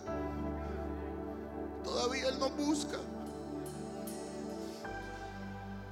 todavía 1.85 2.29
Él 2.29 2.39
nos 2.39 2.57
busca 2.57 2.99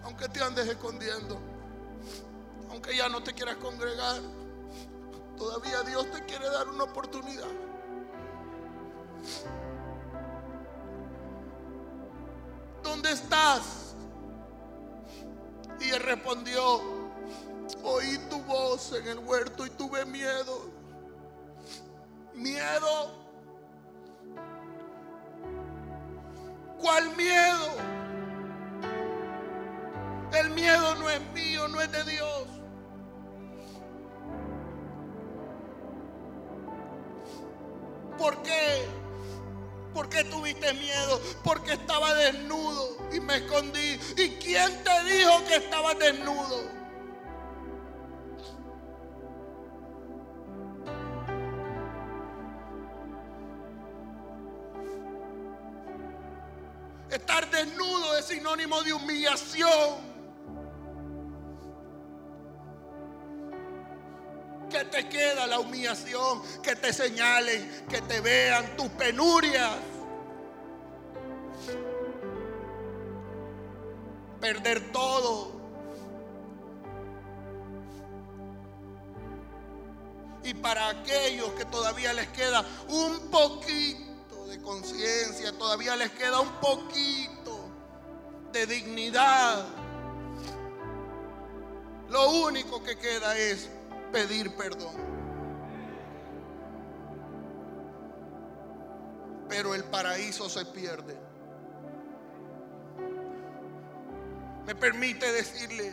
aunque 0.06 0.28
te 0.28 0.42
andes 0.42 0.66
escondiendo, 0.68 1.36
aunque 2.70 2.96
ya 2.96 3.08
no 3.08 3.22
te 3.22 3.34
quieras 3.34 3.56
congregar, 3.56 4.22
todavía 5.36 5.82
Dios 5.82 6.10
te 6.10 6.24
quiere 6.24 6.48
dar 6.48 6.68
una 6.68 6.84
oportunidad. 6.84 7.50
¿Dónde 12.82 13.10
estás? 13.10 13.94
Y 15.80 15.90
él 15.90 16.02
respondió, 16.02 16.80
oí 17.86 18.18
tu 18.28 18.42
voz 18.42 18.92
en 18.92 19.06
el 19.06 19.18
huerto 19.20 19.64
y 19.64 19.70
tuve 19.70 20.04
miedo. 20.04 20.70
Miedo. 22.34 23.26
¿Cuál 26.78 27.16
miedo? 27.16 27.68
El 30.32 30.50
miedo 30.50 30.94
no 30.96 31.08
es 31.08 31.20
mío, 31.32 31.68
no 31.68 31.80
es 31.80 31.90
de 31.92 32.04
Dios. 32.04 32.48
¿Por 38.18 38.42
qué? 38.42 38.84
¿Por 39.94 40.08
qué 40.08 40.24
tuviste 40.24 40.74
miedo? 40.74 41.20
Porque 41.44 41.74
estaba 41.74 42.12
desnudo 42.14 42.98
y 43.12 43.20
me 43.20 43.36
escondí. 43.36 43.98
¿Y 44.16 44.30
quién 44.42 44.82
te 44.82 45.04
dijo 45.04 45.44
que 45.46 45.56
estaba 45.56 45.94
desnudo? 45.94 46.75
De 58.54 58.92
humillación. 58.92 60.16
que 64.70 64.84
te 64.84 65.08
queda 65.08 65.46
la 65.46 65.60
humillación, 65.60 66.42
que 66.60 66.74
te 66.74 66.92
señalen, 66.92 67.86
que 67.88 68.02
te 68.02 68.20
vean 68.20 68.76
tus 68.76 68.88
penurias. 68.90 69.76
Perder 74.40 74.92
todo. 74.92 75.52
Y 80.42 80.52
para 80.54 80.88
aquellos 80.88 81.50
que 81.52 81.64
todavía 81.64 82.12
les 82.12 82.28
queda 82.28 82.64
un 82.88 83.30
poquito 83.30 84.46
de 84.48 84.60
conciencia, 84.60 85.56
todavía 85.56 85.94
les 85.94 86.10
queda 86.10 86.40
un 86.40 86.52
poquito 86.60 87.35
dignidad, 88.64 89.66
lo 92.08 92.30
único 92.30 92.82
que 92.82 92.96
queda 92.96 93.36
es 93.36 93.68
pedir 94.12 94.54
perdón. 94.56 94.94
Pero 99.48 99.74
el 99.74 99.84
paraíso 99.84 100.48
se 100.48 100.64
pierde. 100.64 101.16
Me 104.64 104.74
permite 104.74 105.30
decirle 105.32 105.92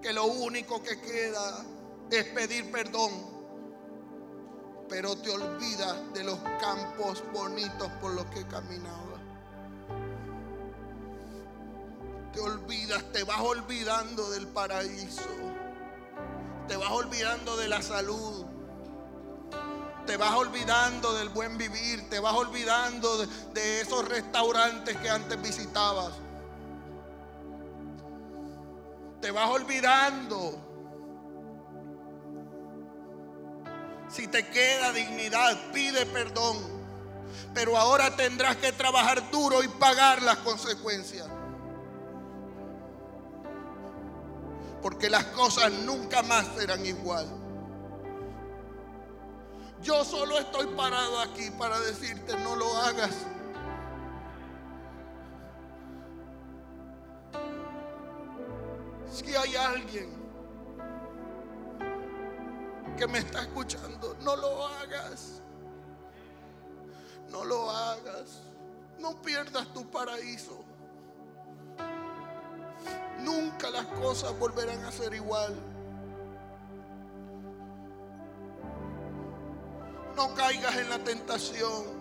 que 0.00 0.12
lo 0.12 0.24
único 0.26 0.82
que 0.82 1.00
queda 1.00 1.64
es 2.10 2.24
pedir 2.26 2.70
perdón. 2.70 3.10
Pero 4.88 5.16
te 5.16 5.30
olvidas 5.30 6.12
de 6.14 6.24
los 6.24 6.38
campos 6.60 7.22
bonitos 7.32 7.90
por 8.00 8.12
los 8.14 8.26
que 8.26 8.46
caminaba. 8.46 9.09
Te 12.32 12.40
olvidas, 12.40 13.02
te 13.12 13.24
vas 13.24 13.40
olvidando 13.40 14.30
del 14.30 14.46
paraíso 14.48 15.40
te 16.70 16.76
vas 16.76 16.92
olvidando 16.92 17.56
de 17.56 17.66
la 17.66 17.82
salud. 17.82 18.46
Te 20.06 20.16
vas 20.16 20.32
olvidando 20.36 21.14
del 21.14 21.28
buen 21.28 21.58
vivir. 21.58 22.08
Te 22.08 22.20
vas 22.20 22.32
olvidando 22.32 23.26
de, 23.52 23.80
esos 23.80 24.06
restaurantes 24.06 24.96
que 24.98 25.10
antes 25.10 25.42
visitabas. 25.42 26.12
Te 29.20 29.32
vas 29.32 29.50
olvidando. 29.50 30.60
Si 34.08 34.28
te 34.28 34.46
queda 34.46 34.92
dignidad, 34.92 35.72
pide 35.72 36.06
perdón. 36.06 36.56
Pero 37.52 37.76
ahora 37.76 38.14
tendrás 38.14 38.54
que 38.58 38.70
trabajar 38.70 39.28
duro 39.32 39.60
y 39.64 39.66
pagar 39.66 40.22
las 40.22 40.36
consecuencias. 40.36 41.26
Porque 44.82 45.10
las 45.10 45.24
cosas 45.26 45.72
nunca 45.72 46.22
más 46.22 46.46
serán 46.56 46.84
igual. 46.86 47.26
Yo 49.82 50.04
solo 50.04 50.38
estoy 50.38 50.66
parado 50.68 51.20
aquí 51.20 51.50
para 51.52 51.78
decirte, 51.80 52.36
no 52.38 52.56
lo 52.56 52.76
hagas. 52.76 53.14
Si 59.10 59.34
hay 59.34 59.56
alguien 59.56 60.20
que 62.96 63.06
me 63.06 63.18
está 63.18 63.42
escuchando, 63.42 64.16
no 64.20 64.36
lo 64.36 64.66
hagas. 64.66 65.40
No 67.30 67.44
lo 67.44 67.70
hagas. 67.70 68.42
No 68.98 69.20
pierdas 69.22 69.66
tu 69.72 69.90
paraíso. 69.90 70.62
Nunca 73.22 73.70
las 73.70 73.86
cosas 73.86 74.38
volverán 74.38 74.84
a 74.84 74.92
ser 74.92 75.14
igual. 75.14 75.54
No 80.16 80.34
caigas 80.34 80.76
en 80.76 80.90
la 80.90 80.98
tentación. 80.98 82.00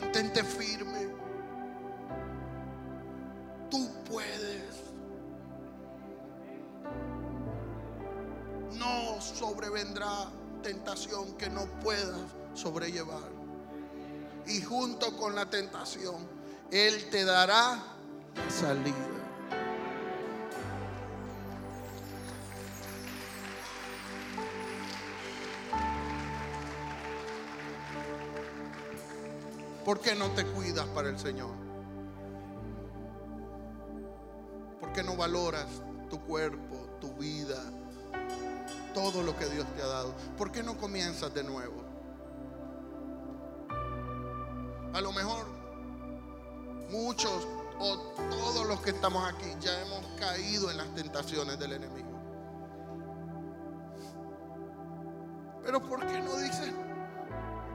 Mantente 0.00 0.42
firme. 0.42 1.08
Tú 3.70 3.88
puedes. 4.08 4.92
No 8.72 9.20
sobrevendrá 9.20 10.26
tentación 10.62 11.36
que 11.36 11.48
no 11.48 11.64
puedas 11.80 12.39
sobrellevar. 12.54 13.30
Y 14.46 14.62
junto 14.62 15.16
con 15.16 15.34
la 15.34 15.48
tentación, 15.48 16.16
Él 16.70 17.08
te 17.10 17.24
dará 17.24 17.82
salida. 18.48 19.10
¿Por 29.84 30.00
qué 30.00 30.14
no 30.14 30.30
te 30.30 30.44
cuidas 30.44 30.86
para 30.88 31.08
el 31.08 31.18
Señor? 31.18 31.50
¿Por 34.78 34.92
qué 34.92 35.02
no 35.02 35.16
valoras 35.16 35.66
tu 36.08 36.20
cuerpo, 36.20 36.86
tu 37.00 37.12
vida, 37.14 37.60
todo 38.94 39.22
lo 39.22 39.36
que 39.36 39.46
Dios 39.46 39.66
te 39.74 39.82
ha 39.82 39.86
dado? 39.86 40.14
¿Por 40.36 40.52
qué 40.52 40.62
no 40.62 40.76
comienzas 40.76 41.34
de 41.34 41.42
nuevo? 41.42 41.89
A 44.92 45.00
lo 45.00 45.12
mejor 45.12 45.46
muchos 46.90 47.46
o 47.78 47.96
todos 48.28 48.66
los 48.66 48.80
que 48.80 48.90
estamos 48.90 49.26
aquí 49.32 49.46
ya 49.60 49.80
hemos 49.82 50.04
caído 50.18 50.70
en 50.70 50.76
las 50.76 50.94
tentaciones 50.94 51.58
del 51.58 51.72
enemigo. 51.72 52.08
Pero 55.64 55.80
¿por 55.80 56.06
qué 56.06 56.20
no 56.20 56.36
dices, 56.36 56.72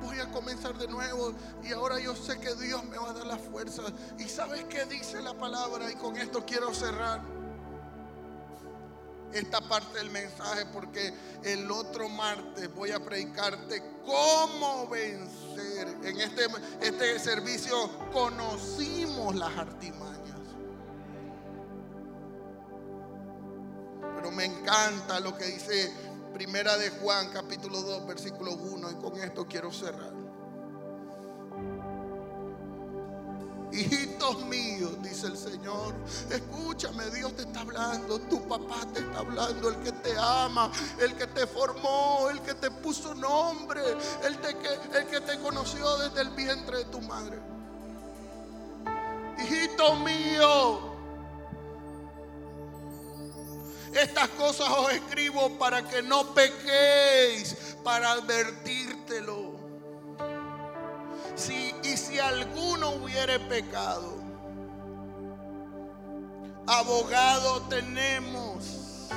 voy 0.02 0.20
a 0.20 0.30
comenzar 0.32 0.78
de 0.78 0.88
nuevo 0.88 1.34
y 1.64 1.72
ahora 1.72 2.00
yo 2.00 2.16
sé 2.16 2.40
que 2.40 2.54
Dios 2.56 2.84
me 2.86 2.98
va 2.98 3.12
a 3.12 3.14
dar 3.14 3.26
la 3.26 3.38
fuerza? 3.38 3.84
¿Y 4.20 4.24
sabes 4.24 4.66
qué 4.66 4.86
dice 4.86 5.22
la 5.22 5.34
palabra? 5.34 5.90
Y 5.90 5.96
con 5.96 6.18
esto 6.18 6.44
quiero 6.46 6.74
cerrar 6.74 7.22
esta 9.36 9.60
parte 9.62 9.98
del 9.98 10.10
mensaje 10.10 10.66
porque 10.68 11.14
el 11.44 11.70
otro 11.70 12.08
martes 12.08 12.74
voy 12.74 12.92
a 12.92 13.00
predicarte 13.00 13.84
cómo 14.06 14.88
vencer. 14.88 15.88
En 16.04 16.22
este, 16.22 16.48
este 16.82 17.20
servicio 17.20 17.90
conocimos 18.12 19.36
las 19.36 19.56
artimañas. 19.58 20.40
Pero 24.16 24.32
me 24.32 24.46
encanta 24.46 25.20
lo 25.20 25.38
que 25.38 25.46
dice 25.46 25.92
Primera 26.34 26.78
de 26.78 26.90
Juan 26.90 27.30
capítulo 27.32 27.82
2 27.82 28.08
versículo 28.08 28.54
1 28.54 28.92
y 28.92 28.96
con 28.96 29.20
esto 29.22 29.46
quiero 29.46 29.72
cerrar. 29.72 30.25
Hijitos 33.76 34.42
míos, 34.46 34.94
dice 35.02 35.28
el 35.28 35.38
Señor, 35.38 35.94
escúchame, 36.30 37.10
Dios 37.10 37.36
te 37.36 37.42
está 37.42 37.60
hablando, 37.60 38.20
tu 38.22 38.48
papá 38.48 38.86
te 38.94 39.02
está 39.02 39.20
hablando, 39.20 39.68
el 39.68 39.76
que 39.84 39.92
te 39.92 40.18
ama, 40.18 40.72
el 40.98 41.14
que 41.16 41.28
te 41.28 41.46
formó, 41.46 42.30
el 42.30 42.40
que 42.42 42.54
te 42.54 42.72
puso 42.72 43.14
nombre, 43.14 43.82
el, 44.24 44.38
que, 44.38 44.98
el 44.98 45.08
que 45.08 45.20
te 45.20 45.38
conoció 45.40 45.98
desde 45.98 46.22
el 46.22 46.30
vientre 46.30 46.78
de 46.78 46.86
tu 46.86 47.02
madre. 47.02 47.38
Hijito 49.44 49.96
mío, 49.98 50.96
estas 53.94 54.30
cosas 54.30 54.70
os 54.70 54.94
escribo 54.94 55.58
para 55.58 55.86
que 55.86 56.02
no 56.02 56.34
pequéis, 56.34 57.76
para 57.84 58.14
advertírtelo 58.14 59.45
y 61.84 61.98
si 61.98 62.18
alguno 62.18 62.92
hubiere 62.92 63.40
pecado, 63.42 64.16
abogado 66.66 67.62
tenemos. 67.64 69.10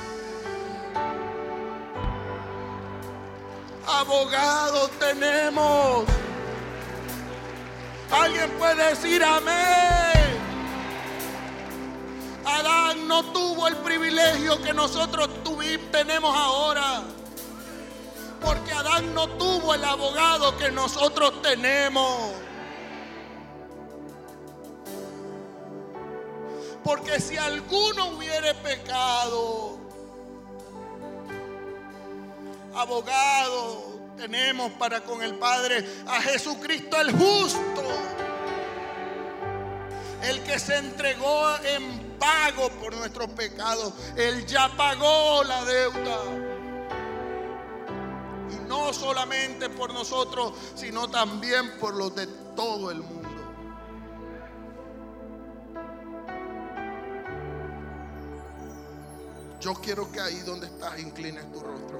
Abogado 3.86 4.88
tenemos. 4.98 6.04
Alguien 8.10 8.50
puede 8.58 8.90
decir 8.90 9.22
amén. 9.22 10.18
Adán 12.44 13.06
no 13.06 13.22
tuvo 13.32 13.68
el 13.68 13.76
privilegio 13.76 14.60
que 14.62 14.74
nosotros 14.74 15.28
tuvimos, 15.44 15.90
tenemos 15.92 16.36
ahora. 16.36 17.04
Porque 18.40 18.72
Adán 18.72 19.14
no 19.14 19.28
tuvo 19.30 19.74
el 19.74 19.84
abogado 19.84 20.56
que 20.56 20.70
nosotros 20.70 21.42
tenemos. 21.42 22.32
Porque 26.84 27.20
si 27.20 27.36
alguno 27.36 28.10
hubiere 28.10 28.54
pecado, 28.54 29.78
abogado 32.74 33.98
tenemos 34.16 34.72
para 34.72 35.02
con 35.02 35.22
el 35.22 35.34
Padre 35.34 35.84
a 36.06 36.22
Jesucristo 36.22 37.00
el 37.00 37.12
justo. 37.12 37.84
El 40.22 40.42
que 40.42 40.58
se 40.58 40.76
entregó 40.76 41.56
en 41.64 42.16
pago 42.18 42.70
por 42.80 42.96
nuestros 42.96 43.30
pecados. 43.30 43.92
Él 44.16 44.46
ya 44.46 44.68
pagó 44.76 45.44
la 45.44 45.64
deuda 45.64 46.47
no 48.68 48.92
solamente 48.92 49.68
por 49.68 49.92
nosotros, 49.92 50.52
sino 50.74 51.08
también 51.08 51.78
por 51.78 51.94
los 51.94 52.14
de 52.14 52.26
todo 52.56 52.90
el 52.90 53.02
mundo. 53.02 53.28
Yo 59.60 59.74
quiero 59.74 60.10
que 60.12 60.20
ahí 60.20 60.38
donde 60.40 60.66
estás 60.66 60.98
inclines 61.00 61.50
tu 61.52 61.60
rostro. 61.60 61.98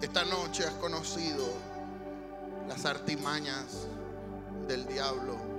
Esta 0.00 0.24
noche 0.24 0.64
has 0.64 0.74
conocido 0.74 1.44
las 2.68 2.84
artimañas 2.86 3.86
del 4.66 4.86
diablo 4.86 5.51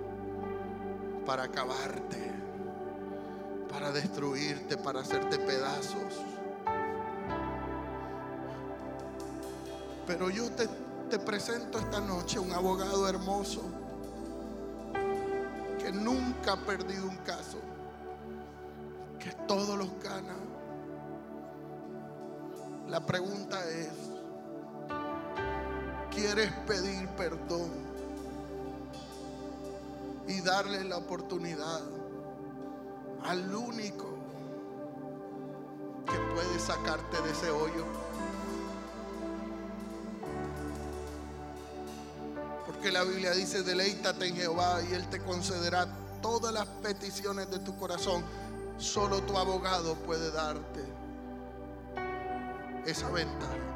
para 1.25 1.43
acabarte, 1.43 2.31
para 3.69 3.91
destruirte, 3.91 4.77
para 4.77 5.01
hacerte 5.01 5.39
pedazos. 5.39 6.21
Pero 10.05 10.29
yo 10.29 10.49
te, 10.51 10.67
te 11.09 11.19
presento 11.19 11.79
esta 11.79 12.01
noche 12.01 12.39
un 12.39 12.51
abogado 12.51 13.07
hermoso 13.07 13.61
que 15.79 15.91
nunca 15.91 16.53
ha 16.53 16.57
perdido 16.57 17.07
un 17.07 17.17
caso, 17.17 17.57
que 19.19 19.31
todos 19.47 19.77
los 19.77 19.89
gana. 20.01 20.35
La 22.89 23.05
pregunta 23.05 23.59
es, 23.69 23.89
¿quieres 26.11 26.51
pedir 26.67 27.07
perdón? 27.09 27.92
Y 30.27 30.41
darle 30.41 30.83
la 30.83 30.97
oportunidad 30.97 31.81
al 33.23 33.53
único 33.55 34.17
que 36.05 36.17
puede 36.33 36.59
sacarte 36.59 37.21
de 37.21 37.31
ese 37.31 37.49
hoyo. 37.49 37.85
Porque 42.65 42.91
la 42.91 43.03
Biblia 43.03 43.31
dice, 43.31 43.63
deleítate 43.63 44.27
en 44.27 44.35
Jehová 44.35 44.81
y 44.89 44.93
Él 44.93 45.07
te 45.09 45.19
concederá 45.19 45.87
todas 46.21 46.53
las 46.53 46.65
peticiones 46.65 47.49
de 47.49 47.59
tu 47.59 47.77
corazón. 47.77 48.23
Solo 48.77 49.21
tu 49.21 49.37
abogado 49.37 49.95
puede 49.95 50.31
darte 50.31 50.83
esa 52.85 53.09
ventaja. 53.09 53.72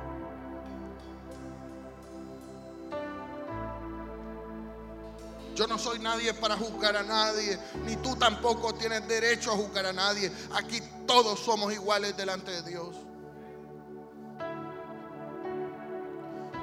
Yo 5.58 5.66
no 5.66 5.80
soy 5.80 5.98
nadie 5.98 6.36
para 6.36 6.56
juzgar 6.56 6.96
a 6.96 7.02
nadie, 7.02 7.58
ni 7.84 7.96
tú 7.96 8.16
tampoco 8.16 8.76
tienes 8.76 9.08
derecho 9.08 9.52
a 9.52 9.56
juzgar 9.56 9.88
a 9.88 9.92
nadie. 9.92 10.32
Aquí 10.54 10.80
todos 11.08 11.40
somos 11.40 11.74
iguales 11.74 12.16
delante 12.16 12.52
de 12.52 12.62
Dios. 12.62 12.96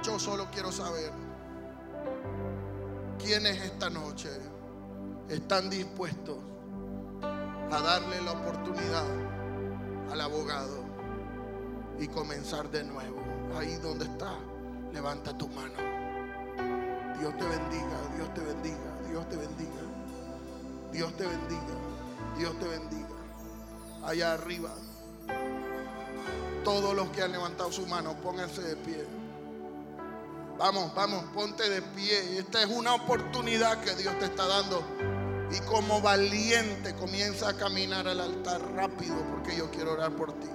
Yo 0.04 0.16
solo 0.20 0.48
quiero 0.52 0.70
saber 0.70 1.10
quiénes 3.18 3.60
esta 3.62 3.90
noche 3.90 4.30
están 5.28 5.68
dispuestos 5.68 6.38
a 7.72 7.80
darle 7.80 8.22
la 8.22 8.30
oportunidad 8.30 9.06
al 10.12 10.20
abogado 10.20 10.84
y 11.98 12.06
comenzar 12.06 12.70
de 12.70 12.84
nuevo. 12.84 13.20
Ahí 13.58 13.74
donde 13.78 14.04
está, 14.04 14.38
levanta 14.92 15.36
tu 15.36 15.48
mano. 15.48 16.03
Dios 17.18 17.36
te 17.38 17.44
bendiga, 17.44 17.98
Dios 18.16 18.34
te 18.34 18.40
bendiga, 18.40 19.08
Dios 19.08 19.28
te 19.28 19.36
bendiga. 19.36 19.84
Dios 20.94 21.12
te 21.16 21.26
bendiga, 21.26 21.74
Dios 22.38 22.56
te 22.60 22.68
bendiga. 22.68 23.08
Allá 24.04 24.34
arriba, 24.34 24.70
todos 26.62 26.94
los 26.94 27.08
que 27.08 27.20
han 27.20 27.32
levantado 27.32 27.72
su 27.72 27.84
mano, 27.86 28.14
pónganse 28.22 28.62
de 28.62 28.76
pie. 28.76 29.04
Vamos, 30.56 30.94
vamos, 30.94 31.24
ponte 31.34 31.68
de 31.68 31.82
pie. 31.82 32.38
Esta 32.38 32.62
es 32.62 32.70
una 32.70 32.94
oportunidad 32.94 33.80
que 33.80 33.96
Dios 33.96 34.16
te 34.20 34.26
está 34.26 34.46
dando. 34.46 34.84
Y 35.50 35.58
como 35.66 36.00
valiente 36.00 36.94
comienza 36.94 37.48
a 37.48 37.56
caminar 37.56 38.06
al 38.06 38.20
altar 38.20 38.60
rápido 38.74 39.16
porque 39.30 39.56
yo 39.56 39.72
quiero 39.72 39.94
orar 39.94 40.12
por 40.12 40.32
ti. 40.34 40.48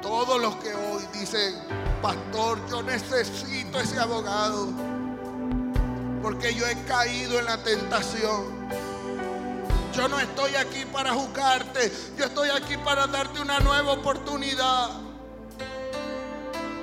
Todos 0.00 0.40
los 0.40 0.56
que 0.56 0.74
hoy 0.74 1.02
dicen, 1.12 1.54
pastor, 2.00 2.58
yo 2.70 2.82
necesito 2.82 3.78
ese 3.78 3.98
abogado 3.98 4.68
porque 6.22 6.54
yo 6.54 6.66
he 6.66 6.76
caído 6.84 7.38
en 7.38 7.44
la 7.46 7.62
tentación. 7.62 8.60
Yo 9.94 10.08
no 10.08 10.20
estoy 10.20 10.54
aquí 10.54 10.84
para 10.84 11.12
juzgarte, 11.12 11.92
yo 12.16 12.26
estoy 12.26 12.48
aquí 12.50 12.76
para 12.76 13.06
darte 13.06 13.40
una 13.40 13.58
nueva 13.60 13.92
oportunidad. 13.92 14.90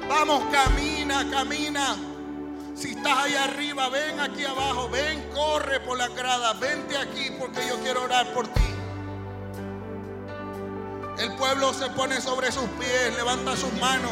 Vamos, 0.10 0.44
camina, 0.52 1.30
camina. 1.30 1.96
Si 2.76 2.92
estás 2.92 3.18
ahí 3.18 3.36
arriba, 3.36 3.90
ven 3.90 4.20
aquí 4.20 4.46
abajo, 4.46 4.90
ven, 4.90 5.30
corre 5.34 5.80
por 5.80 5.98
la 5.98 6.10
grada, 6.10 6.54
vente 6.54 6.98
aquí 6.98 7.32
porque 7.40 7.68
yo 7.68 7.80
quiero 7.80 8.04
orar 8.04 8.32
por 8.34 8.48
ti. 8.48 8.62
El 11.18 11.34
pueblo 11.34 11.74
se 11.74 11.90
pone 11.90 12.22
sobre 12.22 12.52
sus 12.52 12.70
pies, 12.80 13.16
levanta 13.16 13.58
sus 13.58 13.74
manos. 13.74 14.12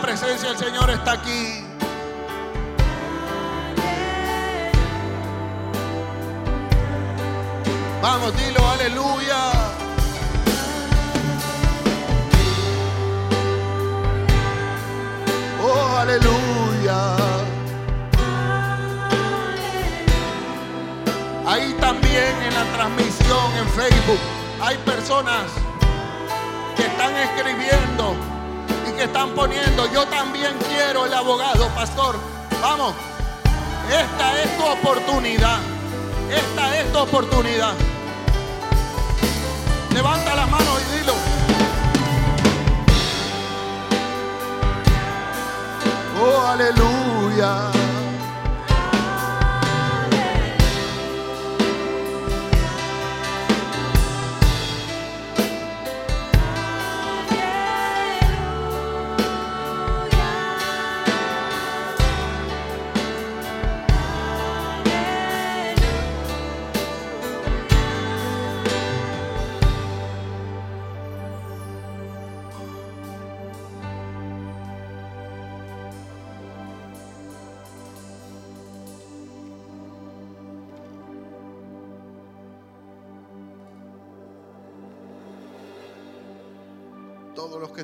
Presencia 0.00 0.50
del 0.50 0.58
Señor 0.58 0.90
está 0.90 1.12
aquí. 1.12 1.64
Vamos, 8.02 8.36
dilo, 8.36 8.68
aleluya. 8.68 9.52
Oh, 15.62 15.96
aleluya. 15.96 17.16
Ahí 21.46 21.74
también 21.80 22.42
en 22.42 22.54
la 22.54 22.64
transmisión 22.76 23.52
en 23.58 23.68
Facebook 23.70 24.20
hay 24.60 24.76
personas 24.78 25.50
que 26.76 26.82
están 26.86 27.14
escribiendo 27.16 28.35
que 28.96 29.04
están 29.04 29.30
poniendo, 29.30 29.86
yo 29.92 30.06
también 30.06 30.56
quiero 30.66 31.04
el 31.04 31.12
abogado, 31.12 31.68
pastor. 31.74 32.16
Vamos, 32.62 32.94
esta 33.90 34.42
es 34.42 34.56
tu 34.56 34.64
oportunidad. 34.64 35.58
Esta 36.30 36.80
es 36.80 36.92
tu 36.92 36.98
oportunidad. 36.98 37.74
Levanta 39.92 40.34
la 40.34 40.46
mano 40.46 40.70
y 40.80 40.98
dilo. 40.98 41.12
Oh, 46.22 46.46
aleluya. 46.46 47.85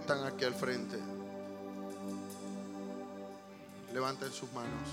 Están 0.02 0.24
aquí 0.24 0.44
al 0.44 0.54
frente, 0.54 0.98
levanten 3.94 4.32
sus 4.32 4.52
manos. 4.52 4.88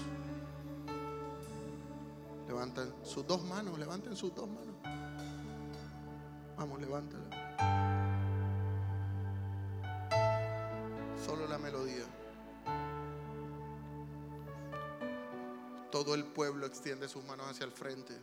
Levanten 2.47 2.93
sus 3.03 3.25
dos 3.25 3.43
manos, 3.43 3.79
levanten 3.79 4.15
sus 4.15 4.33
dos 4.35 4.47
manos. 4.47 4.75
Vamos, 6.57 6.79
levántala. 6.79 7.23
Solo 11.25 11.47
la 11.47 11.57
melodía. 11.57 12.05
Todo 15.91 16.13
el 16.13 16.23
pueblo 16.23 16.67
extiende 16.67 17.07
sus 17.07 17.23
manos 17.23 17.47
hacia 17.47 17.65
el 17.65 17.71
frente. 17.71 18.13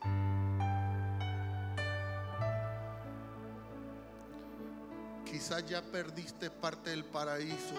Quizás 5.37 5.67
ya 5.67 5.83
perdiste 5.83 6.51
parte 6.51 6.89
del 6.89 7.05
paraíso. 7.05 7.75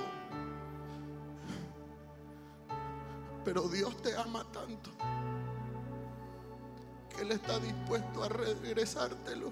Pero 3.43 3.63
Dios 3.67 3.99
te 4.03 4.15
ama 4.15 4.45
tanto 4.53 4.91
que 7.09 7.23
Él 7.23 7.31
está 7.31 7.57
dispuesto 7.57 8.23
a 8.23 8.29
regresártelo. 8.29 9.51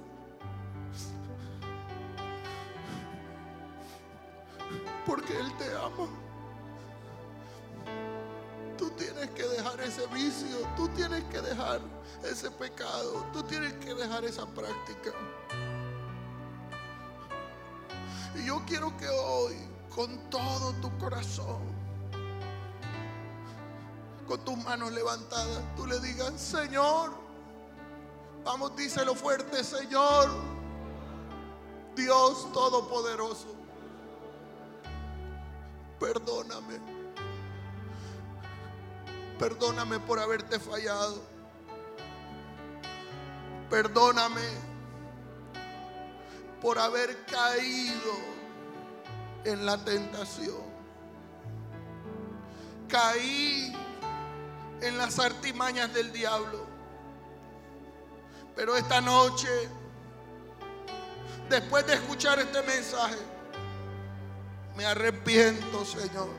Porque 5.08 5.40
Él 5.40 5.58
te 5.58 5.76
ama. 5.76 6.08
Tú 8.78 8.92
tienes 8.92 9.32
que 9.32 9.48
dejar 9.48 9.82
ese 9.82 10.06
vicio, 10.14 10.60
tú 10.78 10.88
tienes 10.90 11.24
que 11.24 11.42
dejar 11.42 11.82
ese 12.24 12.52
pecado, 12.52 13.26
tú 13.34 13.42
tienes 13.42 13.74
que 13.74 13.96
dejar 13.96 14.26
esa 14.26 14.46
práctica. 14.46 15.12
Quiero 18.66 18.96
que 18.98 19.08
hoy, 19.08 19.56
con 19.94 20.30
todo 20.30 20.74
tu 20.82 20.96
corazón, 20.98 21.62
con 24.28 24.44
tus 24.44 24.58
manos 24.58 24.92
levantadas, 24.92 25.62
tú 25.76 25.86
le 25.86 26.00
digas, 26.00 26.34
Señor, 26.40 27.14
vamos, 28.44 28.76
díselo 28.76 29.16
fuerte, 29.16 29.64
Señor, 29.64 30.30
Dios 31.96 32.52
Todopoderoso, 32.52 33.56
perdóname, 36.00 36.80
perdóname 39.40 40.00
por 40.00 40.20
haberte 40.20 40.60
fallado, 40.60 41.36
Perdóname 43.70 44.48
por 46.62 46.78
haber 46.78 47.26
caído 47.26 48.35
en 49.46 49.66
la 49.66 49.78
tentación. 49.78 50.76
Caí 52.88 53.74
en 54.82 54.98
las 54.98 55.20
artimañas 55.20 55.94
del 55.94 56.12
diablo. 56.12 56.66
Pero 58.56 58.76
esta 58.76 59.02
noche, 59.02 59.50
después 61.50 61.86
de 61.88 61.94
escuchar 61.94 62.40
este 62.40 62.62
mensaje, 62.64 63.18
me 64.76 64.86
arrepiento, 64.86 65.86
Señor. 65.86 66.30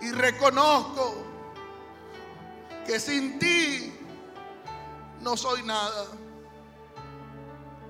Y 0.00 0.10
reconozco 0.12 1.24
que 2.86 3.00
sin 3.00 3.38
ti 3.38 3.94
no 5.20 5.36
soy 5.36 5.62
nada. 5.62 6.06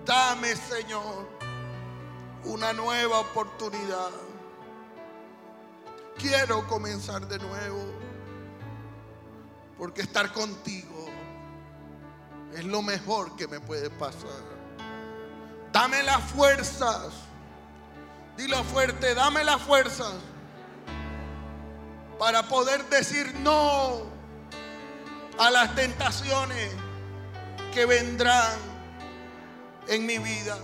Dame, 0.05 0.57
Señor, 0.57 1.38
una 2.49 2.73
nueva 2.73 3.21
oportunidad. 3.21 4.11
Quiero 6.17 6.67
comenzar 6.67 7.29
de 7.29 7.39
nuevo, 7.39 7.85
porque 9.77 10.01
estar 10.01 10.33
contigo 10.33 11.07
es 12.55 12.65
lo 12.65 12.83
mejor 12.83 13.37
que 13.37 13.47
me 13.47 13.61
puede 13.61 13.91
pasar. 13.91 14.43
Dame 15.73 16.03
las 16.03 16.23
fuerzas. 16.33 17.13
Dilo 18.37 18.63
fuerte, 18.65 19.15
dame 19.15 19.43
las 19.45 19.61
fuerzas 19.61 20.15
para 22.19 22.45
poder 22.45 22.85
decir 22.89 23.35
no 23.41 24.03
a 25.39 25.51
las 25.51 25.75
tentaciones 25.75 26.73
que 27.75 27.85
vendrán 27.85 28.57
en 29.89 30.07
mi 30.07 30.19
vida. 30.19 30.57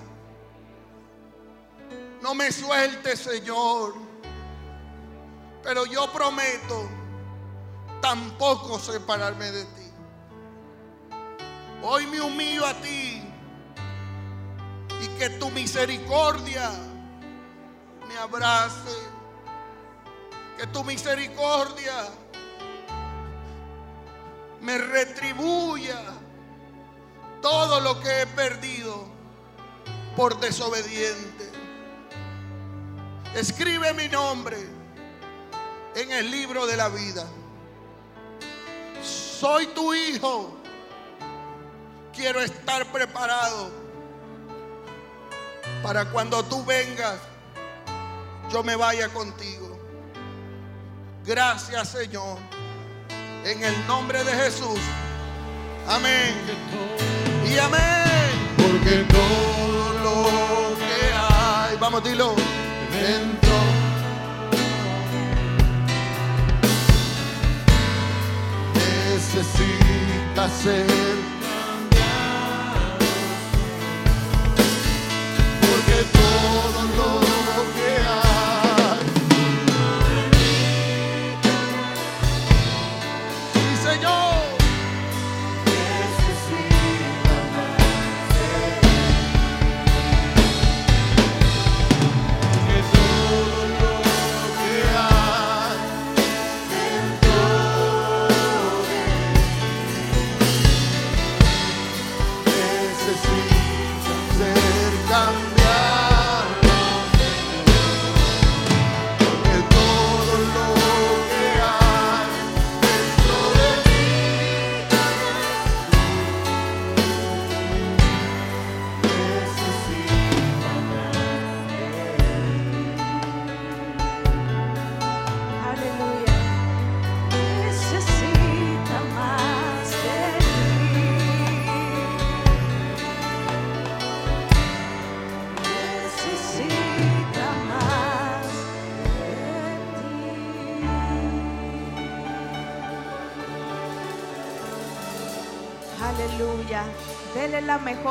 No 2.25 2.35
me 2.35 2.51
suelte, 2.51 3.19
Señor. 3.19 3.97
Pero 5.63 5.85
yo 5.85 6.11
prometo 6.11 6.89
tampoco 8.01 8.79
separarme 8.79 9.51
de 9.51 9.65
ti. 9.67 9.91
Hoy 11.83 12.07
me 12.07 12.23
humillo 12.23 12.65
a 12.65 12.73
ti 12.81 13.23
y 15.03 15.09
que 15.19 15.29
tu 15.39 15.51
misericordia 15.51 16.71
me 18.09 18.17
abrace. 18.17 18.97
Que 20.57 20.67
tu 20.69 20.83
misericordia 20.83 22.09
me 24.63 24.79
retribuya 24.79 26.01
todo 27.43 27.81
lo 27.81 28.01
que 28.01 28.23
he 28.23 28.27
perdido 28.29 29.05
por 30.17 30.41
desobediente. 30.41 31.54
Escribe 33.35 33.93
mi 33.95 34.09
nombre 34.09 34.57
en 35.97 36.13
el 36.13 36.31
libro 36.31 36.67
de 36.67 36.77
la 36.77 36.89
vida. 36.89 37.27
Soy 39.03 39.67
tu 39.69 39.93
hijo. 39.93 40.57
Quiero 42.15 42.41
estar 42.41 42.87
preparado 42.93 43.71
para 45.83 46.05
cuando 46.11 46.45
tú 46.45 46.65
vengas, 46.65 47.19
yo 48.51 48.63
me 48.63 48.77
vaya 48.77 49.09
contigo. 49.09 49.79
Gracias 51.25 51.89
Señor. 51.89 52.39
En 53.45 53.63
el 53.63 53.87
nombre 53.87 54.23
de 54.23 54.33
Jesús. 54.33 54.79
Amén. 55.89 56.35
Y 57.47 57.59
amén. 57.59 58.55
Porque 58.57 59.05
todo 59.13 59.93
lo 60.05 60.79
que 60.79 61.13
hay, 61.13 61.77
vamos, 61.79 62.03
dilo, 62.05 62.35
Necesita 69.15 70.49
ser 70.49 70.87
Porque 75.61 75.99
todo 76.13 76.74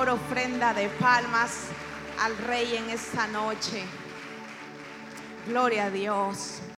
ofrenda 0.10 0.74
de 0.74 0.90
palmas 0.90 1.68
al 2.20 2.36
Rey 2.38 2.76
en 2.76 2.90
esta 2.90 3.28
noche. 3.28 3.84
Gloria 5.48 5.86
a 5.86 5.90
Dios. 5.90 6.64